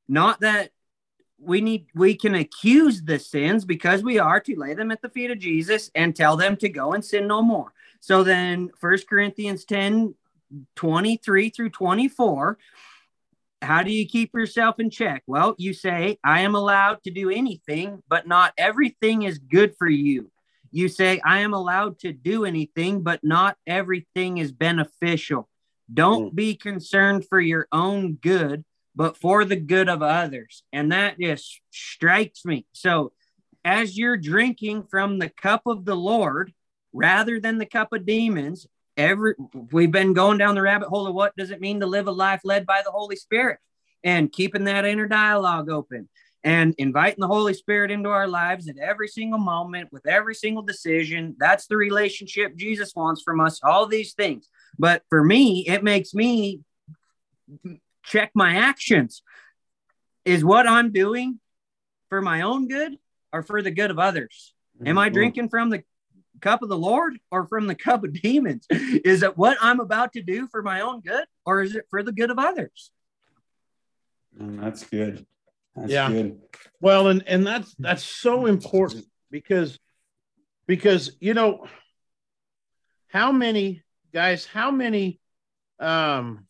Not 0.09 0.41
that 0.41 0.71
we 1.39 1.61
need 1.61 1.87
we 1.95 2.13
can 2.13 2.35
accuse 2.35 3.01
the 3.01 3.19
sins 3.19 3.63
because 3.63 4.03
we 4.03 4.19
are 4.19 4.41
to 4.41 4.59
lay 4.59 4.73
them 4.73 4.91
at 4.91 5.01
the 5.01 5.09
feet 5.09 5.31
of 5.31 5.39
Jesus 5.39 5.89
and 5.95 6.13
tell 6.13 6.35
them 6.35 6.57
to 6.57 6.67
go 6.67 6.91
and 6.91 7.03
sin 7.03 7.27
no 7.27 7.41
more. 7.41 7.71
So 8.01 8.21
then 8.21 8.69
First 8.77 9.07
Corinthians 9.07 9.63
10 9.63 10.13
23 10.75 11.49
through 11.49 11.69
24 11.69 12.57
how 13.61 13.83
do 13.83 13.91
you 13.91 14.07
keep 14.07 14.33
yourself 14.33 14.79
in 14.79 14.89
check? 14.89 15.23
Well, 15.27 15.55
you 15.57 15.73
say, 15.73 16.17
I 16.23 16.41
am 16.41 16.55
allowed 16.55 17.03
to 17.03 17.11
do 17.11 17.29
anything, 17.29 18.01
but 18.07 18.27
not 18.27 18.53
everything 18.57 19.23
is 19.23 19.37
good 19.37 19.75
for 19.77 19.87
you. 19.87 20.31
You 20.71 20.87
say, 20.87 21.19
I 21.23 21.39
am 21.39 21.53
allowed 21.53 21.99
to 21.99 22.13
do 22.13 22.45
anything, 22.45 23.01
but 23.01 23.23
not 23.23 23.57
everything 23.67 24.37
is 24.37 24.51
beneficial. 24.51 25.49
Don't 25.93 26.31
mm. 26.31 26.35
be 26.35 26.55
concerned 26.55 27.25
for 27.27 27.39
your 27.39 27.67
own 27.71 28.13
good, 28.13 28.63
but 28.95 29.17
for 29.17 29.45
the 29.45 29.57
good 29.57 29.89
of 29.89 30.01
others. 30.01 30.63
And 30.71 30.91
that 30.91 31.19
just 31.19 31.59
strikes 31.71 32.45
me. 32.45 32.65
So, 32.71 33.11
as 33.63 33.97
you're 33.97 34.17
drinking 34.17 34.83
from 34.89 35.19
the 35.19 35.29
cup 35.29 35.63
of 35.67 35.85
the 35.85 35.95
Lord 35.95 36.51
rather 36.93 37.39
than 37.39 37.57
the 37.57 37.65
cup 37.65 37.93
of 37.93 38.05
demons, 38.05 38.65
every 38.97 39.35
we've 39.71 39.91
been 39.91 40.13
going 40.13 40.37
down 40.37 40.55
the 40.55 40.61
rabbit 40.61 40.89
hole 40.89 41.07
of 41.07 41.15
what 41.15 41.35
does 41.35 41.51
it 41.51 41.61
mean 41.61 41.79
to 41.79 41.85
live 41.85 42.07
a 42.07 42.11
life 42.11 42.41
led 42.43 42.65
by 42.65 42.81
the 42.83 42.91
Holy 42.91 43.15
Spirit 43.15 43.59
and 44.03 44.31
keeping 44.31 44.65
that 44.65 44.85
inner 44.85 45.07
dialogue 45.07 45.69
open 45.69 46.09
and 46.43 46.73
inviting 46.77 47.19
the 47.19 47.27
Holy 47.27 47.53
Spirit 47.53 47.91
into 47.91 48.09
our 48.09 48.27
lives 48.27 48.67
at 48.67 48.77
every 48.77 49.07
single 49.07 49.39
moment 49.39 49.89
with 49.91 50.07
every 50.07 50.33
single 50.33 50.63
decision. 50.63 51.35
That's 51.39 51.67
the 51.67 51.77
relationship 51.77 52.55
Jesus 52.55 52.95
wants 52.95 53.21
from 53.21 53.39
us, 53.39 53.59
all 53.63 53.85
these 53.85 54.13
things. 54.13 54.47
But 54.79 55.03
for 55.09 55.23
me, 55.23 55.65
it 55.67 55.83
makes 55.83 56.13
me 56.13 56.61
check 58.03 58.31
my 58.33 58.55
actions. 58.55 59.21
Is 60.25 60.43
what 60.43 60.67
I'm 60.67 60.91
doing 60.91 61.39
for 62.09 62.21
my 62.21 62.41
own 62.41 62.67
good 62.67 62.97
or 63.31 63.43
for 63.43 63.61
the 63.61 63.71
good 63.71 63.91
of 63.91 63.99
others? 63.99 64.53
Am 64.83 64.97
I 64.97 65.07
mm-hmm. 65.07 65.13
drinking 65.13 65.49
from 65.49 65.69
the 65.69 65.83
cup 66.41 66.61
of 66.61 66.69
the 66.69 66.77
Lord 66.77 67.17
or 67.31 67.47
from 67.47 67.67
the 67.67 67.75
cup 67.75 68.03
of 68.03 68.13
demons? 68.21 68.65
Is 68.69 69.23
it 69.23 69.37
what 69.37 69.57
I'm 69.61 69.79
about 69.79 70.13
to 70.13 70.21
do 70.21 70.47
for 70.47 70.61
my 70.61 70.81
own 70.81 71.01
good 71.01 71.25
or 71.45 71.61
is 71.61 71.75
it 71.75 71.85
for 71.89 72.03
the 72.03 72.11
good 72.11 72.31
of 72.31 72.39
others? 72.39 72.91
Mm, 74.39 74.59
that's 74.61 74.83
good. 74.85 75.25
That's 75.75 75.91
Yeah. 75.91 76.09
good. 76.09 76.41
Well, 76.79 77.07
and 77.07 77.23
and 77.27 77.45
that's 77.45 77.73
that's 77.79 78.03
so 78.03 78.45
important 78.45 79.05
because 79.29 79.79
because 80.67 81.15
you 81.19 81.33
know 81.33 81.67
how 83.07 83.31
many 83.31 83.83
guys, 84.13 84.45
how 84.45 84.71
many 84.71 85.19
um 85.79 86.47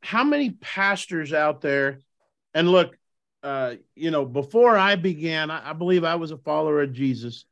how 0.00 0.24
many 0.24 0.50
pastors 0.50 1.32
out 1.32 1.60
there 1.60 1.98
and 2.54 2.70
look 2.70 2.96
uh 3.42 3.74
you 3.94 4.10
know 4.10 4.24
before 4.24 4.76
I 4.76 4.96
began 4.96 5.50
I, 5.50 5.70
I 5.70 5.72
believe 5.72 6.02
I 6.04 6.14
was 6.14 6.30
a 6.30 6.38
follower 6.38 6.82
of 6.82 6.92
Jesus 6.92 7.44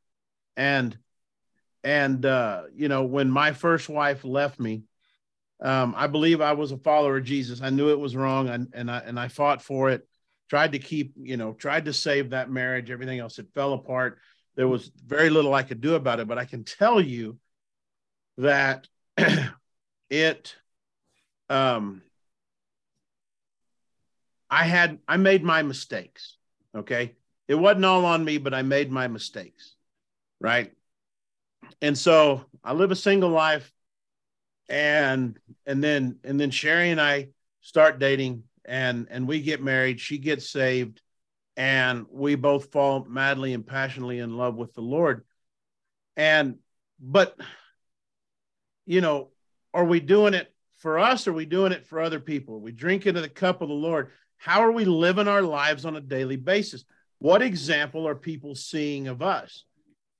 and 0.57 0.97
and 1.85 2.25
uh 2.25 2.63
you 2.75 2.89
know 2.89 3.05
when 3.05 3.31
my 3.31 3.53
first 3.53 3.89
wife 3.89 4.25
left 4.25 4.59
me 4.59 4.83
um 5.61 5.95
I 5.97 6.07
believe 6.07 6.41
I 6.41 6.53
was 6.53 6.73
a 6.73 6.79
follower 6.79 7.19
of 7.19 7.25
Jesus 7.25 7.63
I 7.63 7.71
knew 7.71 7.91
it 7.91 8.01
was 8.01 8.17
wrong 8.17 8.49
and 8.49 8.69
and 8.73 8.91
I 8.91 8.99
and 8.99 9.19
I 9.19 9.29
fought 9.29 9.63
for 9.63 9.91
it 9.91 10.07
tried 10.49 10.73
to 10.73 10.79
keep, 10.79 11.15
you 11.17 11.37
know, 11.37 11.53
tried 11.53 11.87
to 11.87 11.93
save 11.93 12.31
that 12.31 12.51
marriage, 12.51 12.91
everything 12.91 13.19
else. 13.19 13.39
It 13.39 13.49
fell 13.55 13.73
apart. 13.73 14.19
There 14.55 14.69
was 14.69 14.91
very 15.07 15.31
little 15.31 15.55
I 15.55 15.63
could 15.63 15.81
do 15.81 15.95
about 15.95 16.21
it, 16.21 16.29
but 16.29 16.39
I 16.39 16.45
can 16.45 16.65
tell 16.65 17.01
you 17.01 17.39
that 18.39 18.87
it, 20.11 20.55
um, 21.49 22.03
I 24.49 24.65
had, 24.65 24.99
I 25.09 25.17
made 25.17 25.43
my 25.43 25.63
mistakes. 25.63 26.37
Okay. 26.75 27.17
It 27.49 27.55
wasn't 27.55 27.85
all 27.85 28.05
on 28.05 28.25
me, 28.25 28.39
but 28.39 28.55
I 28.55 28.63
made 28.63 28.91
my 28.91 29.09
mistakes. 29.09 29.76
Right. 30.41 30.73
And 31.83 31.97
so 31.97 32.45
I 32.63 32.73
live 32.73 32.91
a 32.91 32.97
single 32.97 33.31
life 33.31 33.73
and, 34.69 35.39
and 35.67 35.83
then, 35.83 36.19
and 36.25 36.41
then 36.41 36.51
Sherry 36.51 36.91
and 36.91 37.01
I 37.01 37.29
start 37.61 37.99
dating 37.99 38.45
and 38.67 39.07
and 39.11 39.27
we 39.27 39.41
get 39.41 39.63
married 39.63 40.01
she 40.01 40.19
gets 40.19 40.49
saved 40.49 41.01
and 41.57 42.07
we 42.11 42.35
both 42.35 42.71
fall 42.71 43.05
madly 43.09 43.55
and 43.55 43.67
passionately 43.67 44.19
in 44.19 44.37
love 44.37 44.57
with 44.57 44.75
the 44.75 44.81
lord. 44.81 45.25
And 46.17 46.57
but 47.01 47.37
you 48.85 49.01
know 49.01 49.31
are 49.73 49.85
we 49.85 50.01
doing 50.01 50.35
it 50.35 50.53
for 50.79 50.99
us? 50.99 51.27
Or 51.27 51.31
are 51.31 51.35
we 51.35 51.45
doing 51.45 51.73
it 51.73 51.87
for 51.87 52.01
other 52.01 52.21
people? 52.21 52.55
Are 52.55 52.59
we 52.59 52.73
drink 52.73 53.07
into 53.07 53.21
the 53.21 53.29
cup 53.29 53.61
of 53.61 53.69
the 53.69 53.75
lord. 53.75 54.11
How 54.39 54.61
are 54.61 54.73
we 54.73 54.85
living 54.85 55.29
our 55.29 55.43
lives 55.43 55.85
on 55.85 55.97
a 55.97 56.01
daily 56.01 56.37
basis? 56.37 56.85
What 57.19 57.43
example 57.43 58.07
are 58.09 58.15
people 58.15 58.55
seeing 58.55 59.09
of 59.09 59.21
us 59.21 59.65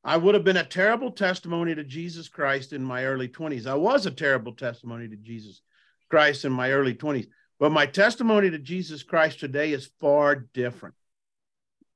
i 0.07 0.17
would 0.17 0.35
have 0.35 0.45
been 0.45 0.57
a 0.57 0.65
terrible 0.65 1.11
testimony 1.11 1.75
to 1.75 1.85
jesus 1.85 2.29
christ 2.29 2.73
in 2.73 2.83
my 2.83 3.05
early 3.05 3.29
20s 3.29 3.67
i 3.67 3.75
was 3.75 4.07
a 4.07 4.11
terrible 4.11 4.53
testimony 4.53 5.09
to 5.09 5.17
jesus 5.17 5.61
christ 6.09 6.47
in 6.47 6.53
my 6.53 6.71
early 6.71 6.95
20s 6.95 7.27
but 7.59 7.73
my 7.73 7.87
testimony 7.87 8.51
to 8.51 8.59
Jesus 8.59 9.03
Christ 9.03 9.41
today 9.41 9.73
is 9.73 9.91
far 9.99 10.35
different, 10.35 10.95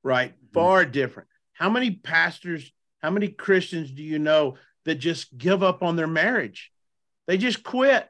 right? 0.03 0.31
Mm-hmm. 0.31 0.53
Far 0.53 0.85
different. 0.85 1.29
How 1.53 1.69
many 1.69 1.91
pastors, 1.91 2.71
how 3.01 3.11
many 3.11 3.27
Christians 3.27 3.91
do 3.91 4.01
you 4.01 4.19
know 4.19 4.57
that 4.85 4.95
just 4.95 5.37
give 5.37 5.61
up 5.61 5.83
on 5.83 5.95
their 5.95 6.07
marriage? 6.07 6.71
They 7.27 7.37
just 7.37 7.63
quit, 7.63 8.09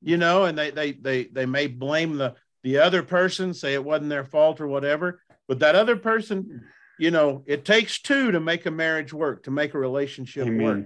you 0.00 0.16
know, 0.16 0.44
and 0.44 0.56
they 0.56 0.70
they 0.70 0.92
they 0.92 1.24
they 1.24 1.46
may 1.46 1.66
blame 1.66 2.16
the 2.16 2.34
the 2.62 2.78
other 2.78 3.02
person, 3.02 3.52
say 3.52 3.74
it 3.74 3.84
wasn't 3.84 4.10
their 4.10 4.24
fault 4.24 4.60
or 4.60 4.66
whatever, 4.66 5.20
but 5.48 5.58
that 5.58 5.74
other 5.74 5.96
person, 5.96 6.42
hmm. 6.42 6.56
You 7.00 7.10
know, 7.10 7.42
it 7.46 7.64
takes 7.64 7.98
two 7.98 8.30
to 8.32 8.40
make 8.40 8.66
a 8.66 8.70
marriage 8.70 9.14
work, 9.14 9.44
to 9.44 9.50
make 9.50 9.72
a 9.72 9.78
relationship 9.78 10.46
Amen. 10.46 10.62
work. 10.62 10.84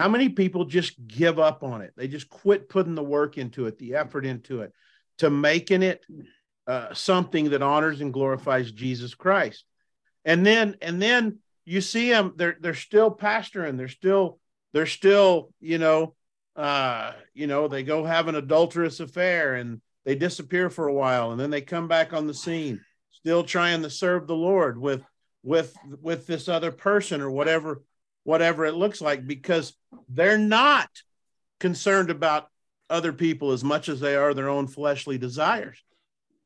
How 0.00 0.08
many 0.08 0.28
people 0.28 0.64
just 0.64 0.94
give 1.06 1.38
up 1.38 1.62
on 1.62 1.80
it? 1.80 1.92
They 1.96 2.08
just 2.08 2.28
quit 2.28 2.68
putting 2.68 2.96
the 2.96 3.04
work 3.04 3.38
into 3.38 3.66
it, 3.66 3.78
the 3.78 3.94
effort 3.94 4.26
into 4.26 4.62
it 4.62 4.72
to 5.18 5.30
making 5.30 5.84
it 5.84 6.04
uh, 6.66 6.92
something 6.92 7.50
that 7.50 7.62
honors 7.62 8.00
and 8.00 8.12
glorifies 8.12 8.72
Jesus 8.72 9.14
Christ. 9.14 9.64
And 10.24 10.44
then 10.44 10.76
and 10.82 11.00
then 11.00 11.38
you 11.64 11.80
see 11.80 12.10
them 12.10 12.32
they're 12.34 12.56
they're 12.58 12.74
still 12.74 13.14
pastoring, 13.14 13.76
they're 13.76 13.86
still 13.86 14.40
they're 14.72 14.86
still, 14.86 15.52
you 15.60 15.78
know, 15.78 16.16
uh, 16.56 17.12
you 17.32 17.46
know, 17.46 17.68
they 17.68 17.84
go 17.84 18.04
have 18.04 18.26
an 18.26 18.34
adulterous 18.34 18.98
affair 18.98 19.54
and 19.54 19.80
they 20.04 20.16
disappear 20.16 20.68
for 20.68 20.88
a 20.88 20.92
while 20.92 21.30
and 21.30 21.38
then 21.38 21.50
they 21.50 21.60
come 21.60 21.86
back 21.86 22.12
on 22.12 22.26
the 22.26 22.34
scene, 22.34 22.80
still 23.12 23.44
trying 23.44 23.82
to 23.82 23.90
serve 23.90 24.26
the 24.26 24.34
Lord 24.34 24.80
with 24.80 25.04
with 25.44 25.76
with 26.00 26.26
this 26.26 26.48
other 26.48 26.72
person 26.72 27.20
or 27.20 27.30
whatever 27.30 27.82
whatever 28.24 28.64
it 28.64 28.74
looks 28.74 29.00
like 29.00 29.26
because 29.26 29.76
they're 30.08 30.38
not 30.38 30.88
concerned 31.60 32.10
about 32.10 32.48
other 32.90 33.12
people 33.12 33.52
as 33.52 33.62
much 33.62 33.88
as 33.88 34.00
they 34.00 34.16
are 34.16 34.34
their 34.34 34.48
own 34.48 34.66
fleshly 34.66 35.18
desires. 35.18 35.78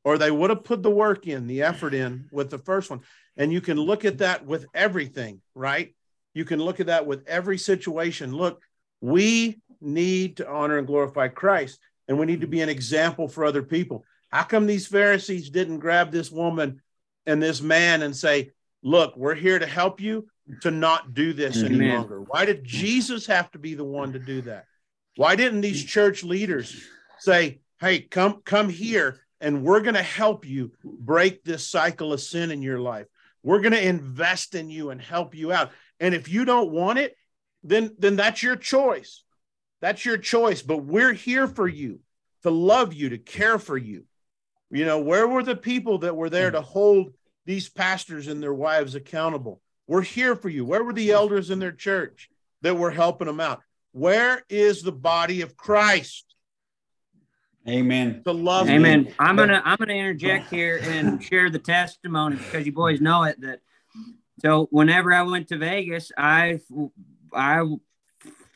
Or 0.05 0.19
they 0.19 0.31
would 0.31 0.51
have 0.51 0.65
put 0.65 0.83
the 0.83 0.91
work 0.91 1.27
in 1.27 1.47
the 1.47 1.63
effort 1.63 1.95
in 1.95 2.29
with 2.33 2.51
the 2.51 2.59
first 2.59 2.91
one. 2.91 3.01
And 3.37 3.53
you 3.53 3.61
can 3.61 3.79
look 3.79 4.05
at 4.05 4.19
that 4.19 4.45
with 4.45 4.67
everything 4.75 5.41
right? 5.55 5.95
You 6.35 6.45
can 6.45 6.61
look 6.61 6.81
at 6.81 6.87
that 6.87 7.07
with 7.07 7.27
every 7.27 7.59
situation. 7.59 8.33
Look 8.33 8.61
we 9.01 9.61
need 9.81 10.39
to 10.39 10.49
honor 10.49 10.79
and 10.79 10.87
glorify 10.87 11.29
christ 11.29 11.79
and 12.09 12.19
we 12.19 12.27
need 12.27 12.41
to 12.41 12.49
be 12.49 12.63
an 12.63 12.69
example 12.69 13.29
for 13.29 13.45
other 13.45 13.63
people. 13.63 14.05
How 14.31 14.43
come 14.43 14.67
these 14.67 14.87
pharisees 14.87 15.51
didn't 15.51 15.79
grab 15.79 16.11
this 16.11 16.31
woman 16.31 16.83
and 17.27 17.41
this 17.41 17.61
man 17.61 18.03
and 18.03 18.17
say 18.17 18.51
look 18.83 19.17
we're 19.17 19.35
here 19.35 19.59
to 19.59 19.67
help 19.67 20.01
you 20.01 20.27
to 20.63 20.71
not 20.71 21.13
do 21.15 21.33
this 21.33 21.63
any 21.63 21.93
longer 21.93 22.23
why 22.23 22.45
did 22.45 22.65
jesus 22.65 23.27
have 23.27 23.51
to 23.51 23.59
be 23.59 23.75
the 23.75 23.85
one 23.85 24.13
to 24.13 24.19
do 24.19 24.41
that 24.41 24.65
why 25.19 25.35
didn't 25.35 25.63
these 25.63 25.85
church 25.85 26.23
leaders 26.23 26.81
say, 27.19 27.61
"Hey, 27.81 28.03
come 28.03 28.41
come 28.45 28.69
here 28.69 29.21
and 29.41 29.65
we're 29.65 29.81
going 29.81 29.95
to 29.95 30.03
help 30.03 30.47
you 30.47 30.73
break 30.85 31.43
this 31.43 31.67
cycle 31.67 32.13
of 32.13 32.21
sin 32.21 32.51
in 32.51 32.63
your 32.63 32.81
life. 32.81 33.07
We're 33.43 33.61
going 33.61 33.73
to 33.73 33.85
invest 33.85 34.55
in 34.55 34.71
you 34.71 34.91
and 34.91 35.01
help 35.01 35.35
you 35.35 35.53
out. 35.53 35.71
And 36.01 36.15
if 36.15 36.29
you 36.29 36.45
don't 36.45 36.71
want 36.71 37.01
it, 37.01 37.17
then 37.63 37.97
then 37.99 38.15
that's 38.15 38.43
your 38.43 38.55
choice. 38.57 39.25
That's 39.81 40.05
your 40.05 40.19
choice, 40.19 40.63
but 40.63 40.79
we're 40.79 41.13
here 41.13 41.47
for 41.47 41.67
you 41.67 42.01
to 42.43 42.51
love 42.51 42.93
you, 42.95 43.11
to 43.11 43.19
care 43.19 43.59
for 43.59 43.77
you. 43.77 44.05
You 44.71 44.85
know, 44.85 45.01
where 45.01 45.27
were 45.27 45.43
the 45.43 45.57
people 45.57 45.99
that 45.99 46.17
were 46.17 46.31
there 46.31 46.51
to 46.51 46.61
hold 46.61 47.13
these 47.49 47.71
pastors 47.71 48.29
and 48.29 48.43
their 48.43 48.53
wives 48.53 48.95
accountable? 48.95 49.63
We're 49.87 50.03
here 50.03 50.37
for 50.37 50.51
you. 50.51 50.67
Where 50.67 50.85
were 50.85 50.93
the 50.93 51.13
elders 51.13 51.49
in 51.49 51.59
their 51.59 51.73
church 51.73 52.29
that 52.61 52.77
were 52.77 52.91
helping 52.91 53.27
them 53.27 53.41
out? 53.41 53.63
Where 53.93 54.45
is 54.51 54.83
the 54.83 54.93
body 54.93 55.41
of 55.41 55.57
Christ 55.57 56.27
Amen. 57.67 58.23
to 58.25 58.33
love? 58.33 58.69
Amen. 58.69 59.07
people? 59.07 59.17
I'm 59.19 59.35
gonna 59.35 59.63
I'm 59.65 59.79
gonna 59.79 59.95
interject 59.95 60.51
here 60.51 60.79
and 60.83 61.25
share 61.31 61.49
the 61.49 61.59
testimony 61.59 62.37
because 62.37 62.67
you 62.67 62.73
boys 62.73 63.01
know 63.01 63.23
it 63.23 63.41
that. 63.41 63.61
So 64.41 64.69
whenever 64.71 65.13
I 65.13 65.23
went 65.23 65.49
to 65.49 65.57
Vegas, 65.57 66.13
I 66.19 66.61
I 67.33 67.65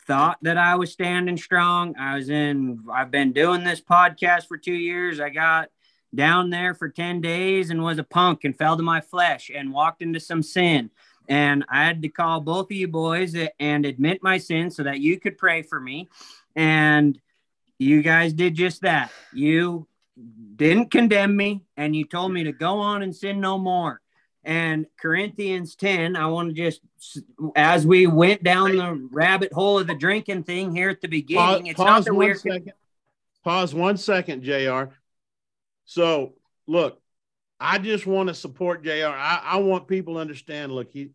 thought 0.06 0.36
that 0.42 0.58
I 0.58 0.76
was 0.76 0.92
standing 0.92 1.38
strong. 1.38 1.96
I 1.96 2.16
was 2.16 2.28
in. 2.28 2.84
I've 2.92 3.10
been 3.10 3.32
doing 3.32 3.64
this 3.64 3.80
podcast 3.80 4.48
for 4.48 4.58
two 4.58 4.74
years. 4.74 5.18
I 5.18 5.30
got 5.30 5.70
down 6.14 6.50
there 6.50 6.74
for 6.74 6.88
ten 6.88 7.20
days 7.20 7.70
and 7.70 7.82
was 7.82 7.98
a 7.98 8.04
punk 8.04 8.44
and 8.44 8.56
fell 8.56 8.76
to 8.76 8.82
my 8.82 9.00
flesh 9.00 9.50
and 9.54 9.72
walked 9.72 10.02
into 10.02 10.20
some 10.20 10.42
sin. 10.42 10.90
And 11.28 11.64
I 11.68 11.84
had 11.84 12.02
to 12.02 12.08
call 12.08 12.40
both 12.40 12.66
of 12.66 12.76
you 12.76 12.88
boys 12.88 13.34
and 13.58 13.86
admit 13.86 14.22
my 14.22 14.38
sin 14.38 14.70
so 14.70 14.82
that 14.82 15.00
you 15.00 15.18
could 15.20 15.38
pray 15.38 15.62
for 15.62 15.80
me. 15.80 16.08
And 16.56 17.18
you 17.78 18.02
guys 18.02 18.32
did 18.32 18.54
just 18.54 18.82
that. 18.82 19.10
You 19.32 19.86
didn't 20.56 20.90
condemn 20.90 21.36
me 21.36 21.62
and 21.76 21.96
you 21.96 22.04
told 22.04 22.32
me 22.32 22.44
to 22.44 22.52
go 22.52 22.78
on 22.78 23.02
and 23.02 23.14
sin 23.14 23.40
no 23.40 23.56
more. 23.56 24.00
And 24.44 24.86
Corinthians 25.00 25.76
10, 25.76 26.16
I 26.16 26.26
want 26.26 26.48
to 26.48 26.54
just, 26.54 26.80
as 27.54 27.86
we 27.86 28.08
went 28.08 28.42
down 28.42 28.76
the 28.76 29.08
rabbit 29.12 29.52
hole 29.52 29.78
of 29.78 29.86
the 29.86 29.94
drinking 29.94 30.42
thing 30.42 30.74
here 30.74 30.90
at 30.90 31.00
the 31.00 31.08
beginning, 31.08 31.68
it's 31.68 31.78
not 31.78 32.04
that 32.04 32.14
we're. 32.14 32.34
second. 32.34 32.72
Pause 33.44 33.74
one 33.74 33.96
second, 33.96 34.42
Jr. 34.42 34.94
So 35.84 36.34
look, 36.66 37.00
I 37.60 37.78
just 37.78 38.06
want 38.06 38.28
to 38.28 38.34
support 38.34 38.82
Jr. 38.82 39.06
I, 39.06 39.40
I 39.44 39.56
want 39.58 39.86
people 39.86 40.14
to 40.14 40.20
understand. 40.20 40.72
Look, 40.72 40.90
he, 40.90 41.10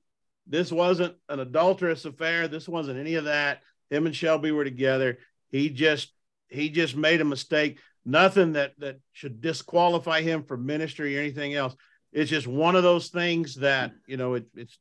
this 0.48 0.72
wasn't 0.72 1.16
an 1.30 1.40
adulterous 1.40 2.06
affair. 2.06 2.48
This 2.48 2.70
wasn't 2.70 3.00
any 3.00 3.16
of 3.16 3.26
that. 3.26 3.62
Him 3.90 4.06
and 4.06 4.16
Shelby 4.16 4.52
were 4.52 4.64
together. 4.64 5.20
He 5.50 5.70
just 5.70 6.14
he 6.50 6.70
just 6.70 6.96
made 6.96 7.22
a 7.22 7.26
mistake. 7.26 7.80
Nothing 8.06 8.54
that 8.54 8.74
that 8.80 9.00
should 9.12 9.42
disqualify 9.42 10.22
him 10.22 10.44
from 10.44 10.66
ministry 10.66 11.18
or 11.18 11.22
anything 11.22 11.54
else. 11.54 11.76
It's 12.14 12.30
just 12.30 12.48
one 12.48 12.76
of 12.76 12.84
those 12.84 13.10
things 13.10 13.56
that 13.56 13.92
you 14.08 14.18
know 14.18 14.36
it, 14.36 14.46
it's 14.56 14.78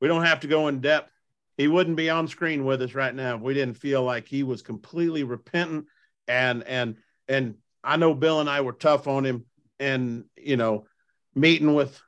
we 0.00 0.08
don't 0.08 0.24
have 0.24 0.40
to 0.40 0.46
go 0.46 0.68
in 0.68 0.80
depth. 0.80 1.10
He 1.56 1.66
wouldn't 1.66 1.96
be 1.96 2.10
on 2.10 2.28
screen 2.28 2.64
with 2.64 2.80
us 2.82 2.94
right 2.94 3.14
now 3.14 3.34
if 3.34 3.42
we 3.42 3.54
didn't 3.54 3.74
feel 3.74 4.04
like 4.04 4.28
he 4.28 4.44
was 4.44 4.62
completely 4.62 5.24
repentant 5.24 5.86
and 6.28 6.62
and 6.62 6.96
and 7.26 7.56
I 7.88 7.96
know 7.96 8.12
Bill 8.12 8.40
and 8.40 8.50
I 8.50 8.60
were 8.60 8.74
tough 8.74 9.08
on 9.08 9.24
him 9.24 9.46
and 9.80 10.24
you 10.36 10.58
know 10.58 10.84
meeting 11.34 11.74
with 11.74 11.98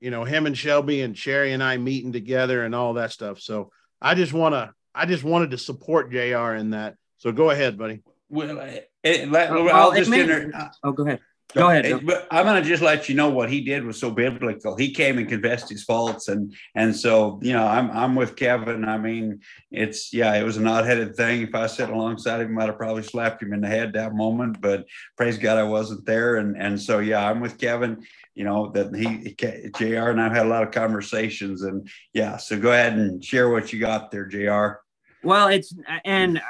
you 0.00 0.10
know 0.10 0.24
him 0.24 0.44
and 0.46 0.58
Shelby 0.58 1.02
and 1.02 1.16
Sherry 1.16 1.52
and 1.52 1.62
I 1.62 1.76
meeting 1.76 2.12
together 2.12 2.64
and 2.64 2.74
all 2.74 2.94
that 2.94 3.12
stuff. 3.12 3.40
So 3.40 3.70
I 4.02 4.16
just 4.16 4.32
want 4.32 4.56
to 4.56 4.72
I 4.92 5.06
just 5.06 5.22
wanted 5.22 5.52
to 5.52 5.58
support 5.58 6.10
Jr. 6.10 6.54
in 6.54 6.70
that. 6.70 6.96
So 7.18 7.30
go 7.30 7.50
ahead, 7.50 7.78
buddy. 7.78 8.02
Well, 8.28 8.58
it, 8.58 8.90
it, 9.04 9.30
well 9.30 9.68
I'll 9.72 9.94
just 9.94 10.10
may, 10.10 10.22
uh, 10.22 10.68
oh, 10.82 10.92
go 10.92 11.06
ahead. 11.06 11.20
Go 11.54 11.68
ahead. 11.68 12.06
But 12.06 12.28
I'm 12.30 12.44
going 12.44 12.62
to 12.62 12.68
just 12.68 12.82
let 12.82 13.08
you 13.08 13.14
know 13.14 13.30
what 13.30 13.50
he 13.50 13.60
did 13.60 13.84
was 13.84 13.98
so 13.98 14.10
biblical. 14.10 14.76
He 14.76 14.92
came 14.92 15.18
and 15.18 15.28
confessed 15.28 15.68
his 15.68 15.82
faults, 15.82 16.28
and 16.28 16.54
and 16.74 16.94
so 16.94 17.40
you 17.42 17.52
know 17.52 17.66
I'm 17.66 17.90
I'm 17.90 18.14
with 18.14 18.36
Kevin. 18.36 18.84
I 18.84 18.98
mean, 18.98 19.40
it's 19.70 20.12
yeah, 20.12 20.34
it 20.34 20.44
was 20.44 20.56
an 20.56 20.66
odd-headed 20.66 21.16
thing. 21.16 21.42
If 21.42 21.54
I 21.54 21.66
sat 21.66 21.90
alongside 21.90 22.40
him, 22.40 22.58
I'd 22.58 22.66
have 22.66 22.76
probably 22.76 23.02
slapped 23.02 23.42
him 23.42 23.52
in 23.52 23.60
the 23.60 23.68
head 23.68 23.92
that 23.94 24.14
moment. 24.14 24.60
But 24.60 24.86
praise 25.16 25.38
God, 25.38 25.58
I 25.58 25.64
wasn't 25.64 26.06
there, 26.06 26.36
and 26.36 26.56
and 26.56 26.80
so 26.80 27.00
yeah, 27.00 27.28
I'm 27.28 27.40
with 27.40 27.58
Kevin. 27.58 28.04
You 28.34 28.44
know 28.44 28.70
that 28.70 28.94
he 28.94 29.34
Jr. 29.76 30.10
and 30.10 30.20
I've 30.20 30.32
had 30.32 30.46
a 30.46 30.48
lot 30.48 30.62
of 30.62 30.70
conversations, 30.70 31.62
and 31.62 31.88
yeah. 32.12 32.36
So 32.36 32.58
go 32.58 32.72
ahead 32.72 32.94
and 32.94 33.24
share 33.24 33.50
what 33.50 33.72
you 33.72 33.80
got 33.80 34.10
there, 34.10 34.26
Jr. 34.26 34.80
Well, 35.22 35.48
it's 35.48 35.74
and 36.04 36.40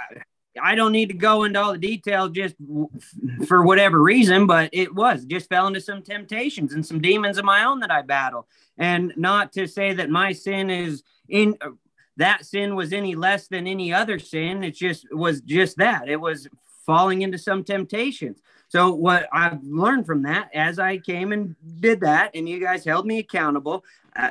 I 0.63 0.75
don't 0.75 0.93
need 0.93 1.09
to 1.09 1.15
go 1.15 1.45
into 1.45 1.61
all 1.61 1.73
the 1.73 1.79
details 1.79 2.31
just 2.31 2.55
for 3.47 3.63
whatever 3.63 4.03
reason, 4.03 4.47
but 4.47 4.71
it 4.73 4.95
was 4.95 5.25
just 5.25 5.49
fell 5.49 5.67
into 5.67 5.81
some 5.81 6.03
temptations 6.03 6.75
and 6.75 6.85
some 6.85 7.01
demons 7.01 7.39
of 7.39 7.45
my 7.45 7.65
own 7.65 7.81
that 7.81 7.91
I 7.91 8.03
battle. 8.03 8.47
And 8.79 9.13
not 9.17 9.53
to 9.53 9.67
say 9.67 9.93
that 9.95 10.11
my 10.11 10.33
sin 10.33 10.71
is 10.71 11.03
in 11.29 11.57
that 12.17 12.45
sin 12.45 12.75
was 12.75 12.93
any 12.93 13.15
less 13.15 13.49
than 13.49 13.67
any 13.67 13.93
other 13.93 14.19
sin. 14.19 14.63
It 14.63 14.75
just 14.75 15.07
was 15.13 15.41
just 15.41 15.77
that. 15.79 16.09
It 16.09 16.21
was 16.21 16.49
falling 16.85 17.23
into 17.23 17.39
some 17.39 17.65
temptations. 17.65 18.41
So 18.69 18.93
what 18.93 19.29
I've 19.33 19.63
learned 19.65 20.07
from 20.07 20.23
that 20.23 20.51
as 20.55 20.79
I 20.79 20.99
came 20.99 21.33
and 21.33 21.57
did 21.81 22.01
that, 22.01 22.31
and 22.35 22.49
you 22.49 22.61
guys 22.61 22.85
held 22.85 23.07
me 23.07 23.19
accountable, 23.19 23.85
uh, 24.17 24.31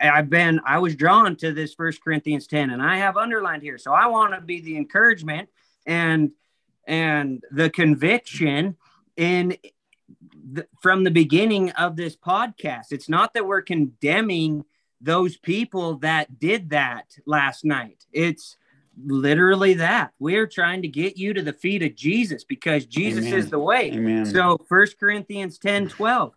I've 0.00 0.30
been 0.30 0.60
I 0.66 0.78
was 0.78 0.94
drawn 0.94 1.36
to 1.36 1.52
this 1.52 1.74
First 1.74 2.02
Corinthians 2.02 2.46
10, 2.46 2.70
and 2.70 2.82
I 2.82 2.98
have 2.98 3.16
underlined 3.16 3.62
here. 3.62 3.78
So 3.78 3.92
I 3.92 4.06
want 4.06 4.34
to 4.34 4.40
be 4.40 4.60
the 4.60 4.76
encouragement 4.76 5.48
and 5.86 6.30
and 6.86 7.42
the 7.50 7.70
conviction 7.70 8.76
in 9.16 9.56
the, 10.52 10.66
from 10.80 11.04
the 11.04 11.10
beginning 11.10 11.70
of 11.72 11.96
this 11.96 12.16
podcast. 12.16 12.92
It's 12.92 13.08
not 13.08 13.34
that 13.34 13.46
we're 13.46 13.62
condemning 13.62 14.64
those 15.00 15.36
people 15.36 15.96
that 15.98 16.38
did 16.38 16.70
that 16.70 17.16
last 17.26 17.64
night. 17.64 18.06
It's 18.12 18.56
literally 19.04 19.74
that 19.74 20.12
we're 20.18 20.46
trying 20.46 20.82
to 20.82 20.88
get 20.88 21.16
you 21.16 21.32
to 21.32 21.42
the 21.42 21.52
feet 21.52 21.82
of 21.82 21.94
jesus 21.94 22.44
because 22.44 22.84
jesus 22.86 23.26
Amen. 23.26 23.38
is 23.38 23.50
the 23.50 23.58
way 23.58 23.92
Amen. 23.92 24.26
so 24.26 24.58
first 24.68 24.98
corinthians 24.98 25.58
10 25.58 25.88
12 25.88 26.34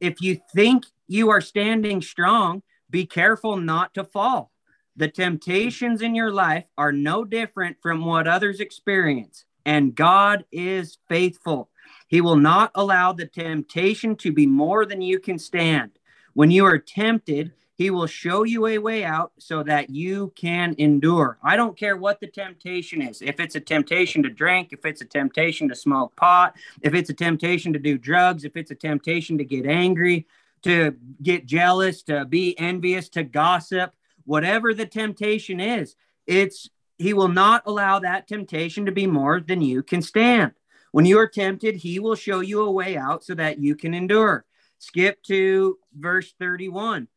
if 0.00 0.20
you 0.20 0.40
think 0.54 0.84
you 1.06 1.30
are 1.30 1.40
standing 1.40 2.02
strong 2.02 2.62
be 2.88 3.04
careful 3.04 3.56
not 3.56 3.94
to 3.94 4.04
fall. 4.04 4.52
The 4.96 5.08
temptations 5.08 6.02
in 6.02 6.14
your 6.14 6.30
life 6.30 6.64
are 6.78 6.92
no 6.92 7.24
different 7.24 7.76
from 7.82 8.04
what 8.04 8.28
others 8.28 8.60
experience 8.60 9.44
and 9.66 9.94
god 9.94 10.44
is 10.52 10.96
faithful. 11.08 11.68
He 12.08 12.20
will 12.20 12.36
not 12.36 12.70
allow 12.74 13.12
the 13.12 13.26
temptation 13.26 14.16
to 14.16 14.32
be 14.32 14.46
more 14.46 14.86
than 14.86 15.02
you 15.02 15.18
can 15.18 15.38
stand. 15.38 15.98
When 16.34 16.50
you 16.50 16.64
are 16.64 16.78
tempted 16.78 17.52
he 17.76 17.90
will 17.90 18.06
show 18.06 18.44
you 18.44 18.66
a 18.66 18.78
way 18.78 19.04
out 19.04 19.32
so 19.38 19.62
that 19.62 19.90
you 19.90 20.32
can 20.34 20.74
endure. 20.78 21.38
I 21.42 21.56
don't 21.56 21.76
care 21.76 21.96
what 21.96 22.20
the 22.20 22.26
temptation 22.26 23.02
is. 23.02 23.20
If 23.20 23.38
it's 23.38 23.54
a 23.54 23.60
temptation 23.60 24.22
to 24.22 24.30
drink, 24.30 24.72
if 24.72 24.84
it's 24.86 25.02
a 25.02 25.06
temptation 25.06 25.68
to 25.68 25.74
smoke 25.74 26.16
pot, 26.16 26.56
if 26.80 26.94
it's 26.94 27.10
a 27.10 27.14
temptation 27.14 27.74
to 27.74 27.78
do 27.78 27.98
drugs, 27.98 28.44
if 28.44 28.56
it's 28.56 28.70
a 28.70 28.74
temptation 28.74 29.36
to 29.38 29.44
get 29.44 29.66
angry, 29.66 30.26
to 30.62 30.96
get 31.22 31.44
jealous, 31.44 32.02
to 32.04 32.24
be 32.24 32.58
envious, 32.58 33.10
to 33.10 33.22
gossip, 33.22 33.94
whatever 34.24 34.72
the 34.72 34.86
temptation 34.86 35.60
is, 35.60 35.96
it's 36.26 36.70
he 36.98 37.12
will 37.12 37.28
not 37.28 37.62
allow 37.66 37.98
that 37.98 38.26
temptation 38.26 38.86
to 38.86 38.92
be 38.92 39.06
more 39.06 39.38
than 39.38 39.60
you 39.60 39.82
can 39.82 40.00
stand. 40.00 40.52
When 40.92 41.04
you 41.04 41.18
are 41.18 41.28
tempted, 41.28 41.76
he 41.76 41.98
will 41.98 42.14
show 42.14 42.40
you 42.40 42.62
a 42.62 42.70
way 42.70 42.96
out 42.96 43.22
so 43.22 43.34
that 43.34 43.58
you 43.58 43.76
can 43.76 43.92
endure. 43.92 44.46
Skip 44.78 45.22
to 45.24 45.78
verse 45.94 46.32
31 46.38 47.08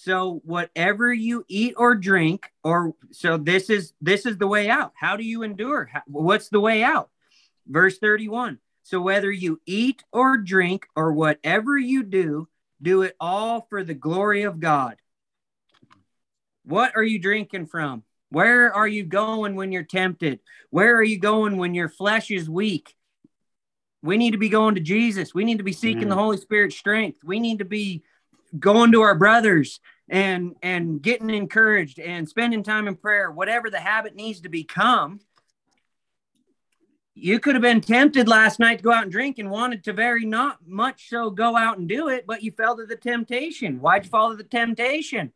so 0.00 0.40
whatever 0.44 1.12
you 1.12 1.44
eat 1.48 1.74
or 1.76 1.96
drink, 1.96 2.52
or 2.62 2.94
so 3.10 3.36
this 3.36 3.68
is 3.68 3.94
this 4.00 4.26
is 4.26 4.38
the 4.38 4.46
way 4.46 4.70
out. 4.70 4.92
How 4.94 5.16
do 5.16 5.24
you 5.24 5.42
endure? 5.42 5.90
what's 6.06 6.48
the 6.50 6.60
way 6.60 6.84
out? 6.84 7.10
Verse 7.66 7.98
31. 7.98 8.58
So 8.84 9.00
whether 9.00 9.30
you 9.30 9.60
eat 9.66 10.04
or 10.12 10.38
drink 10.38 10.86
or 10.94 11.12
whatever 11.12 11.76
you 11.76 12.04
do, 12.04 12.48
do 12.80 13.02
it 13.02 13.16
all 13.18 13.66
for 13.68 13.82
the 13.82 13.92
glory 13.92 14.44
of 14.44 14.60
God. 14.60 14.96
What 16.64 16.92
are 16.94 17.02
you 17.02 17.18
drinking 17.18 17.66
from? 17.66 18.04
Where 18.30 18.72
are 18.72 18.86
you 18.86 19.02
going 19.02 19.56
when 19.56 19.72
you're 19.72 19.82
tempted? 19.82 20.38
Where 20.70 20.94
are 20.94 21.02
you 21.02 21.18
going 21.18 21.56
when 21.56 21.74
your 21.74 21.88
flesh 21.88 22.30
is 22.30 22.48
weak? 22.48 22.94
We 24.02 24.16
need 24.16 24.30
to 24.30 24.38
be 24.38 24.48
going 24.48 24.76
to 24.76 24.80
Jesus. 24.80 25.34
We 25.34 25.44
need 25.44 25.58
to 25.58 25.64
be 25.64 25.72
seeking 25.72 26.04
mm. 26.04 26.10
the 26.10 26.14
Holy 26.14 26.36
Spirit 26.36 26.72
strength. 26.72 27.24
We 27.24 27.40
need 27.40 27.58
to 27.58 27.64
be 27.64 28.04
going 28.58 28.92
to 28.92 29.02
our 29.02 29.14
brothers 29.14 29.80
and 30.08 30.54
and 30.62 31.02
getting 31.02 31.30
encouraged 31.30 31.98
and 31.98 32.28
spending 32.28 32.62
time 32.62 32.88
in 32.88 32.94
prayer 32.94 33.30
whatever 33.30 33.68
the 33.68 33.80
habit 33.80 34.14
needs 34.14 34.40
to 34.40 34.48
become 34.48 35.20
you 37.20 37.40
could 37.40 37.56
have 37.56 37.62
been 37.62 37.80
tempted 37.80 38.28
last 38.28 38.60
night 38.60 38.78
to 38.78 38.84
go 38.84 38.92
out 38.92 39.02
and 39.02 39.10
drink 39.10 39.38
and 39.38 39.50
wanted 39.50 39.82
to 39.84 39.92
very 39.92 40.24
not 40.24 40.58
much 40.64 41.08
so 41.08 41.30
go 41.30 41.56
out 41.56 41.78
and 41.78 41.88
do 41.88 42.08
it 42.08 42.26
but 42.26 42.42
you 42.42 42.52
fell 42.52 42.76
to 42.76 42.86
the 42.86 42.96
temptation. 42.96 43.80
Why'd 43.80 44.04
you 44.04 44.10
fall 44.10 44.30
to 44.30 44.36
the 44.36 44.44
temptation? 44.44 45.32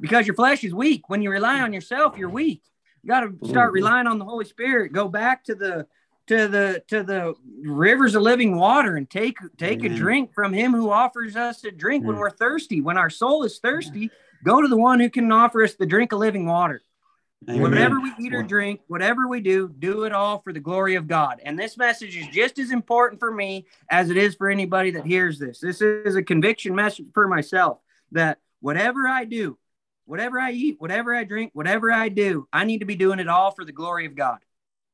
Because 0.00 0.26
your 0.26 0.34
flesh 0.34 0.64
is 0.64 0.72
weak. 0.72 1.08
When 1.08 1.20
you 1.20 1.30
rely 1.30 1.60
on 1.60 1.72
yourself 1.72 2.16
you're 2.16 2.30
weak. 2.30 2.62
You 3.02 3.08
got 3.08 3.20
to 3.20 3.48
start 3.48 3.72
relying 3.72 4.06
on 4.06 4.18
the 4.18 4.24
holy 4.24 4.44
spirit. 4.44 4.92
Go 4.92 5.08
back 5.08 5.44
to 5.44 5.54
the 5.54 5.86
to 6.28 6.48
the 6.48 6.82
to 6.88 7.02
the 7.02 7.34
rivers 7.62 8.14
of 8.14 8.22
living 8.22 8.56
water 8.56 8.96
and 8.96 9.08
take 9.08 9.36
take 9.56 9.80
Amen. 9.80 9.92
a 9.92 9.96
drink 9.96 10.34
from 10.34 10.52
him 10.52 10.72
who 10.72 10.90
offers 10.90 11.36
us 11.36 11.64
a 11.64 11.70
drink 11.70 12.04
when 12.04 12.16
we're 12.16 12.30
thirsty. 12.30 12.80
When 12.80 12.96
our 12.96 13.10
soul 13.10 13.44
is 13.44 13.58
thirsty 13.58 14.10
go 14.44 14.62
to 14.62 14.68
the 14.68 14.76
one 14.76 15.00
who 15.00 15.10
can 15.10 15.30
offer 15.32 15.64
us 15.64 15.74
the 15.74 15.86
drink 15.86 16.12
of 16.12 16.20
living 16.20 16.46
water. 16.46 16.82
Amen. 17.48 17.62
whatever 17.62 18.00
we 18.00 18.12
eat 18.18 18.34
or 18.34 18.42
drink 18.42 18.80
whatever 18.88 19.28
we 19.28 19.40
do 19.40 19.68
do 19.68 20.02
it 20.02 20.12
all 20.12 20.40
for 20.40 20.52
the 20.52 20.60
glory 20.60 20.96
of 20.96 21.06
god. 21.06 21.40
And 21.44 21.56
this 21.56 21.76
message 21.76 22.16
is 22.16 22.26
just 22.28 22.58
as 22.58 22.72
important 22.72 23.20
for 23.20 23.32
me 23.32 23.66
as 23.90 24.10
it 24.10 24.16
is 24.16 24.34
for 24.34 24.50
anybody 24.50 24.90
that 24.92 25.06
hears 25.06 25.38
this. 25.38 25.60
This 25.60 25.80
is 25.80 26.16
a 26.16 26.22
conviction 26.22 26.74
message 26.74 27.06
for 27.14 27.28
myself 27.28 27.78
that 28.12 28.38
whatever 28.60 29.06
i 29.06 29.24
do 29.24 29.56
whatever 30.04 30.40
i 30.40 30.50
eat 30.50 30.76
whatever 30.78 31.14
i 31.14 31.24
drink 31.24 31.50
whatever 31.54 31.92
i 31.92 32.08
do 32.08 32.48
i 32.52 32.64
need 32.64 32.78
to 32.78 32.86
be 32.86 32.96
doing 32.96 33.18
it 33.18 33.28
all 33.28 33.50
for 33.50 33.64
the 33.64 33.72
glory 33.72 34.06
of 34.06 34.16
god 34.16 34.38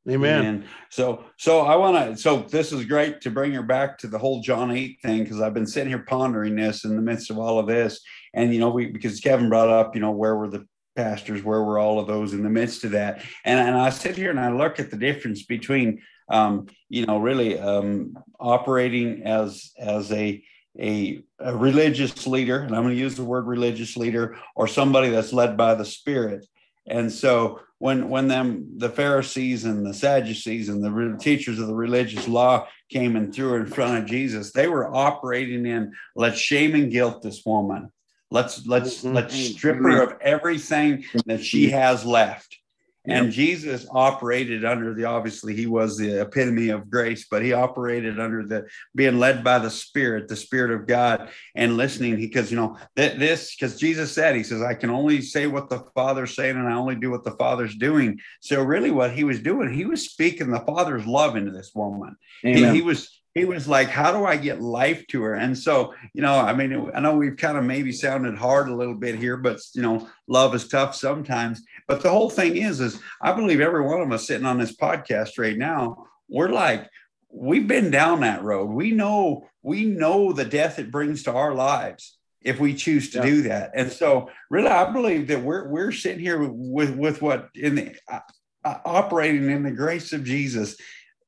Amen. 0.09 0.41
Amen. 0.41 0.69
So, 0.91 1.25
so 1.39 1.61
I 1.61 1.77
want 1.77 1.97
to. 1.97 2.17
So 2.21 2.43
this 2.43 2.73
is 2.73 2.85
great 2.85 3.23
to 3.23 3.31
bring 3.31 3.53
her 3.53 3.63
back 3.63 3.97
to 3.99 4.07
the 4.07 4.19
whole 4.19 4.43
John 4.43 4.71
eight 4.71 4.99
thing 5.03 5.23
because 5.23 5.41
I've 5.41 5.55
been 5.55 5.67
sitting 5.67 5.89
here 5.89 6.05
pondering 6.07 6.57
this 6.57 6.85
in 6.85 6.95
the 6.95 7.03
midst 7.03 7.31
of 7.31 7.39
all 7.39 7.59
of 7.59 7.67
this, 7.67 8.01
and 8.35 8.53
you 8.53 8.61
know, 8.61 8.69
we 8.69 8.87
because 8.87 9.21
Kevin 9.21 9.49
brought 9.49 9.71
up, 9.71 9.95
you 9.95 10.03
know, 10.03 10.11
where 10.11 10.37
were 10.37 10.51
the 10.51 10.67
pastors, 10.95 11.43
where 11.43 11.63
were 11.63 11.79
all 11.79 11.99
of 11.99 12.07
those 12.07 12.35
in 12.35 12.43
the 12.43 12.51
midst 12.51 12.85
of 12.85 12.91
that, 12.91 13.23
and 13.47 13.59
and 13.59 13.77
I 13.77 13.89
sit 13.89 14.17
here 14.17 14.31
and 14.31 14.41
I 14.41 14.53
look 14.53 14.79
at 14.79 14.91
the 14.91 14.99
difference 14.99 15.45
between, 15.45 16.03
um, 16.29 16.67
you 16.91 17.07
know, 17.07 17.19
really 17.19 17.59
um, 17.59 18.19
operating 18.39 19.23
as 19.23 19.73
as 19.79 20.13
a 20.13 20.45
a, 20.79 21.23
a 21.39 21.57
religious 21.57 22.27
leader, 22.27 22.61
and 22.61 22.75
I'm 22.75 22.83
going 22.83 22.95
to 22.95 23.01
use 23.01 23.15
the 23.15 23.25
word 23.25 23.47
religious 23.47 23.97
leader, 23.97 24.37
or 24.55 24.67
somebody 24.67 25.09
that's 25.09 25.33
led 25.33 25.57
by 25.57 25.75
the 25.75 25.85
Spirit. 25.85 26.47
And 26.87 27.11
so 27.11 27.61
when 27.79 28.09
when 28.09 28.29
them 28.29 28.79
the 28.79 28.89
Pharisees 28.89 29.65
and 29.65 29.85
the 29.85 29.95
Sadducees 29.95 30.69
and 30.69 30.83
the 30.83 31.19
teachers 31.19 31.59
of 31.59 31.67
the 31.67 31.75
religious 31.75 32.29
law 32.29 32.67
came 32.91 33.17
and 33.17 33.35
threw 33.35 33.57
in 33.57 33.67
front 33.67 33.99
of 33.99 34.07
Jesus, 34.07 34.53
they 34.53 34.69
were 34.69 34.95
operating 34.95 35.67
in 35.67 35.93
let's 36.15 36.39
shame 36.39 36.75
and 36.75 36.91
guilt 36.91 37.23
this 37.23 37.43
woman. 37.45 37.91
Let's 38.31 38.67
let's 38.67 39.03
mm-hmm. 39.03 39.15
let's 39.15 39.35
strip 39.35 39.77
her 39.77 40.03
of 40.03 40.15
everything 40.21 41.05
that 41.27 41.45
she 41.45 41.71
has 41.71 42.05
left. 42.05 42.59
And 43.07 43.33
Jesus 43.33 43.87
operated 43.91 44.65
under 44.65 44.95
the 44.95 45.05
obviously 45.05 45.55
he 45.55 45.67
was 45.67 45.99
the 45.99 46.23
epitome 46.23 46.71
of 46.71 46.89
grace, 46.89 47.27
but 47.31 47.43
he 47.43 47.53
operated 47.53 48.19
under 48.19 48.45
the 48.45 48.67
being 48.95 49.19
led 49.19 49.45
by 49.45 49.59
the 49.59 49.71
Spirit, 49.71 50.29
the 50.29 50.37
Spirit 50.37 50.71
of 50.71 50.87
God, 50.87 51.29
and 51.55 51.77
listening. 51.77 52.17
Because 52.17 52.51
you 52.51 52.57
know 52.57 52.79
that 52.97 53.19
this 53.19 53.55
because 53.55 53.79
Jesus 53.79 54.13
said, 54.13 54.37
He 54.37 54.43
says, 54.43 54.63
I 54.63 54.75
can 54.75 54.89
only 54.91 55.21
say 55.21 55.47
what 55.47 55.69
the 55.69 55.81
Father's 55.95 56.35
saying, 56.35 56.57
and 56.57 56.67
I 56.67 56.75
only 56.75 56.95
do 56.95 57.11
what 57.11 57.25
the 57.25 57.33
Father's 57.33 57.75
doing. 57.75 58.19
So 58.41 58.63
really, 58.63 58.91
what 58.91 59.13
he 59.13 59.25
was 59.25 59.41
doing, 59.41 59.73
he 59.73 59.85
was 59.85 60.09
speaking 60.09 60.51
the 60.51 60.61
Father's 60.61 61.07
love 61.07 61.37
into 61.37 61.51
this 61.51 61.73
woman. 61.75 62.17
He, 62.57 62.63
he 62.77 62.83
was 62.83 63.21
he 63.35 63.45
was 63.45 63.67
like, 63.67 63.89
How 63.89 64.13
do 64.13 64.25
I 64.25 64.37
get 64.37 64.61
life 64.61 65.07
to 65.09 65.23
her? 65.23 65.35
And 65.35 65.57
so, 65.57 65.95
you 66.13 66.23
know, 66.23 66.39
I 66.39 66.55
mean, 66.55 66.91
I 66.95 67.01
know 67.01 67.17
we've 67.17 67.37
kind 67.37 67.59
of 67.59 67.65
maybe 67.65 67.93
sounded 67.93 68.37
hard 68.37 68.69
a 68.69 68.75
little 68.75 68.95
bit 68.95 69.17
here, 69.17 69.37
but, 69.37 69.59
you 69.75 69.83
know, 69.83 70.09
love 70.29 70.55
is 70.55 70.69
tough 70.69 70.95
sometimes. 70.95 71.63
But 71.89 72.03
the 72.03 72.11
whole 72.11 72.31
thing 72.31 72.57
is, 72.57 72.81
is 72.81 73.01
I 73.21 73.33
believe 73.33 73.61
every 73.61 73.83
one 73.83 74.01
of 74.01 74.13
us 74.13 74.27
sitting 74.27 74.47
on 74.47 74.59
this 74.59 74.77
podcast 74.77 75.39
right 75.39 75.59
now, 75.59 76.07
we're 76.29 76.49
like, 76.49 76.89
we've 77.31 77.67
been 77.67 77.91
down 77.91 78.21
that 78.21 78.43
road. 78.45 78.67
We 78.71 78.93
know, 78.93 79.49
we 79.63 79.85
know 79.85 80.33
the 80.33 80.45
death 80.45 80.79
it 80.79 80.91
brings 80.93 81.25
to 81.25 81.33
our 81.33 81.55
lives. 81.55 82.17
if 82.43 82.61
we 82.61 82.75
choose 82.75 83.09
to 83.09 83.19
Yeah. 83.21 83.25
do 83.25 83.43
that. 83.43 83.71
And 83.75 83.91
so, 83.91 84.29
really, 84.51 84.69
I 84.69 84.93
believe 84.93 85.29
that 85.29 85.41
we're 85.41 85.67
we're 85.67 85.93
sitting 85.93 86.21
here 86.21 86.39
with 86.47 86.95
with 86.95 87.23
what 87.23 87.49
in 87.55 87.75
the 87.75 87.95
uh, 88.07 88.21
uh, 88.63 88.79
operating 88.85 89.49
in 89.51 89.63
the 89.63 89.71
grace 89.71 90.13
of 90.13 90.25
Jesus, 90.25 90.77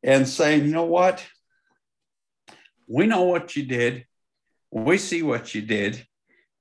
and 0.03 0.29
saying, 0.29 0.67
you 0.67 0.73
know 0.73 0.85
what, 0.85 1.25
we 2.87 3.07
know 3.07 3.23
what 3.23 3.57
you 3.57 3.65
did, 3.65 4.07
we 4.71 4.99
see 4.99 5.23
what 5.23 5.55
you 5.55 5.63
did, 5.63 6.07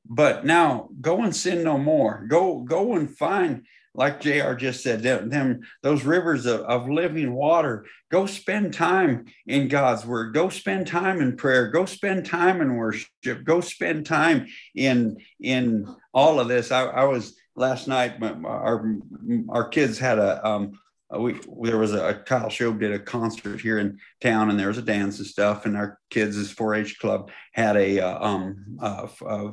but 0.08 0.46
now 0.46 0.90
go 1.02 1.24
and 1.24 1.36
sin 1.36 1.64
no 1.64 1.78
more. 1.78 2.26
Go 2.28 2.60
go 2.60 2.96
and 2.96 3.10
find. 3.10 3.66
Like 3.98 4.20
Jr. 4.20 4.56
just 4.56 4.84
said, 4.84 5.04
them, 5.04 5.30
them 5.30 5.62
those 5.82 6.04
rivers 6.04 6.46
of, 6.46 6.60
of 6.64 6.90
living 6.90 7.34
water. 7.34 7.86
Go 8.12 8.26
spend 8.26 8.74
time 8.74 9.24
in 9.48 9.70
God's 9.70 10.06
word. 10.06 10.34
Go 10.34 10.50
spend 10.50 10.86
time 10.88 11.22
in 11.22 11.38
prayer. 11.38 11.70
Go 11.70 11.86
spend 11.86 12.26
time 12.26 12.60
in 12.60 12.76
worship. 12.76 13.46
Go 13.46 13.62
spend 13.62 14.06
time 14.06 14.48
in 14.76 15.18
in 15.40 15.88
all 16.14 16.42
of 16.42 16.50
this. 16.50 16.74
I, 16.74 16.84
I 16.88 17.06
was 17.06 17.38
last 17.56 17.88
night. 17.88 18.22
Our 18.22 18.98
our 19.48 19.70
kids 19.70 19.98
had 19.98 20.20
a 20.20 20.46
um, 20.46 20.78
uh, 21.14 21.20
we 21.20 21.40
there 21.62 21.78
was 21.78 21.94
a 21.94 22.16
Kyle 22.26 22.50
Shobe 22.50 22.80
did 22.80 22.92
a 22.92 23.00
concert 23.00 23.62
here 23.62 23.78
in 23.78 24.00
town, 24.22 24.50
and 24.50 24.60
there 24.60 24.70
was 24.70 24.80
a 24.80 24.82
dance 24.82 25.20
and 25.20 25.28
stuff. 25.28 25.66
And 25.66 25.78
our 25.78 26.00
kids' 26.10 26.54
4-H 26.54 26.98
club 27.00 27.30
had 27.54 27.78
a 27.78 28.00
uh, 28.00 28.26
um 28.26 28.78
uh, 28.82 29.08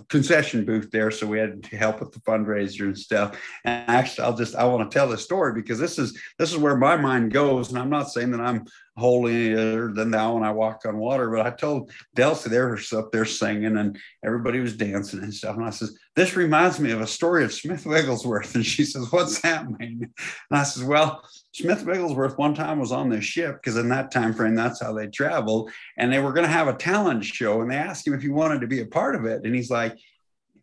concession 0.09 0.65
booth 0.65 0.91
there, 0.91 1.11
so 1.11 1.27
we 1.27 1.39
had 1.39 1.63
to 1.65 1.77
help 1.77 2.01
with 2.01 2.13
the 2.13 2.21
fundraiser 2.21 2.83
and 2.83 2.99
stuff. 2.99 3.39
And 3.65 3.89
actually, 3.91 4.25
I'll 4.25 4.37
just 4.37 4.57
I 4.57 4.65
want 4.65 4.91
to 4.91 4.95
tell 4.95 5.09
this 5.09 5.25
story 5.25 5.53
because 5.53 5.79
this 5.79 5.99
is 5.99 6.19
this 6.39 6.51
is 6.51 6.57
where 6.57 6.77
my 6.77 6.97
mind 6.97 7.33
goes, 7.33 7.69
and 7.69 7.79
I'm 7.79 7.91
not 7.91 8.11
saying 8.11 8.31
that 8.31 8.41
I'm 8.41 8.65
holier 8.97 9.91
than 9.93 10.11
thou 10.11 10.35
when 10.35 10.43
I 10.43 10.53
walk 10.53 10.83
on 10.87 10.99
water, 10.99 11.31
but 11.31 11.47
I 11.47 11.51
told 11.51 11.91
Delcy 12.17 12.51
they 12.51 12.59
were 12.59 12.79
up 12.99 13.11
there 13.11 13.25
singing 13.25 13.79
and 13.79 13.99
everybody 14.25 14.61
was 14.61 14.77
dancing 14.77 15.21
and 15.21 15.33
stuff. 15.33 15.57
And 15.57 15.65
I 15.65 15.71
says, 15.71 15.97
This 16.15 16.37
reminds 16.37 16.79
me 16.79 16.91
of 16.91 17.01
a 17.01 17.07
story 17.07 17.45
of 17.45 17.53
Smith 17.53 17.87
Wigglesworth. 17.87 18.55
And 18.63 18.67
she 18.67 18.85
says, 18.85 19.11
What's 19.11 19.41
that 19.41 19.67
mean? 19.79 20.11
And 20.51 20.61
I 20.61 20.63
says, 20.65 20.85
Well, 20.85 21.23
Smith 21.53 21.85
Wigglesworth 21.85 22.37
one 22.37 22.55
time 22.55 22.81
was 22.81 22.93
on 22.93 23.09
this 23.09 23.25
ship 23.25 23.57
because 23.57 23.79
in 23.79 23.89
that 23.89 24.11
time 24.11 24.35
frame, 24.35 24.55
that's 24.55 24.83
how 24.83 24.93
they 24.93 25.07
traveled. 25.07 25.71
And 25.97 26.13
they 26.13 26.21
were 26.21 26.33
going 26.33 26.47
to 26.47 26.53
have 26.53 26.69
a 26.69 26.75
talent 26.75 27.25
show. 27.25 27.63
And 27.63 27.71
they 27.71 27.77
asked 27.77 28.07
him 28.07 28.15
if 28.15 28.23
he 28.23 28.29
wanted 28.29 28.61
to 28.61 28.67
be 28.67 28.81
a 28.81 28.87
part 28.87 29.15
of 29.15 29.25
it. 29.25 29.45
And 29.45 29.55
he's 29.55 29.71
like, 29.71 29.97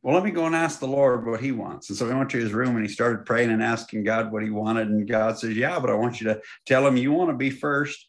well, 0.01 0.13
let 0.13 0.23
me 0.23 0.31
go 0.31 0.45
and 0.45 0.55
ask 0.55 0.79
the 0.79 0.87
Lord 0.87 1.25
what 1.25 1.41
he 1.41 1.51
wants. 1.51 1.89
And 1.89 1.97
so 1.97 2.07
he 2.07 2.13
went 2.13 2.29
to 2.29 2.39
his 2.39 2.53
room 2.53 2.77
and 2.77 2.85
he 2.85 2.93
started 2.93 3.25
praying 3.25 3.51
and 3.51 3.61
asking 3.61 4.03
God 4.03 4.31
what 4.31 4.43
he 4.43 4.49
wanted. 4.49 4.87
And 4.87 5.07
God 5.07 5.37
says, 5.37 5.57
Yeah, 5.57 5.77
but 5.79 5.89
I 5.89 5.93
want 5.93 6.21
you 6.21 6.27
to 6.27 6.41
tell 6.65 6.87
him 6.87 6.95
you 6.95 7.11
want 7.11 7.31
to 7.31 7.35
be 7.35 7.49
first 7.49 8.08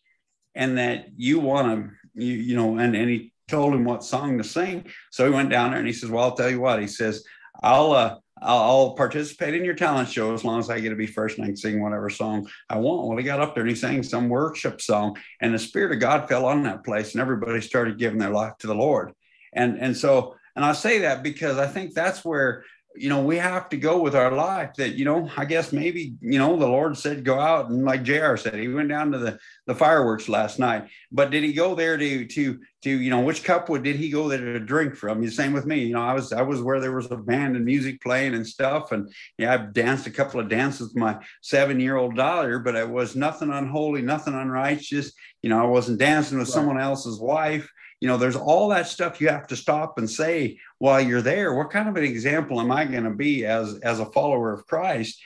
and 0.61 0.77
that 0.77 1.07
you 1.17 1.41
want 1.41 1.91
to, 2.15 2.23
you, 2.23 2.35
you 2.35 2.55
know, 2.55 2.77
and, 2.79 2.95
and 2.95 3.09
he 3.09 3.33
told 3.49 3.75
him 3.75 3.85
what 3.85 4.05
song 4.05 4.37
to 4.37 4.45
sing. 4.45 4.85
So 5.11 5.25
he 5.25 5.35
went 5.35 5.49
down 5.49 5.71
there 5.71 5.79
and 5.79 5.89
he 5.89 5.95
says, 5.95 6.11
Well, 6.11 6.23
I'll 6.23 6.37
tell 6.37 6.51
you 6.51 6.61
what. 6.61 6.81
He 6.81 6.87
says, 6.87 7.25
I'll, 7.63 7.93
uh, 7.93 8.17
I'll, 8.43 8.93
participate 8.93 9.55
in 9.55 9.65
your 9.65 9.75
talent 9.75 10.11
show 10.11 10.35
as 10.35 10.45
long 10.45 10.61
as 10.61 10.69
I 10.69 10.81
get 10.81 10.91
to 10.91 10.97
be 10.97 11.07
first 11.07 11.39
and 11.39 11.45
I 11.45 11.49
can 11.49 11.57
sing 11.57 11.83
whatever 11.83 12.11
song 12.11 12.49
I 12.69 12.79
want. 12.79 13.09
Well, 13.09 13.17
he 13.17 13.25
got 13.25 13.41
up 13.41 13.55
there 13.55 13.63
and 13.63 13.71
he 13.71 13.77
sang 13.77 14.03
some 14.03 14.29
worship 14.29 14.83
song, 14.83 15.17
and 15.41 15.55
the 15.55 15.59
Spirit 15.59 15.93
of 15.93 16.01
God 16.01 16.29
fell 16.29 16.45
on 16.45 16.63
that 16.65 16.85
place, 16.85 17.13
and 17.13 17.23
everybody 17.23 17.61
started 17.61 17.99
giving 17.99 18.19
their 18.19 18.31
life 18.31 18.57
to 18.59 18.67
the 18.67 18.75
Lord. 18.75 19.13
And 19.53 19.79
and 19.79 19.97
so, 19.97 20.37
and 20.57 20.65
I 20.65 20.73
say 20.73 21.01
that 21.01 21.23
because 21.23 21.59
I 21.59 21.67
think 21.67 21.95
that's 21.95 22.25
where 22.25 22.65
you 22.97 23.09
know 23.09 23.23
we 23.23 23.37
have 23.37 23.69
to 23.69 23.77
go 23.77 24.01
with 24.01 24.15
our 24.17 24.33
life. 24.33 24.75
That 24.75 24.95
you 24.95 25.05
know, 25.05 25.31
I 25.37 25.45
guess 25.45 25.73
maybe 25.73 26.15
you 26.21 26.39
know 26.39 26.57
the 26.57 26.67
Lord 26.67 26.97
said 26.99 27.25
go 27.25 27.39
out, 27.39 27.71
and 27.71 27.85
like 27.85 28.03
Jr. 28.03 28.37
said, 28.37 28.55
he 28.55 28.69
went 28.69 28.89
down 28.89 29.13
to 29.13 29.19
the 29.19 29.39
the 29.67 29.75
fireworks 29.75 30.29
last 30.29 30.59
night. 30.59 30.89
But 31.13 31.31
did 31.31 31.45
he 31.45 31.53
go 31.53 31.75
there 31.75 31.97
to 31.97 32.27
to 32.27 32.61
to 32.83 32.91
you 32.91 33.11
know 33.11 33.21
which 33.21 33.45
cup 33.45 33.69
would 33.69 33.83
did 33.85 33.97
he 33.97 34.11
go 34.11 34.29
there 34.29 34.39
to 34.53 34.61
drink 34.61 34.97
from? 34.97 35.21
The 35.21 35.31
same 35.31 35.53
with 35.53 35.67
me. 35.67 35.85
You 35.85 35.95
know, 35.95 36.03
I 36.03 36.15
was 36.15 36.33
I 36.33 36.43
was 36.43 36.61
where 36.63 36.81
there 36.81 36.95
was 36.95 37.11
a 37.11 37.17
band 37.17 37.57
and 37.57 37.65
music 37.65 38.03
playing 38.03 38.35
and 38.35 38.47
stuff, 38.47 38.93
and 38.93 39.13
yeah, 39.39 39.55
I've 39.55 39.73
danced 39.73 40.07
a 40.07 40.11
couple 40.11 40.41
of 40.41 40.49
dances 40.49 40.89
with 40.89 40.97
my 40.97 41.19
seven 41.43 41.79
year 41.79 41.97
old 41.97 42.17
daughter, 42.17 42.59
but 42.59 42.75
it 42.75 42.89
was 42.89 43.15
nothing 43.15 43.51
unholy, 43.51 44.03
nothing 44.03 44.35
unrighteous. 44.35 45.13
You 45.43 45.51
know, 45.51 45.61
I 45.63 45.67
wasn't 45.67 45.99
dancing 45.99 46.39
with 46.39 46.49
Right. 46.49 46.55
someone 46.55 46.81
else's 46.81 47.21
wife. 47.21 47.71
You 48.01 48.09
know, 48.09 48.17
there's 48.17 48.37
all 48.37 48.69
that 48.71 48.87
stuff 48.87 49.21
you 49.21 49.29
have 49.29 49.47
to 49.49 49.57
stop 49.57 49.99
and 49.99 50.09
say 50.09 50.59
while 50.79 51.01
you're 51.01 51.23
there. 51.23 51.55
What 51.55 51.71
kind 51.71 51.89
of 51.89 51.97
an 51.97 52.05
example 52.05 52.61
am 52.61 52.73
I 52.73 52.87
going 52.87 53.05
to 53.05 53.11
be 53.11 53.45
as 53.45 53.79
as 53.81 54.01
a 54.01 54.07
follower 54.07 54.53
of 54.53 54.67
Christ? 54.67 55.21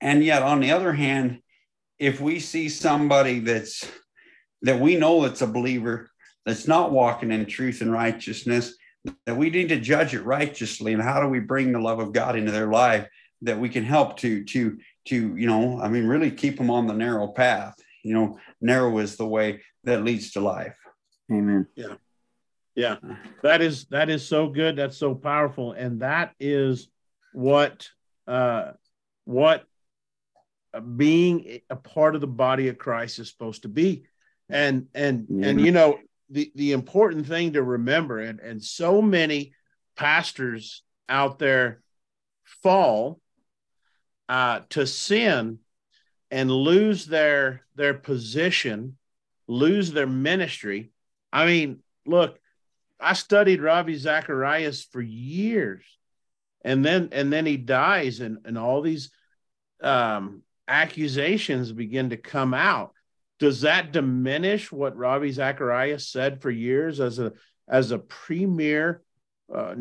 And 0.00 0.22
yet, 0.22 0.42
on 0.42 0.60
the 0.60 0.72
other 0.72 0.92
hand, 0.92 1.40
if 1.98 2.20
we 2.20 2.38
see 2.38 2.68
somebody 2.68 3.40
that's 3.40 3.90
that 4.62 4.78
we 4.78 4.96
know 4.96 5.22
that's 5.22 5.42
a 5.42 5.46
believer 5.46 6.10
that's 6.44 6.68
not 6.68 6.92
walking 6.92 7.32
in 7.32 7.46
truth 7.46 7.80
and 7.80 7.92
righteousness, 7.92 8.74
that 9.26 9.36
we 9.36 9.50
need 9.50 9.68
to 9.68 9.80
judge 9.80 10.14
it 10.14 10.22
righteously. 10.22 10.92
And 10.92 11.02
how 11.02 11.20
do 11.20 11.28
we 11.28 11.40
bring 11.40 11.72
the 11.72 11.80
love 11.80 11.98
of 11.98 12.12
God 12.12 12.36
into 12.36 12.52
their 12.52 12.68
life 12.68 13.06
that 13.42 13.58
we 13.58 13.68
can 13.68 13.84
help 13.84 14.18
to 14.18 14.44
to 14.44 14.78
to 15.06 15.36
you 15.36 15.46
know, 15.46 15.80
I 15.80 15.88
mean, 15.88 16.06
really 16.06 16.30
keep 16.30 16.58
them 16.58 16.70
on 16.70 16.86
the 16.86 16.94
narrow 16.94 17.28
path. 17.28 17.74
You 18.02 18.14
know, 18.14 18.38
narrow 18.60 18.98
is 18.98 19.16
the 19.16 19.26
way 19.26 19.62
that 19.84 20.04
leads 20.04 20.32
to 20.32 20.40
life. 20.40 20.76
Amen. 21.30 21.66
Yeah, 21.74 21.94
that 23.42 23.60
is 23.60 23.86
that 23.86 24.08
is 24.08 24.24
so 24.24 24.48
good. 24.48 24.76
That's 24.76 24.96
so 24.96 25.12
powerful, 25.12 25.72
and 25.72 26.00
that 26.00 26.34
is 26.38 26.88
what 27.32 27.88
uh, 28.28 28.72
what 29.24 29.64
uh, 30.72 30.78
being 30.80 31.60
a 31.68 31.74
part 31.74 32.14
of 32.14 32.20
the 32.20 32.28
body 32.28 32.68
of 32.68 32.78
Christ 32.78 33.18
is 33.18 33.28
supposed 33.28 33.62
to 33.62 33.68
be. 33.68 34.04
And 34.48 34.86
and 34.94 35.26
and 35.42 35.60
you 35.60 35.72
know 35.72 35.98
the 36.30 36.52
the 36.54 36.70
important 36.70 37.26
thing 37.26 37.54
to 37.54 37.62
remember, 37.64 38.20
and 38.20 38.38
and 38.38 38.62
so 38.62 39.02
many 39.02 39.54
pastors 39.96 40.84
out 41.08 41.40
there 41.40 41.82
fall 42.62 43.20
uh, 44.28 44.60
to 44.70 44.86
sin 44.86 45.58
and 46.30 46.48
lose 46.48 47.06
their 47.06 47.64
their 47.74 47.94
position, 47.94 48.96
lose 49.48 49.90
their 49.90 50.06
ministry. 50.06 50.92
I 51.32 51.44
mean, 51.44 51.80
look, 52.06 52.38
I 53.00 53.12
studied 53.12 53.62
Ravi 53.62 53.96
Zacharias 53.96 54.84
for 54.84 55.00
years, 55.00 55.84
and 56.62 56.84
then 56.84 57.10
and 57.12 57.32
then 57.32 57.46
he 57.46 57.56
dies, 57.56 58.20
and 58.20 58.38
and 58.44 58.58
all 58.58 58.82
these 58.82 59.10
um, 59.82 60.42
accusations 60.66 61.72
begin 61.72 62.10
to 62.10 62.16
come 62.16 62.54
out. 62.54 62.92
Does 63.38 63.60
that 63.60 63.92
diminish 63.92 64.72
what 64.72 64.96
Ravi 64.96 65.30
Zacharias 65.30 66.08
said 66.08 66.42
for 66.42 66.50
years 66.50 67.00
as 67.00 67.18
a 67.18 67.32
as 67.68 67.90
a 67.90 67.98
premier, 67.98 69.02
uh, 69.54 69.74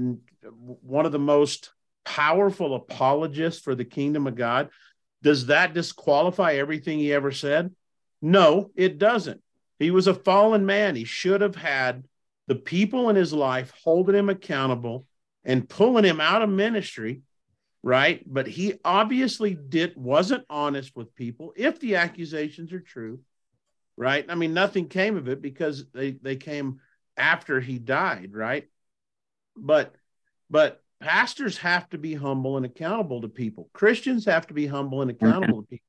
one 0.44 1.06
of 1.06 1.12
the 1.12 1.20
most 1.20 1.72
powerful 2.06 2.76
apologists 2.76 3.62
for 3.62 3.74
the 3.74 3.86
kingdom 3.86 4.28
of 4.28 4.36
God? 4.36 4.70
Does 5.24 5.48
that 5.48 5.74
disqualify 5.74 6.54
everything 6.54 7.00
he 7.00 7.14
ever 7.14 7.32
said? 7.32 7.74
No, 8.22 8.72
it 8.76 8.98
doesn't. 9.00 9.42
He 9.80 9.92
was 9.92 10.08
a 10.08 10.14
fallen 10.14 10.66
man. 10.66 10.96
He 10.96 11.04
should 11.04 11.42
have 11.42 11.56
had 11.56 12.04
the 12.48 12.56
people 12.56 13.10
in 13.10 13.16
his 13.16 13.34
life 13.34 13.72
holding 13.84 14.16
him 14.16 14.30
accountable 14.30 15.06
and 15.44 15.68
pulling 15.68 16.04
him 16.04 16.20
out 16.20 16.42
of 16.42 16.50
ministry 16.50 17.22
right? 17.84 18.22
But 18.26 18.48
he 18.48 18.74
obviously 18.84 19.54
did 19.54 19.96
wasn't 19.96 20.46
honest 20.50 20.96
with 20.96 21.16
people 21.16 21.54
if 21.56 21.80
the 21.80 21.96
accusations 21.96 22.74
are 22.74 22.80
true 22.80 23.20
right? 23.96 24.26
I 24.30 24.36
mean 24.36 24.54
nothing 24.54 24.88
came 24.88 25.18
of 25.18 25.28
it 25.28 25.42
because 25.42 25.86
they 25.94 26.12
they 26.12 26.36
came 26.36 26.80
after 27.16 27.60
he 27.60 27.80
died 27.80 28.32
right? 28.34 28.68
But 29.56 29.96
but 30.50 30.84
pastors 31.00 31.58
have 31.60 31.90
to 31.90 31.98
be 31.98 32.14
humble 32.14 32.58
and 32.58 32.66
accountable 32.66 33.22
to 33.22 33.28
people. 33.28 33.70
Christians 33.74 34.26
have 34.26 34.48
to 34.48 34.54
be 34.54 34.68
humble 34.68 35.02
and 35.02 35.12
accountable 35.12 35.62
to 35.62 35.68
people. 35.68 35.86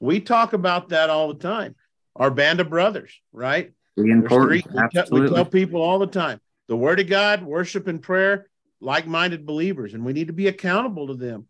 We 0.00 0.20
talk 0.20 0.52
about 0.52 0.90
that 0.90 1.10
all 1.10 1.28
the 1.28 1.40
time. 1.40 1.74
Our 2.16 2.30
band 2.30 2.60
of 2.60 2.70
brothers 2.70 3.12
right 3.32 3.72
Be 3.96 4.10
important. 4.10 4.50
we, 4.50 4.80
tell, 4.90 5.04
we 5.10 5.28
tell 5.28 5.44
people 5.44 5.80
all 5.80 5.98
the 5.98 6.06
time 6.06 6.40
the 6.68 6.76
word 6.76 7.00
of 7.00 7.08
God, 7.08 7.42
worship 7.42 7.86
and 7.86 8.02
prayer, 8.02 8.48
like 8.80 9.06
minded 9.06 9.46
believers, 9.46 9.94
and 9.94 10.04
we 10.04 10.12
need 10.12 10.28
to 10.28 10.32
be 10.32 10.48
accountable 10.48 11.08
to 11.08 11.14
them 11.14 11.46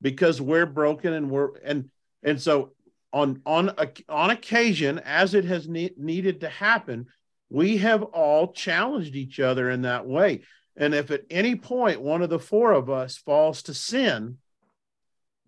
because 0.00 0.40
we're 0.40 0.66
broken 0.66 1.12
and 1.12 1.30
we're 1.30 1.56
and 1.58 1.90
and 2.22 2.40
so 2.40 2.72
on 3.12 3.40
on 3.46 3.72
on 4.08 4.30
occasion 4.30 4.98
as 5.04 5.34
it 5.34 5.44
has 5.44 5.68
ne- 5.68 5.94
needed 5.96 6.40
to 6.40 6.48
happen, 6.48 7.06
we 7.48 7.76
have 7.78 8.02
all 8.02 8.52
challenged 8.52 9.14
each 9.14 9.38
other 9.38 9.70
in 9.70 9.82
that 9.82 10.06
way. 10.06 10.42
And 10.76 10.94
if 10.94 11.10
at 11.10 11.22
any 11.30 11.54
point 11.54 12.00
one 12.00 12.22
of 12.22 12.30
the 12.30 12.40
four 12.40 12.72
of 12.72 12.90
us 12.90 13.16
falls 13.16 13.62
to 13.64 13.74
sin 13.74 14.38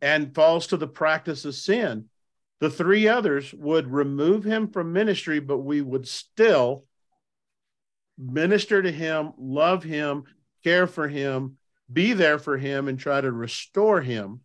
and 0.01 0.35
falls 0.35 0.69
to 0.69 0.77
the 0.77 0.87
practice 0.87 1.45
of 1.45 1.55
sin, 1.55 2.07
the 2.61 2.71
three 2.71 3.07
others 3.07 3.53
would 3.53 3.93
remove 3.93 4.45
him 4.45 4.69
from 4.69 4.93
ministry, 4.93 5.41
but 5.41 5.59
we 5.59 5.83
would 5.83 6.09
still 6.09 6.85
minister 8.19 8.83
to 8.83 8.91
him, 8.91 9.33
love 9.39 9.83
him, 9.83 10.25
care 10.65 10.87
for 10.87 11.07
him, 11.07 11.59
be 11.93 12.13
there 12.13 12.39
for 12.39 12.57
him, 12.57 12.89
and 12.89 12.99
try 12.99 13.21
to 13.21 13.31
restore 13.31 14.01
him 14.01 14.41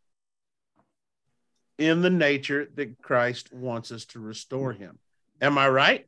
in 1.78 2.02
the 2.02 2.10
nature 2.10 2.68
that 2.76 3.02
Christ 3.02 3.54
wants 3.54 3.92
us 3.92 4.06
to 4.08 4.20
restore 4.20 4.74
him. 4.74 5.00
Am 5.42 5.58
I 5.58 5.70
right? 5.70 6.08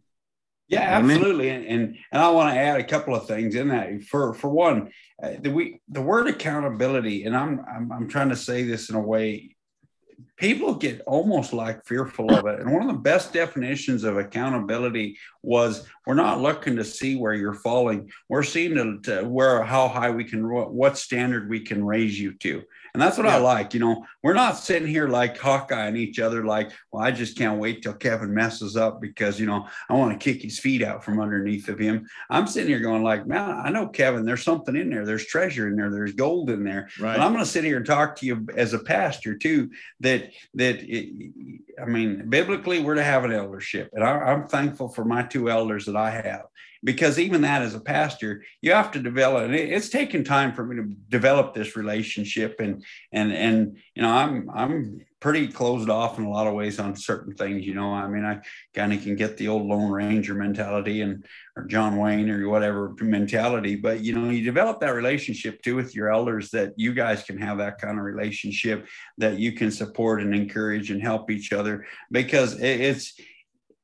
Yeah, 0.68 0.82
absolutely. 0.82 1.50
And, 1.50 1.66
and, 1.66 1.98
and 2.12 2.22
I 2.22 2.30
want 2.32 2.54
to 2.54 2.60
add 2.60 2.80
a 2.80 2.84
couple 2.84 3.16
of 3.16 3.28
things 3.28 3.56
in 3.56 3.70
that. 3.70 4.04
For 4.04 4.34
for 4.34 4.50
one, 4.50 4.92
uh, 5.22 5.32
the 5.40 5.52
we 5.52 5.82
the 5.90 6.02
word 6.02 6.28
accountability, 6.28 7.26
and 7.26 7.36
I'm, 7.36 7.64
I'm 7.68 7.92
I'm 7.92 8.08
trying 8.08 8.30
to 8.30 8.36
say 8.36 8.64
this 8.64 8.90
in 8.90 8.96
a 8.96 9.02
way 9.02 9.56
people 10.38 10.76
get 10.76 11.02
almost 11.02 11.54
like 11.54 11.86
fearful 11.86 12.34
of 12.34 12.46
it. 12.46 12.60
And 12.60 12.72
one 12.72 12.82
of 12.82 12.88
the 12.88 13.02
best 13.02 13.34
definitions 13.34 14.04
of 14.04 14.18
accountability 14.18 15.18
was 15.42 15.88
we're 16.06 16.14
not 16.14 16.42
looking 16.42 16.76
to 16.76 16.84
see 16.84 17.16
where 17.16 17.34
you're 17.34 17.54
falling. 17.54 18.12
We're 18.30 18.44
seeing 18.44 18.76
to, 18.76 19.00
to 19.04 19.28
where 19.28 19.64
how 19.64 19.88
high 19.88 20.12
we 20.12 20.24
can 20.24 20.48
what 20.50 20.98
standard 20.98 21.50
we 21.50 21.60
can 21.60 21.86
raise 21.86 22.20
you 22.20 22.34
to. 22.40 22.64
And 22.94 23.02
that's 23.02 23.18
what 23.18 23.26
yeah. 23.26 23.38
I 23.38 23.40
like. 23.40 23.74
You 23.74 23.80
know, 23.80 24.06
we're 24.22 24.34
not 24.34 24.58
sitting 24.58 24.88
here 24.88 25.08
like 25.08 25.36
Hawkeye 25.38 25.88
and 25.88 25.98
each 25.98 26.20
other, 26.20 26.46
like, 26.46 26.72
well, 26.92 27.04
I 27.04 27.10
just 27.10 27.36
can't 27.36 27.60
wait 27.60 27.82
till 27.82 27.94
Kevin 27.94 28.32
messes 28.32 28.78
up 28.78 29.02
because, 29.02 29.40
you 29.40 29.48
know, 29.48 29.68
I 29.90 29.94
want 29.94 30.12
to 30.12 30.24
kick 30.24 30.44
his 30.44 30.60
feet 30.60 30.84
out 30.84 31.04
from 31.04 31.20
underneath 31.20 31.70
of 31.70 31.80
him. 31.80 32.08
I'm 32.30 32.46
sitting 32.46 32.70
here 32.70 32.80
going, 32.80 33.02
like, 33.02 33.26
man, 33.26 33.50
I 33.50 33.72
know 33.72 33.88
Kevin, 33.88 34.26
there's 34.26 34.44
something 34.44 34.76
in 34.76 34.92
there. 34.92 35.08
There's 35.08 35.26
treasure 35.26 35.68
in 35.68 35.76
there. 35.76 35.90
There's 35.90 36.14
gold 36.14 36.52
in 36.52 36.64
there. 36.64 36.90
Right. 37.00 37.16
And 37.16 37.24
I'm 37.24 37.34
going 37.34 37.44
to 37.44 37.50
sit 37.50 37.64
here 37.64 37.78
and 37.78 37.86
talk 37.86 38.16
to 38.18 38.28
you 38.28 38.46
as 38.56 38.74
a 38.74 38.80
pastor 38.80 39.36
too, 39.36 39.72
that, 40.02 40.32
that, 40.54 40.84
it, 40.84 41.32
I 41.82 41.86
mean, 41.86 42.30
biblically, 42.30 42.80
we're 42.80 42.96
to 42.96 43.04
have 43.04 43.26
an 43.26 43.32
eldership. 43.32 43.90
And 43.94 44.04
I, 44.04 44.20
I'm 44.20 44.48
thankful 44.48 44.90
for 44.90 45.04
my 45.04 45.24
two 45.24 45.50
elders 45.50 45.86
that 45.86 45.96
I 45.96 46.12
have 46.12 46.44
because 46.84 47.18
even 47.18 47.42
that 47.42 47.62
as 47.62 47.76
a 47.76 47.80
pastor 47.80 48.44
you 48.62 48.72
have 48.72 48.92
to 48.92 49.00
develop 49.00 49.44
and 49.44 49.56
it's 49.56 49.90
taken 49.90 50.24
time 50.24 50.54
for 50.54 50.66
me 50.66 50.76
to 50.76 50.96
develop 51.10 51.54
this 51.54 51.76
relationship. 51.76 52.60
And 52.60 52.84
and 53.12 53.32
and 53.32 53.78
you 53.96 54.02
know 54.02 54.10
i'm 54.10 54.50
i'm 54.54 55.06
pretty 55.20 55.48
closed 55.48 55.90
off 55.90 56.18
in 56.18 56.26
a 56.26 56.30
lot 56.30 56.48
of 56.48 56.54
ways 56.54 56.80
on 56.80 56.96
certain 56.98 57.34
things 57.34 57.66
you 57.66 57.74
know. 57.74 57.94
I 57.94 58.08
mean 58.08 58.26
i 58.26 58.40
kind 58.74 58.92
of 58.92 59.02
can 59.02 59.16
get 59.16 59.38
the 59.38 59.48
old 59.48 59.66
lone 59.66 59.92
ranger 59.92 60.34
mentality 60.34 61.02
and 61.02 61.26
or 61.56 61.66
john 61.66 61.98
wayne 61.98 62.30
or 62.30 62.50
whatever 62.50 62.94
mentality 63.00 63.76
but 63.76 64.02
you 64.02 64.14
know 64.14 64.30
you 64.30 64.44
develop 64.44 64.80
that 64.82 64.94
relationship 64.94 65.62
too 65.62 65.76
with 65.76 65.96
your 65.96 66.12
elders 66.12 66.50
that 66.52 66.74
you 66.76 66.94
guys 66.94 67.24
can 67.24 67.38
have 67.38 67.60
that 67.60 67.80
kind 67.80 67.98
of 67.98 68.04
relationship 68.04 68.88
that 69.18 69.40
you 69.40 69.54
can 69.54 69.72
support 69.72 70.22
and 70.22 70.36
encourage 70.36 70.92
and 70.92 71.02
help 71.02 71.32
each 71.32 71.54
other 71.54 71.86
because 72.12 72.60
it's 72.60 73.14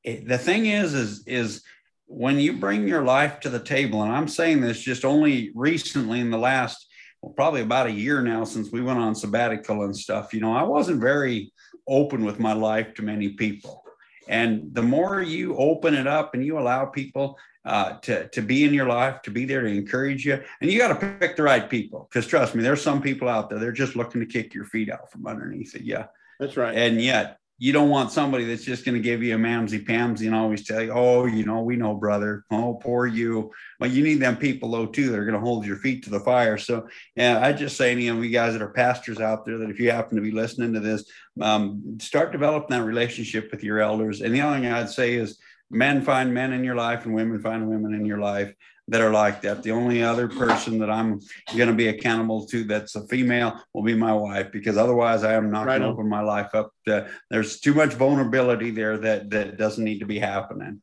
it, 0.04 0.26
the 0.26 0.38
thing 0.38 0.66
is 0.66 0.94
is 0.94 1.24
is 1.26 1.62
when 2.10 2.40
you 2.40 2.54
bring 2.54 2.88
your 2.88 3.04
life 3.04 3.38
to 3.38 3.48
the 3.48 3.60
table, 3.60 4.02
and 4.02 4.12
I'm 4.12 4.26
saying 4.26 4.60
this 4.60 4.80
just 4.80 5.04
only 5.04 5.52
recently 5.54 6.18
in 6.18 6.30
the 6.30 6.38
last, 6.38 6.88
well, 7.22 7.32
probably 7.32 7.60
about 7.60 7.86
a 7.86 7.92
year 7.92 8.20
now 8.20 8.42
since 8.42 8.72
we 8.72 8.80
went 8.80 8.98
on 8.98 9.14
sabbatical 9.14 9.84
and 9.84 9.96
stuff, 9.96 10.34
you 10.34 10.40
know, 10.40 10.52
I 10.52 10.64
wasn't 10.64 11.00
very 11.00 11.52
open 11.86 12.24
with 12.24 12.40
my 12.40 12.52
life 12.52 12.94
to 12.94 13.02
many 13.02 13.30
people. 13.30 13.84
And 14.26 14.74
the 14.74 14.82
more 14.82 15.22
you 15.22 15.56
open 15.56 15.94
it 15.94 16.08
up 16.08 16.34
and 16.34 16.44
you 16.44 16.58
allow 16.58 16.84
people 16.84 17.38
uh, 17.64 17.98
to, 17.98 18.28
to 18.30 18.42
be 18.42 18.64
in 18.64 18.74
your 18.74 18.88
life, 18.88 19.22
to 19.22 19.30
be 19.30 19.44
there 19.44 19.60
to 19.60 19.68
encourage 19.68 20.26
you, 20.26 20.42
and 20.60 20.70
you 20.70 20.80
got 20.80 21.00
to 21.00 21.18
pick 21.20 21.36
the 21.36 21.44
right 21.44 21.70
people. 21.70 22.08
Because 22.10 22.26
trust 22.26 22.56
me, 22.56 22.62
there's 22.64 22.82
some 22.82 23.00
people 23.00 23.28
out 23.28 23.48
there, 23.48 23.60
they're 23.60 23.70
just 23.70 23.94
looking 23.94 24.20
to 24.20 24.26
kick 24.26 24.52
your 24.52 24.64
feet 24.64 24.90
out 24.90 25.12
from 25.12 25.28
underneath 25.28 25.76
it. 25.76 25.82
Yeah. 25.82 26.06
That's 26.40 26.56
right. 26.56 26.74
And 26.74 27.00
yet, 27.00 27.38
you 27.62 27.74
don't 27.74 27.90
want 27.90 28.10
somebody 28.10 28.44
that's 28.44 28.64
just 28.64 28.86
going 28.86 28.94
to 28.94 29.02
give 29.02 29.22
you 29.22 29.34
a 29.34 29.38
mamsy 29.38 29.84
pamsy 29.84 30.24
and 30.24 30.34
always 30.34 30.64
tell 30.64 30.82
you, 30.82 30.92
oh, 30.92 31.26
you 31.26 31.44
know, 31.44 31.60
we 31.60 31.76
know, 31.76 31.94
brother. 31.94 32.46
Oh, 32.50 32.80
poor 32.82 33.06
you. 33.06 33.52
Well, 33.78 33.90
you 33.90 34.02
need 34.02 34.18
them 34.18 34.38
people 34.38 34.70
though 34.70 34.86
too 34.86 35.10
that 35.10 35.18
are 35.18 35.26
going 35.26 35.38
to 35.38 35.44
hold 35.44 35.66
your 35.66 35.76
feet 35.76 36.04
to 36.04 36.10
the 36.10 36.20
fire. 36.20 36.56
So, 36.56 36.88
yeah, 37.14 37.38
I 37.38 37.52
just 37.52 37.76
say 37.76 37.94
to 37.94 38.00
you, 38.00 38.18
you 38.22 38.30
guys 38.30 38.54
that 38.54 38.62
are 38.62 38.72
pastors 38.72 39.20
out 39.20 39.44
there, 39.44 39.58
that 39.58 39.68
if 39.68 39.78
you 39.78 39.90
happen 39.90 40.16
to 40.16 40.22
be 40.22 40.30
listening 40.30 40.72
to 40.72 40.80
this, 40.80 41.04
um, 41.38 41.98
start 42.00 42.32
developing 42.32 42.78
that 42.78 42.84
relationship 42.84 43.50
with 43.50 43.62
your 43.62 43.80
elders. 43.80 44.22
And 44.22 44.34
the 44.34 44.40
only 44.40 44.60
thing 44.60 44.72
I'd 44.72 44.88
say 44.88 45.14
is, 45.14 45.38
men 45.70 46.02
find 46.02 46.34
men 46.34 46.52
in 46.52 46.64
your 46.64 46.74
life 46.74 47.04
and 47.04 47.14
women 47.14 47.40
find 47.40 47.68
women 47.68 47.94
in 47.94 48.04
your 48.04 48.18
life 48.18 48.52
that 48.90 49.00
are 49.00 49.10
like 49.10 49.40
that. 49.42 49.62
The 49.62 49.70
only 49.70 50.02
other 50.02 50.28
person 50.28 50.78
that 50.80 50.90
I'm 50.90 51.20
going 51.56 51.68
to 51.68 51.74
be 51.74 51.88
accountable 51.88 52.44
to 52.48 52.64
that's 52.64 52.96
a 52.96 53.06
female 53.06 53.60
will 53.72 53.84
be 53.84 53.94
my 53.94 54.12
wife, 54.12 54.52
because 54.52 54.76
otherwise 54.76 55.24
I 55.24 55.34
am 55.34 55.50
not 55.50 55.66
right 55.66 55.78
going 55.78 55.82
to 55.82 55.88
open 55.88 56.08
my 56.08 56.20
life 56.20 56.54
up. 56.54 56.72
To, 56.86 57.08
there's 57.30 57.60
too 57.60 57.72
much 57.72 57.94
vulnerability 57.94 58.70
there 58.72 58.98
that 58.98 59.30
that 59.30 59.56
doesn't 59.56 59.82
need 59.82 60.00
to 60.00 60.06
be 60.06 60.18
happening. 60.18 60.82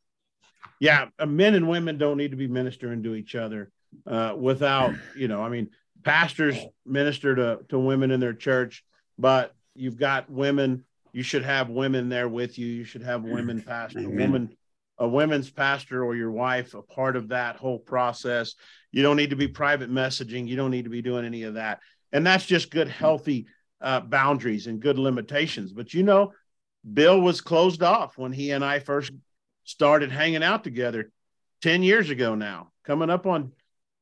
Yeah, 0.79 1.07
uh, 1.19 1.25
men 1.25 1.53
and 1.53 1.67
women 1.67 1.97
don't 1.97 2.17
need 2.17 2.31
to 2.31 2.37
be 2.37 2.47
ministering 2.47 3.03
to 3.03 3.13
each 3.13 3.35
other 3.35 3.71
uh, 4.05 4.35
without, 4.37 4.93
you 5.15 5.27
know, 5.27 5.43
I 5.43 5.49
mean, 5.49 5.69
pastors 6.03 6.57
minister 6.85 7.35
to 7.35 7.59
to 7.69 7.77
women 7.77 8.11
in 8.11 8.19
their 8.19 8.33
church, 8.33 8.83
but 9.17 9.53
you've 9.75 9.97
got 9.97 10.29
women. 10.29 10.85
You 11.13 11.23
should 11.23 11.43
have 11.43 11.69
women 11.69 12.09
there 12.09 12.29
with 12.29 12.59
you. 12.59 12.67
You 12.67 12.83
should 12.83 13.01
have 13.01 13.23
women 13.23 13.61
pastor, 13.61 14.07
women 14.07 14.55
a 14.97 15.07
women's 15.07 15.49
pastor 15.49 16.03
or 16.03 16.15
your 16.15 16.31
wife 16.31 16.73
a 16.73 16.81
part 16.81 17.15
of 17.15 17.29
that 17.29 17.55
whole 17.55 17.79
process. 17.79 18.55
You 18.91 19.03
don't 19.03 19.17
need 19.17 19.29
to 19.29 19.35
be 19.35 19.47
private 19.47 19.91
messaging. 19.91 20.47
You 20.47 20.55
don't 20.55 20.71
need 20.71 20.85
to 20.85 20.89
be 20.89 21.01
doing 21.01 21.25
any 21.25 21.43
of 21.43 21.55
that. 21.55 21.79
And 22.11 22.25
that's 22.25 22.45
just 22.45 22.71
good, 22.71 22.87
healthy 22.87 23.47
uh, 23.81 23.99
boundaries 23.99 24.67
and 24.67 24.79
good 24.79 24.97
limitations. 24.97 25.71
But 25.71 25.93
you 25.93 26.03
know, 26.03 26.33
Bill 26.93 27.19
was 27.19 27.41
closed 27.41 27.83
off 27.83 28.17
when 28.17 28.31
he 28.31 28.51
and 28.51 28.63
I 28.63 28.79
first 28.79 29.11
started 29.63 30.11
hanging 30.11 30.43
out 30.43 30.63
together 30.63 31.11
10 31.61 31.83
years 31.83 32.09
ago 32.09 32.35
now, 32.35 32.71
coming 32.85 33.09
up 33.09 33.27
on 33.27 33.51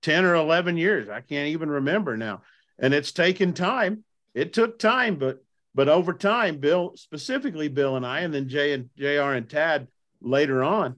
10 0.04 0.24
or 0.24 0.36
11 0.36 0.78
years. 0.78 1.10
I 1.10 1.22
can't 1.22 1.50
even 1.50 1.70
remember 1.70 2.16
now. 2.16 2.44
And 2.78 2.94
it's 2.94 3.12
taken 3.12 3.54
time. 3.54 4.04
It 4.34 4.54
took 4.54 4.78
time, 4.80 5.16
but 5.16 5.40
but 5.74 5.90
over 5.90 6.14
time, 6.14 6.60
Bill, 6.60 6.94
specifically 6.96 7.68
Bill 7.68 7.98
and 7.98 8.06
I, 8.06 8.22
and 8.22 8.34
then 8.34 8.48
Jay 8.48 8.72
and 8.72 8.90
JR 8.98 9.34
and 9.34 9.50
Tad 9.50 9.90
later 10.26 10.64
on. 10.64 10.96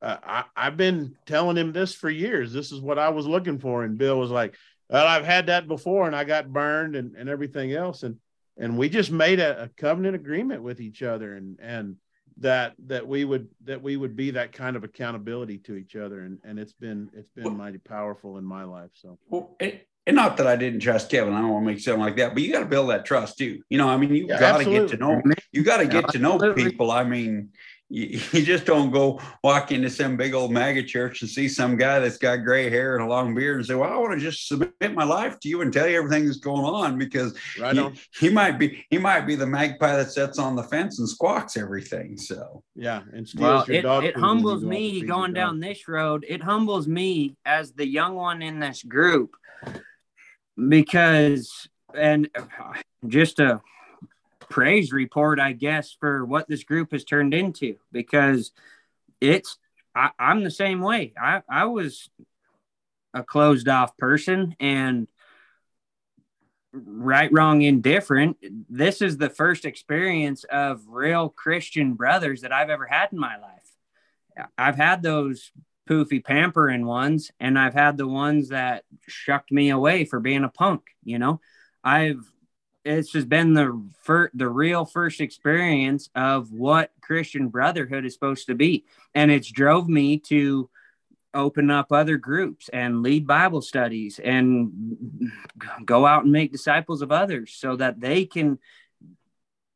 Uh, 0.00 0.16
I, 0.22 0.44
I've 0.56 0.76
been 0.76 1.16
telling 1.26 1.56
him 1.56 1.72
this 1.72 1.94
for 1.94 2.08
years. 2.08 2.52
This 2.52 2.72
is 2.72 2.80
what 2.80 2.98
I 2.98 3.10
was 3.10 3.26
looking 3.26 3.58
for. 3.58 3.84
And 3.84 3.98
Bill 3.98 4.18
was 4.18 4.30
like, 4.30 4.54
well, 4.88 5.06
I've 5.06 5.26
had 5.26 5.46
that 5.46 5.68
before 5.68 6.06
and 6.06 6.16
I 6.16 6.24
got 6.24 6.52
burned 6.52 6.96
and, 6.96 7.14
and 7.16 7.28
everything 7.28 7.72
else. 7.72 8.02
And, 8.02 8.16
and 8.56 8.78
we 8.78 8.88
just 8.88 9.10
made 9.10 9.40
a, 9.40 9.64
a 9.64 9.68
covenant 9.68 10.14
agreement 10.14 10.62
with 10.62 10.80
each 10.80 11.02
other 11.02 11.36
and, 11.36 11.58
and 11.60 11.96
that, 12.38 12.74
that 12.86 13.06
we 13.06 13.26
would, 13.26 13.48
that 13.64 13.82
we 13.82 13.98
would 13.98 14.16
be 14.16 14.30
that 14.30 14.52
kind 14.52 14.74
of 14.74 14.84
accountability 14.84 15.58
to 15.58 15.74
each 15.74 15.96
other. 15.96 16.20
And, 16.20 16.38
and 16.44 16.58
it's 16.58 16.72
been, 16.72 17.10
it's 17.12 17.30
been 17.30 17.56
mighty 17.56 17.78
powerful 17.78 18.38
in 18.38 18.44
my 18.44 18.64
life. 18.64 18.90
So, 18.94 19.18
well, 19.28 19.54
it, 19.60 19.86
and 20.06 20.16
not 20.16 20.38
that 20.38 20.46
I 20.46 20.56
didn't 20.56 20.80
trust 20.80 21.10
Kevin. 21.10 21.34
I 21.34 21.40
don't 21.40 21.50
want 21.50 21.64
to 21.64 21.66
make 21.66 21.78
it 21.78 21.82
sound 21.82 22.00
like 22.00 22.16
that, 22.16 22.32
but 22.32 22.42
you 22.42 22.50
got 22.50 22.60
to 22.60 22.66
build 22.66 22.88
that 22.88 23.04
trust 23.04 23.36
too. 23.36 23.62
You 23.68 23.76
know, 23.76 23.88
I 23.88 23.98
mean, 23.98 24.14
you 24.14 24.28
yeah, 24.28 24.40
got 24.40 24.58
to 24.58 24.64
get 24.64 24.88
to 24.88 24.96
know, 24.96 25.20
you 25.52 25.62
got 25.62 25.76
to 25.76 25.86
get 25.86 26.08
to 26.08 26.18
know 26.18 26.54
people. 26.54 26.90
I 26.90 27.04
mean, 27.04 27.50
you, 27.90 28.20
you 28.32 28.42
just 28.42 28.64
don't 28.64 28.90
go 28.90 29.20
walk 29.42 29.72
into 29.72 29.90
some 29.90 30.16
big 30.16 30.32
old 30.32 30.52
mega 30.52 30.82
church 30.82 31.20
and 31.20 31.30
see 31.30 31.48
some 31.48 31.76
guy 31.76 31.98
that's 31.98 32.16
got 32.16 32.36
gray 32.36 32.70
hair 32.70 32.96
and 32.96 33.04
a 33.04 33.08
long 33.08 33.34
beard 33.34 33.56
and 33.58 33.66
say, 33.66 33.74
"Well, 33.74 33.92
I 33.92 33.96
want 33.96 34.18
to 34.18 34.24
just 34.24 34.48
submit 34.48 34.94
my 34.94 35.04
life 35.04 35.38
to 35.40 35.48
you 35.48 35.60
and 35.62 35.72
tell 35.72 35.88
you 35.88 35.98
everything 35.98 36.24
that's 36.24 36.38
going 36.38 36.64
on," 36.64 36.96
because 36.96 37.36
right 37.58 37.76
he, 37.76 37.90
he, 38.18 38.30
might 38.30 38.58
be 38.58 38.84
he 38.88 38.98
might 38.98 39.26
be 39.26 39.34
the 39.34 39.46
magpie 39.46 39.96
that 39.96 40.10
sits 40.10 40.38
on 40.38 40.56
the 40.56 40.62
fence 40.62 40.98
and 40.98 41.08
squawks 41.08 41.56
everything. 41.56 42.16
So 42.16 42.62
yeah, 42.74 43.02
and 43.12 43.28
well, 43.36 43.64
it, 43.68 43.84
it 43.84 44.16
humbles 44.16 44.62
me 44.62 45.02
going 45.02 45.34
down 45.34 45.60
this 45.60 45.88
road. 45.88 46.24
It 46.28 46.42
humbles 46.42 46.86
me 46.86 47.36
as 47.44 47.72
the 47.72 47.86
young 47.86 48.14
one 48.14 48.40
in 48.40 48.60
this 48.60 48.82
group 48.82 49.34
because 50.68 51.68
and 51.94 52.28
just 53.06 53.40
a 53.40 53.60
praise 54.50 54.92
report, 54.92 55.40
I 55.40 55.52
guess, 55.52 55.96
for 55.98 56.26
what 56.26 56.48
this 56.48 56.64
group 56.64 56.92
has 56.92 57.04
turned 57.04 57.32
into 57.32 57.76
because 57.92 58.52
it's 59.20 59.56
I, 59.94 60.10
am 60.18 60.44
the 60.44 60.50
same 60.50 60.80
way. 60.80 61.14
I, 61.20 61.42
I 61.48 61.64
was 61.64 62.10
a 63.14 63.22
closed 63.22 63.68
off 63.68 63.96
person 63.96 64.54
and 64.60 65.08
right, 66.72 67.32
wrong, 67.32 67.62
indifferent. 67.62 68.36
This 68.68 69.02
is 69.02 69.16
the 69.16 69.30
first 69.30 69.64
experience 69.64 70.44
of 70.44 70.82
real 70.88 71.28
Christian 71.28 71.94
brothers 71.94 72.42
that 72.42 72.52
I've 72.52 72.70
ever 72.70 72.86
had 72.86 73.12
in 73.12 73.18
my 73.18 73.36
life. 73.38 74.48
I've 74.56 74.76
had 74.76 75.02
those 75.02 75.50
poofy 75.88 76.24
pampering 76.24 76.86
ones 76.86 77.32
and 77.40 77.58
I've 77.58 77.74
had 77.74 77.96
the 77.96 78.06
ones 78.06 78.50
that 78.50 78.84
shucked 79.08 79.50
me 79.50 79.70
away 79.70 80.04
for 80.04 80.20
being 80.20 80.44
a 80.44 80.48
punk, 80.48 80.82
you 81.02 81.18
know. 81.18 81.40
I've 81.82 82.30
it's 82.84 83.10
just 83.10 83.28
been 83.28 83.54
the 83.54 83.82
fir- 84.02 84.30
the 84.34 84.48
real 84.48 84.84
first 84.84 85.20
experience 85.20 86.08
of 86.14 86.52
what 86.52 86.90
Christian 87.00 87.48
brotherhood 87.48 88.04
is 88.04 88.14
supposed 88.14 88.46
to 88.46 88.54
be, 88.54 88.84
and 89.14 89.30
it's 89.30 89.50
drove 89.50 89.88
me 89.88 90.18
to 90.18 90.68
open 91.32 91.70
up 91.70 91.92
other 91.92 92.16
groups 92.16 92.68
and 92.70 93.02
lead 93.02 93.26
Bible 93.26 93.62
studies 93.62 94.18
and 94.18 95.30
go 95.84 96.04
out 96.04 96.24
and 96.24 96.32
make 96.32 96.52
disciples 96.52 97.02
of 97.02 97.12
others, 97.12 97.52
so 97.52 97.76
that 97.76 98.00
they 98.00 98.24
can 98.24 98.58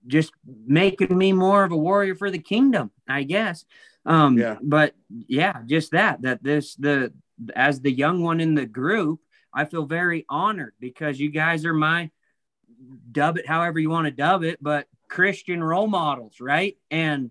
just 0.06 0.32
making 0.66 1.16
me 1.16 1.32
more 1.32 1.64
of 1.64 1.72
a 1.72 1.76
warrior 1.76 2.14
for 2.14 2.30
the 2.30 2.38
kingdom, 2.38 2.90
I 3.08 3.22
guess. 3.22 3.64
Um, 4.06 4.36
yeah. 4.38 4.56
But 4.62 4.94
yeah, 5.08 5.62
just 5.66 5.92
that 5.92 6.22
that 6.22 6.42
this 6.42 6.74
the 6.74 7.12
as 7.54 7.80
the 7.80 7.92
young 7.92 8.22
one 8.22 8.40
in 8.40 8.54
the 8.54 8.66
group, 8.66 9.20
I 9.52 9.64
feel 9.64 9.86
very 9.86 10.24
honored 10.28 10.74
because 10.80 11.20
you 11.20 11.30
guys 11.30 11.64
are 11.64 11.74
my 11.74 12.10
dub 13.10 13.38
it 13.38 13.46
however 13.46 13.78
you 13.78 13.90
want 13.90 14.06
to 14.06 14.10
dub 14.10 14.42
it, 14.42 14.58
but 14.60 14.86
Christian 15.08 15.62
role 15.62 15.86
models, 15.86 16.40
right? 16.40 16.76
And 16.90 17.30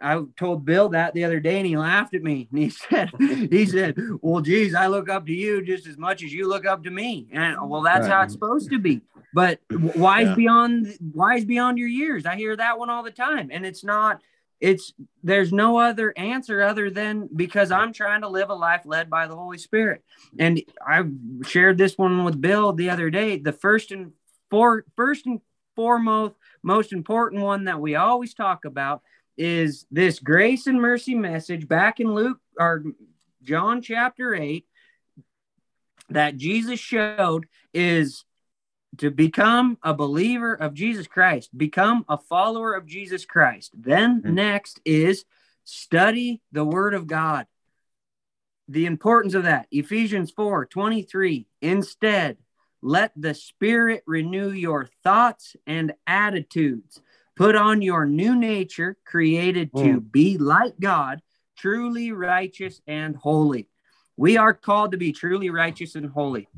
I 0.00 0.22
told 0.36 0.64
Bill 0.64 0.90
that 0.90 1.14
the 1.14 1.24
other 1.24 1.40
day 1.40 1.56
and 1.56 1.66
he 1.66 1.76
laughed 1.76 2.14
at 2.14 2.22
me 2.22 2.48
and 2.50 2.58
he 2.60 2.70
said, 2.70 3.10
he 3.18 3.66
said, 3.66 3.96
well, 4.20 4.42
geez, 4.42 4.74
I 4.74 4.86
look 4.88 5.08
up 5.08 5.26
to 5.26 5.32
you 5.32 5.64
just 5.64 5.86
as 5.86 5.96
much 5.96 6.22
as 6.22 6.32
you 6.32 6.48
look 6.48 6.66
up 6.66 6.84
to 6.84 6.90
me. 6.90 7.28
And 7.32 7.56
well, 7.68 7.82
that's 7.82 8.02
right. 8.02 8.12
how 8.12 8.22
it's 8.22 8.32
supposed 8.32 8.70
to 8.70 8.78
be. 8.78 9.00
But 9.32 9.60
wise 9.70 10.28
yeah. 10.28 10.34
beyond 10.34 10.98
wise 11.12 11.44
beyond 11.44 11.78
your 11.78 11.88
years. 11.88 12.26
I 12.26 12.36
hear 12.36 12.56
that 12.56 12.78
one 12.78 12.90
all 12.90 13.02
the 13.02 13.10
time. 13.10 13.50
And 13.52 13.66
it's 13.66 13.84
not, 13.84 14.22
it's 14.60 14.94
there's 15.22 15.52
no 15.52 15.78
other 15.78 16.14
answer 16.16 16.62
other 16.62 16.90
than 16.90 17.28
because 17.34 17.70
I'm 17.70 17.92
trying 17.92 18.22
to 18.22 18.28
live 18.28 18.48
a 18.48 18.54
life 18.54 18.82
led 18.86 19.10
by 19.10 19.26
the 19.26 19.36
Holy 19.36 19.58
Spirit. 19.58 20.02
And 20.38 20.62
I 20.86 21.04
shared 21.46 21.76
this 21.76 21.98
one 21.98 22.24
with 22.24 22.40
Bill 22.40 22.72
the 22.72 22.90
other 22.90 23.10
day. 23.10 23.38
The 23.38 23.52
first 23.52 23.90
and 23.90 24.12
for 24.50 24.84
first 24.96 25.26
and 25.26 25.40
foremost, 25.74 26.34
most 26.62 26.92
important 26.92 27.42
one 27.42 27.64
that 27.64 27.80
we 27.80 27.94
always 27.94 28.34
talk 28.34 28.64
about 28.64 29.02
is 29.36 29.86
this 29.90 30.18
grace 30.18 30.66
and 30.66 30.80
mercy 30.80 31.14
message 31.14 31.68
back 31.68 32.00
in 32.00 32.14
Luke 32.14 32.40
or 32.58 32.84
John 33.42 33.82
chapter 33.82 34.34
8 34.34 34.64
that 36.08 36.36
Jesus 36.36 36.80
showed 36.80 37.46
is 37.74 38.24
to 38.98 39.10
become 39.10 39.76
a 39.82 39.92
believer 39.92 40.54
of 40.54 40.72
Jesus 40.72 41.06
Christ, 41.06 41.56
become 41.56 42.04
a 42.08 42.16
follower 42.16 42.72
of 42.72 42.86
Jesus 42.86 43.24
Christ. 43.24 43.72
Then 43.76 44.22
mm-hmm. 44.22 44.34
next 44.34 44.80
is 44.84 45.24
study 45.64 46.40
the 46.52 46.64
word 46.64 46.94
of 46.94 47.06
God. 47.06 47.46
The 48.68 48.86
importance 48.86 49.34
of 49.34 49.44
that. 49.44 49.68
Ephesians 49.70 50.30
4 50.30 50.66
23. 50.66 51.46
Instead, 51.60 52.38
let 52.82 53.12
the 53.16 53.34
Spirit 53.34 54.02
renew 54.06 54.50
your 54.50 54.88
thoughts 55.02 55.56
and 55.66 55.92
attitudes. 56.06 57.00
Put 57.36 57.56
on 57.56 57.82
your 57.82 58.06
new 58.06 58.34
nature, 58.34 58.96
created 59.04 59.70
to 59.76 60.00
mm. 60.00 60.12
be 60.12 60.38
like 60.38 60.78
God, 60.80 61.20
truly 61.56 62.12
righteous 62.12 62.80
and 62.86 63.16
holy. 63.16 63.68
We 64.16 64.38
are 64.38 64.54
called 64.54 64.92
to 64.92 64.98
be 64.98 65.12
truly 65.12 65.50
righteous 65.50 65.94
and 65.94 66.10
holy. 66.10 66.48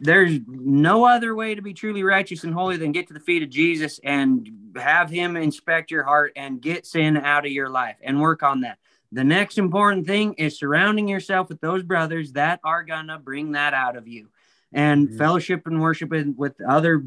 There's 0.00 0.38
no 0.46 1.04
other 1.04 1.34
way 1.34 1.54
to 1.54 1.62
be 1.62 1.72
truly 1.72 2.02
righteous 2.02 2.44
and 2.44 2.52
holy 2.52 2.76
than 2.76 2.92
get 2.92 3.08
to 3.08 3.14
the 3.14 3.20
feet 3.20 3.42
of 3.42 3.50
Jesus 3.50 3.98
and 4.04 4.48
have 4.76 5.10
Him 5.10 5.36
inspect 5.36 5.90
your 5.90 6.04
heart 6.04 6.32
and 6.36 6.60
get 6.60 6.86
sin 6.86 7.16
out 7.16 7.46
of 7.46 7.52
your 7.52 7.70
life 7.70 7.96
and 8.02 8.20
work 8.20 8.42
on 8.42 8.60
that. 8.60 8.78
The 9.10 9.24
next 9.24 9.56
important 9.56 10.06
thing 10.06 10.34
is 10.34 10.58
surrounding 10.58 11.08
yourself 11.08 11.48
with 11.48 11.60
those 11.62 11.82
brothers 11.82 12.32
that 12.32 12.60
are 12.62 12.82
going 12.82 13.06
to 13.06 13.18
bring 13.18 13.52
that 13.52 13.72
out 13.72 13.96
of 13.96 14.06
you 14.06 14.28
and 14.72 15.08
mm-hmm. 15.08 15.18
fellowship 15.18 15.66
and 15.66 15.80
worship 15.80 16.10
with 16.36 16.54
other 16.66 17.02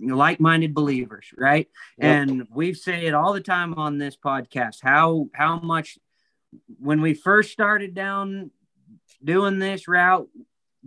like-minded 0.00 0.74
believers 0.74 1.26
right 1.36 1.68
yep. 1.98 2.28
and 2.28 2.46
we 2.50 2.72
say 2.74 3.06
it 3.06 3.14
all 3.14 3.32
the 3.32 3.40
time 3.40 3.74
on 3.74 3.98
this 3.98 4.16
podcast 4.16 4.76
how 4.82 5.28
how 5.34 5.58
much 5.58 5.98
when 6.78 7.00
we 7.00 7.14
first 7.14 7.50
started 7.50 7.94
down 7.94 8.50
doing 9.24 9.58
this 9.58 9.88
route 9.88 10.28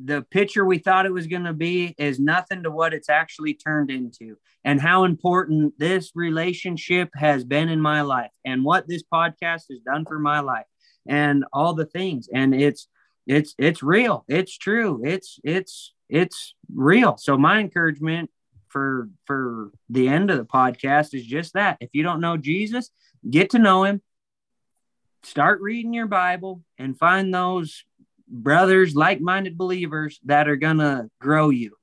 the 0.01 0.21
picture 0.23 0.65
we 0.65 0.77
thought 0.77 1.05
it 1.05 1.13
was 1.13 1.27
going 1.27 1.45
to 1.45 1.53
be 1.53 1.95
is 1.97 2.19
nothing 2.19 2.63
to 2.63 2.71
what 2.71 2.93
it's 2.93 3.09
actually 3.09 3.53
turned 3.53 3.89
into 3.89 4.35
and 4.65 4.81
how 4.81 5.05
important 5.05 5.73
this 5.77 6.11
relationship 6.15 7.09
has 7.15 7.45
been 7.45 7.69
in 7.69 7.79
my 7.79 8.01
life 8.01 8.31
and 8.43 8.65
what 8.65 8.87
this 8.87 9.03
podcast 9.13 9.63
has 9.69 9.79
done 9.85 10.05
for 10.05 10.19
my 10.19 10.41
life 10.41 10.65
and 11.07 11.45
all 11.53 11.73
the 11.73 11.85
things 11.85 12.27
and 12.33 12.53
it's 12.53 12.87
it's 13.27 13.55
it's 13.57 13.81
real 13.81 14.25
it's 14.27 14.57
true 14.57 15.01
it's 15.03 15.39
it's 15.43 15.93
it's 16.09 16.55
real. 16.73 17.17
So 17.17 17.37
my 17.37 17.59
encouragement 17.59 18.29
for 18.67 19.09
for 19.25 19.71
the 19.89 20.07
end 20.07 20.31
of 20.31 20.37
the 20.37 20.45
podcast 20.45 21.13
is 21.13 21.25
just 21.25 21.53
that. 21.53 21.77
If 21.79 21.89
you 21.93 22.03
don't 22.03 22.21
know 22.21 22.37
Jesus, 22.37 22.89
get 23.29 23.51
to 23.51 23.59
know 23.59 23.83
him. 23.83 24.01
Start 25.23 25.61
reading 25.61 25.93
your 25.93 26.07
Bible 26.07 26.61
and 26.77 26.97
find 26.97 27.33
those 27.33 27.83
brothers, 28.27 28.95
like-minded 28.95 29.57
believers 29.57 30.19
that 30.25 30.47
are 30.47 30.55
going 30.55 30.77
to 30.77 31.09
grow 31.19 31.49
you. 31.49 31.75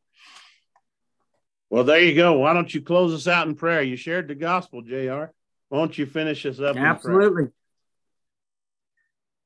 Well, 1.71 1.85
there 1.85 2.01
you 2.01 2.15
go. 2.15 2.35
Why 2.35 2.53
don't 2.53 2.73
you 2.73 2.83
close 2.83 3.15
us 3.15 3.27
out 3.27 3.49
in 3.49 3.55
prayer? 3.55 3.83
You 3.83 3.97
shared 3.97 4.29
the 4.29 4.35
gospel, 4.35 4.83
JR. 4.83 5.33
Why 5.71 5.79
don't 5.79 5.97
you 5.97 6.07
finish 6.07 6.45
us 6.45 6.61
up? 6.61 6.77
Absolutely. 6.77 7.49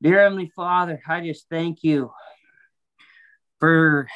Dear 0.01 0.23
Heavenly 0.23 0.51
Father, 0.55 1.01
I 1.07 1.21
just 1.25 1.47
thank 1.49 1.83
you 1.83 2.11
for 3.59 4.07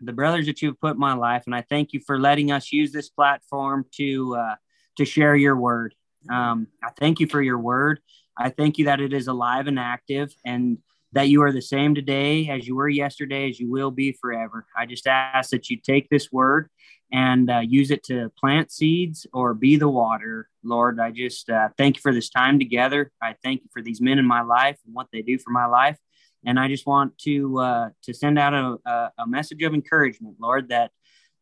the 0.00 0.12
brothers 0.12 0.46
that 0.46 0.60
you've 0.62 0.80
put 0.80 0.92
in 0.92 0.98
my 0.98 1.14
life, 1.14 1.44
and 1.46 1.54
I 1.54 1.62
thank 1.62 1.92
you 1.92 2.00
for 2.06 2.18
letting 2.18 2.52
us 2.52 2.72
use 2.72 2.92
this 2.92 3.08
platform 3.08 3.86
to 3.96 4.36
uh, 4.36 4.54
to 4.96 5.04
share 5.04 5.36
your 5.36 5.56
word. 5.56 5.94
Um, 6.30 6.68
I 6.82 6.90
thank 6.98 7.20
you 7.20 7.26
for 7.26 7.40
your 7.40 7.58
word. 7.58 8.00
I 8.36 8.50
thank 8.50 8.78
you 8.78 8.86
that 8.86 9.00
it 9.00 9.12
is 9.12 9.26
alive 9.26 9.66
and 9.66 9.78
active, 9.78 10.34
and 10.44 10.78
that 11.12 11.28
you 11.28 11.42
are 11.42 11.52
the 11.52 11.62
same 11.62 11.94
today 11.94 12.48
as 12.48 12.66
you 12.66 12.76
were 12.76 12.88
yesterday, 12.88 13.48
as 13.48 13.58
you 13.58 13.70
will 13.70 13.90
be 13.90 14.12
forever. 14.12 14.66
I 14.76 14.86
just 14.86 15.06
ask 15.06 15.50
that 15.50 15.68
you 15.68 15.76
take 15.76 16.08
this 16.08 16.30
word 16.30 16.68
and 17.12 17.50
uh, 17.50 17.60
use 17.60 17.90
it 17.90 18.04
to 18.04 18.30
plant 18.38 18.70
seeds 18.70 19.26
or 19.32 19.52
be 19.54 19.76
the 19.76 19.88
water. 19.88 20.48
Lord, 20.62 21.00
I 21.00 21.10
just 21.10 21.50
uh, 21.50 21.70
thank 21.76 21.96
you 21.96 22.00
for 22.00 22.12
this 22.12 22.30
time 22.30 22.58
together. 22.58 23.10
I 23.20 23.34
thank 23.42 23.62
you 23.62 23.68
for 23.72 23.82
these 23.82 24.00
men 24.00 24.18
in 24.18 24.26
my 24.26 24.42
life 24.42 24.78
and 24.86 24.94
what 24.94 25.08
they 25.12 25.22
do 25.22 25.38
for 25.38 25.50
my 25.50 25.66
life. 25.66 25.98
And 26.44 26.58
I 26.58 26.68
just 26.68 26.86
want 26.86 27.18
to 27.18 27.58
uh, 27.58 27.88
to 28.04 28.14
send 28.14 28.38
out 28.38 28.54
a, 28.54 29.12
a, 29.18 29.26
message 29.26 29.62
of 29.62 29.74
encouragement, 29.74 30.36
Lord, 30.40 30.70
that 30.70 30.90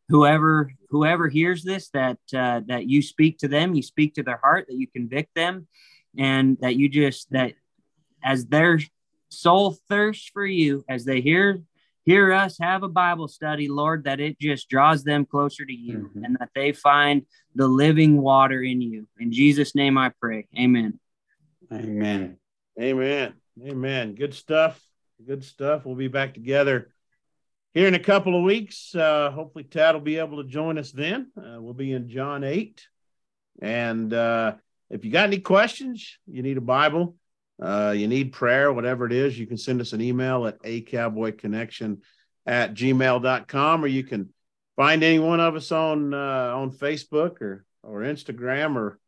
whoever 0.09 0.71
whoever 0.89 1.29
hears 1.29 1.63
this, 1.63 1.89
that 1.89 2.17
uh, 2.35 2.61
that 2.67 2.87
you 2.87 3.01
speak 3.01 3.37
to 3.39 3.47
them, 3.47 3.75
you 3.75 3.81
speak 3.81 4.15
to 4.15 4.23
their 4.23 4.39
heart, 4.43 4.67
that 4.67 4.77
you 4.77 4.87
convict 4.87 5.33
them, 5.35 5.67
and 6.17 6.57
that 6.61 6.75
you 6.75 6.89
just 6.89 7.31
that 7.31 7.53
as 8.23 8.45
their 8.47 8.79
soul 9.29 9.77
thirsts 9.87 10.29
for 10.33 10.45
you, 10.45 10.83
as 10.89 11.05
they 11.05 11.21
hear 11.21 11.61
hear 12.03 12.33
us 12.33 12.57
have 12.59 12.83
a 12.83 12.89
Bible 12.89 13.27
study, 13.27 13.67
Lord, 13.67 14.05
that 14.05 14.19
it 14.19 14.39
just 14.39 14.67
draws 14.67 15.03
them 15.03 15.25
closer 15.25 15.65
to 15.65 15.73
you, 15.73 16.09
mm-hmm. 16.09 16.23
and 16.25 16.37
that 16.39 16.49
they 16.55 16.71
find 16.71 17.25
the 17.55 17.67
living 17.67 18.21
water 18.21 18.61
in 18.61 18.81
you. 18.81 19.07
In 19.19 19.31
Jesus' 19.31 19.75
name, 19.75 19.97
I 19.97 20.11
pray. 20.19 20.47
Amen. 20.57 20.99
Amen. 21.71 22.37
Amen. 22.81 23.33
Amen. 23.63 24.15
Good 24.15 24.33
stuff. 24.33 24.81
Good 25.25 25.43
stuff. 25.43 25.85
We'll 25.85 25.95
be 25.95 26.07
back 26.07 26.33
together 26.33 26.93
here 27.73 27.87
in 27.87 27.93
a 27.93 27.99
couple 27.99 28.37
of 28.37 28.43
weeks. 28.43 28.95
Uh, 28.95 29.31
hopefully, 29.31 29.65
Tad 29.65 29.93
will 29.93 30.01
be 30.01 30.17
able 30.17 30.41
to 30.41 30.49
join 30.49 30.77
us 30.77 30.91
then. 30.91 31.29
Uh, 31.37 31.61
we'll 31.61 31.73
be 31.73 31.91
in 31.91 32.07
John 32.07 32.45
8. 32.45 32.87
And 33.61 34.13
uh, 34.13 34.55
if 34.89 35.03
you 35.03 35.11
got 35.11 35.27
any 35.27 35.39
questions, 35.39 36.17
you 36.25 36.41
need 36.41 36.57
a 36.57 36.61
Bible, 36.61 37.17
uh, 37.61 37.93
you 37.95 38.07
need 38.07 38.31
prayer, 38.31 38.71
whatever 38.71 39.05
it 39.05 39.11
is, 39.11 39.37
you 39.37 39.45
can 39.45 39.57
send 39.57 39.81
us 39.81 39.91
an 39.91 39.99
email 39.99 40.47
at 40.47 40.57
a 40.63 40.81
cowboy 40.81 41.33
connection 41.35 42.01
at 42.45 42.73
gmail.com 42.73 43.83
or 43.83 43.87
you 43.87 44.03
can 44.03 44.29
find 44.77 45.03
any 45.03 45.19
one 45.19 45.41
of 45.41 45.55
us 45.55 45.73
on 45.73 46.13
uh, 46.13 46.53
on 46.55 46.71
Facebook 46.71 47.41
or 47.41 47.65
or 47.83 47.99
Instagram 48.01 48.77
or 48.77 48.99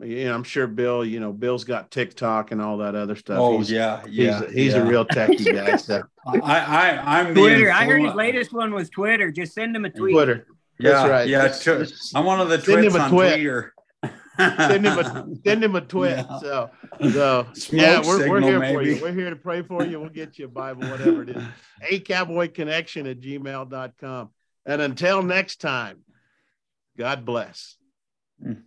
yeah, 0.00 0.34
I'm 0.34 0.44
sure 0.44 0.66
Bill, 0.66 1.04
you 1.04 1.20
know, 1.20 1.32
Bill's 1.32 1.64
got 1.64 1.90
TikTok 1.90 2.52
and 2.52 2.60
all 2.60 2.78
that 2.78 2.94
other 2.94 3.16
stuff. 3.16 3.38
Oh 3.38 3.58
he's, 3.58 3.70
yeah, 3.70 4.02
yeah. 4.08 4.42
He's, 4.42 4.52
he's 4.52 4.72
yeah. 4.74 4.80
a 4.80 4.86
real 4.86 5.04
techie 5.04 5.52
guy. 5.52 5.76
So 5.76 6.02
I, 6.26 6.38
I, 6.40 7.20
I'm 7.20 7.34
Twitter. 7.34 7.70
I 7.70 7.84
heard 7.84 8.02
his 8.02 8.14
latest 8.14 8.52
one 8.52 8.72
was 8.72 8.88
Twitter. 8.88 9.30
Just 9.30 9.52
send 9.52 9.76
him 9.76 9.84
a 9.84 9.90
tweet. 9.90 10.14
Twitter. 10.14 10.46
Yeah, 10.78 10.92
That's 10.92 11.10
right. 11.10 11.28
Yeah, 11.28 11.48
just, 11.48 12.16
I'm 12.16 12.24
one 12.24 12.40
of 12.40 12.48
the 12.48 12.58
twits 12.58 12.94
on 12.94 13.10
twit. 13.10 13.34
Twitter. 13.34 13.74
send 14.38 14.86
him 14.86 14.98
a 14.98 15.26
send 15.44 15.64
him 15.64 15.76
a 15.76 15.80
twit. 15.82 16.16
Yeah. 16.16 16.38
So, 16.40 16.70
so 17.12 17.46
yeah, 17.70 17.98
we're, 17.98 18.18
signal, 18.18 18.30
we're 18.30 18.40
here 18.40 18.58
maybe. 18.58 18.74
for 18.74 18.82
you. 18.82 19.02
We're 19.02 19.12
here 19.12 19.30
to 19.30 19.36
pray 19.36 19.62
for 19.62 19.84
you. 19.84 20.00
We'll 20.00 20.08
get 20.08 20.38
you 20.38 20.46
a 20.46 20.48
Bible, 20.48 20.88
whatever 20.88 21.22
it 21.22 21.30
is. 21.30 21.42
A 21.90 21.98
cowboy 21.98 22.50
connection 22.50 23.06
at 23.06 23.20
gmail.com. 23.20 24.30
And 24.64 24.80
until 24.80 25.22
next 25.22 25.60
time, 25.60 25.98
God 26.96 27.26
bless. 27.26 27.76
Mm. 28.42 28.62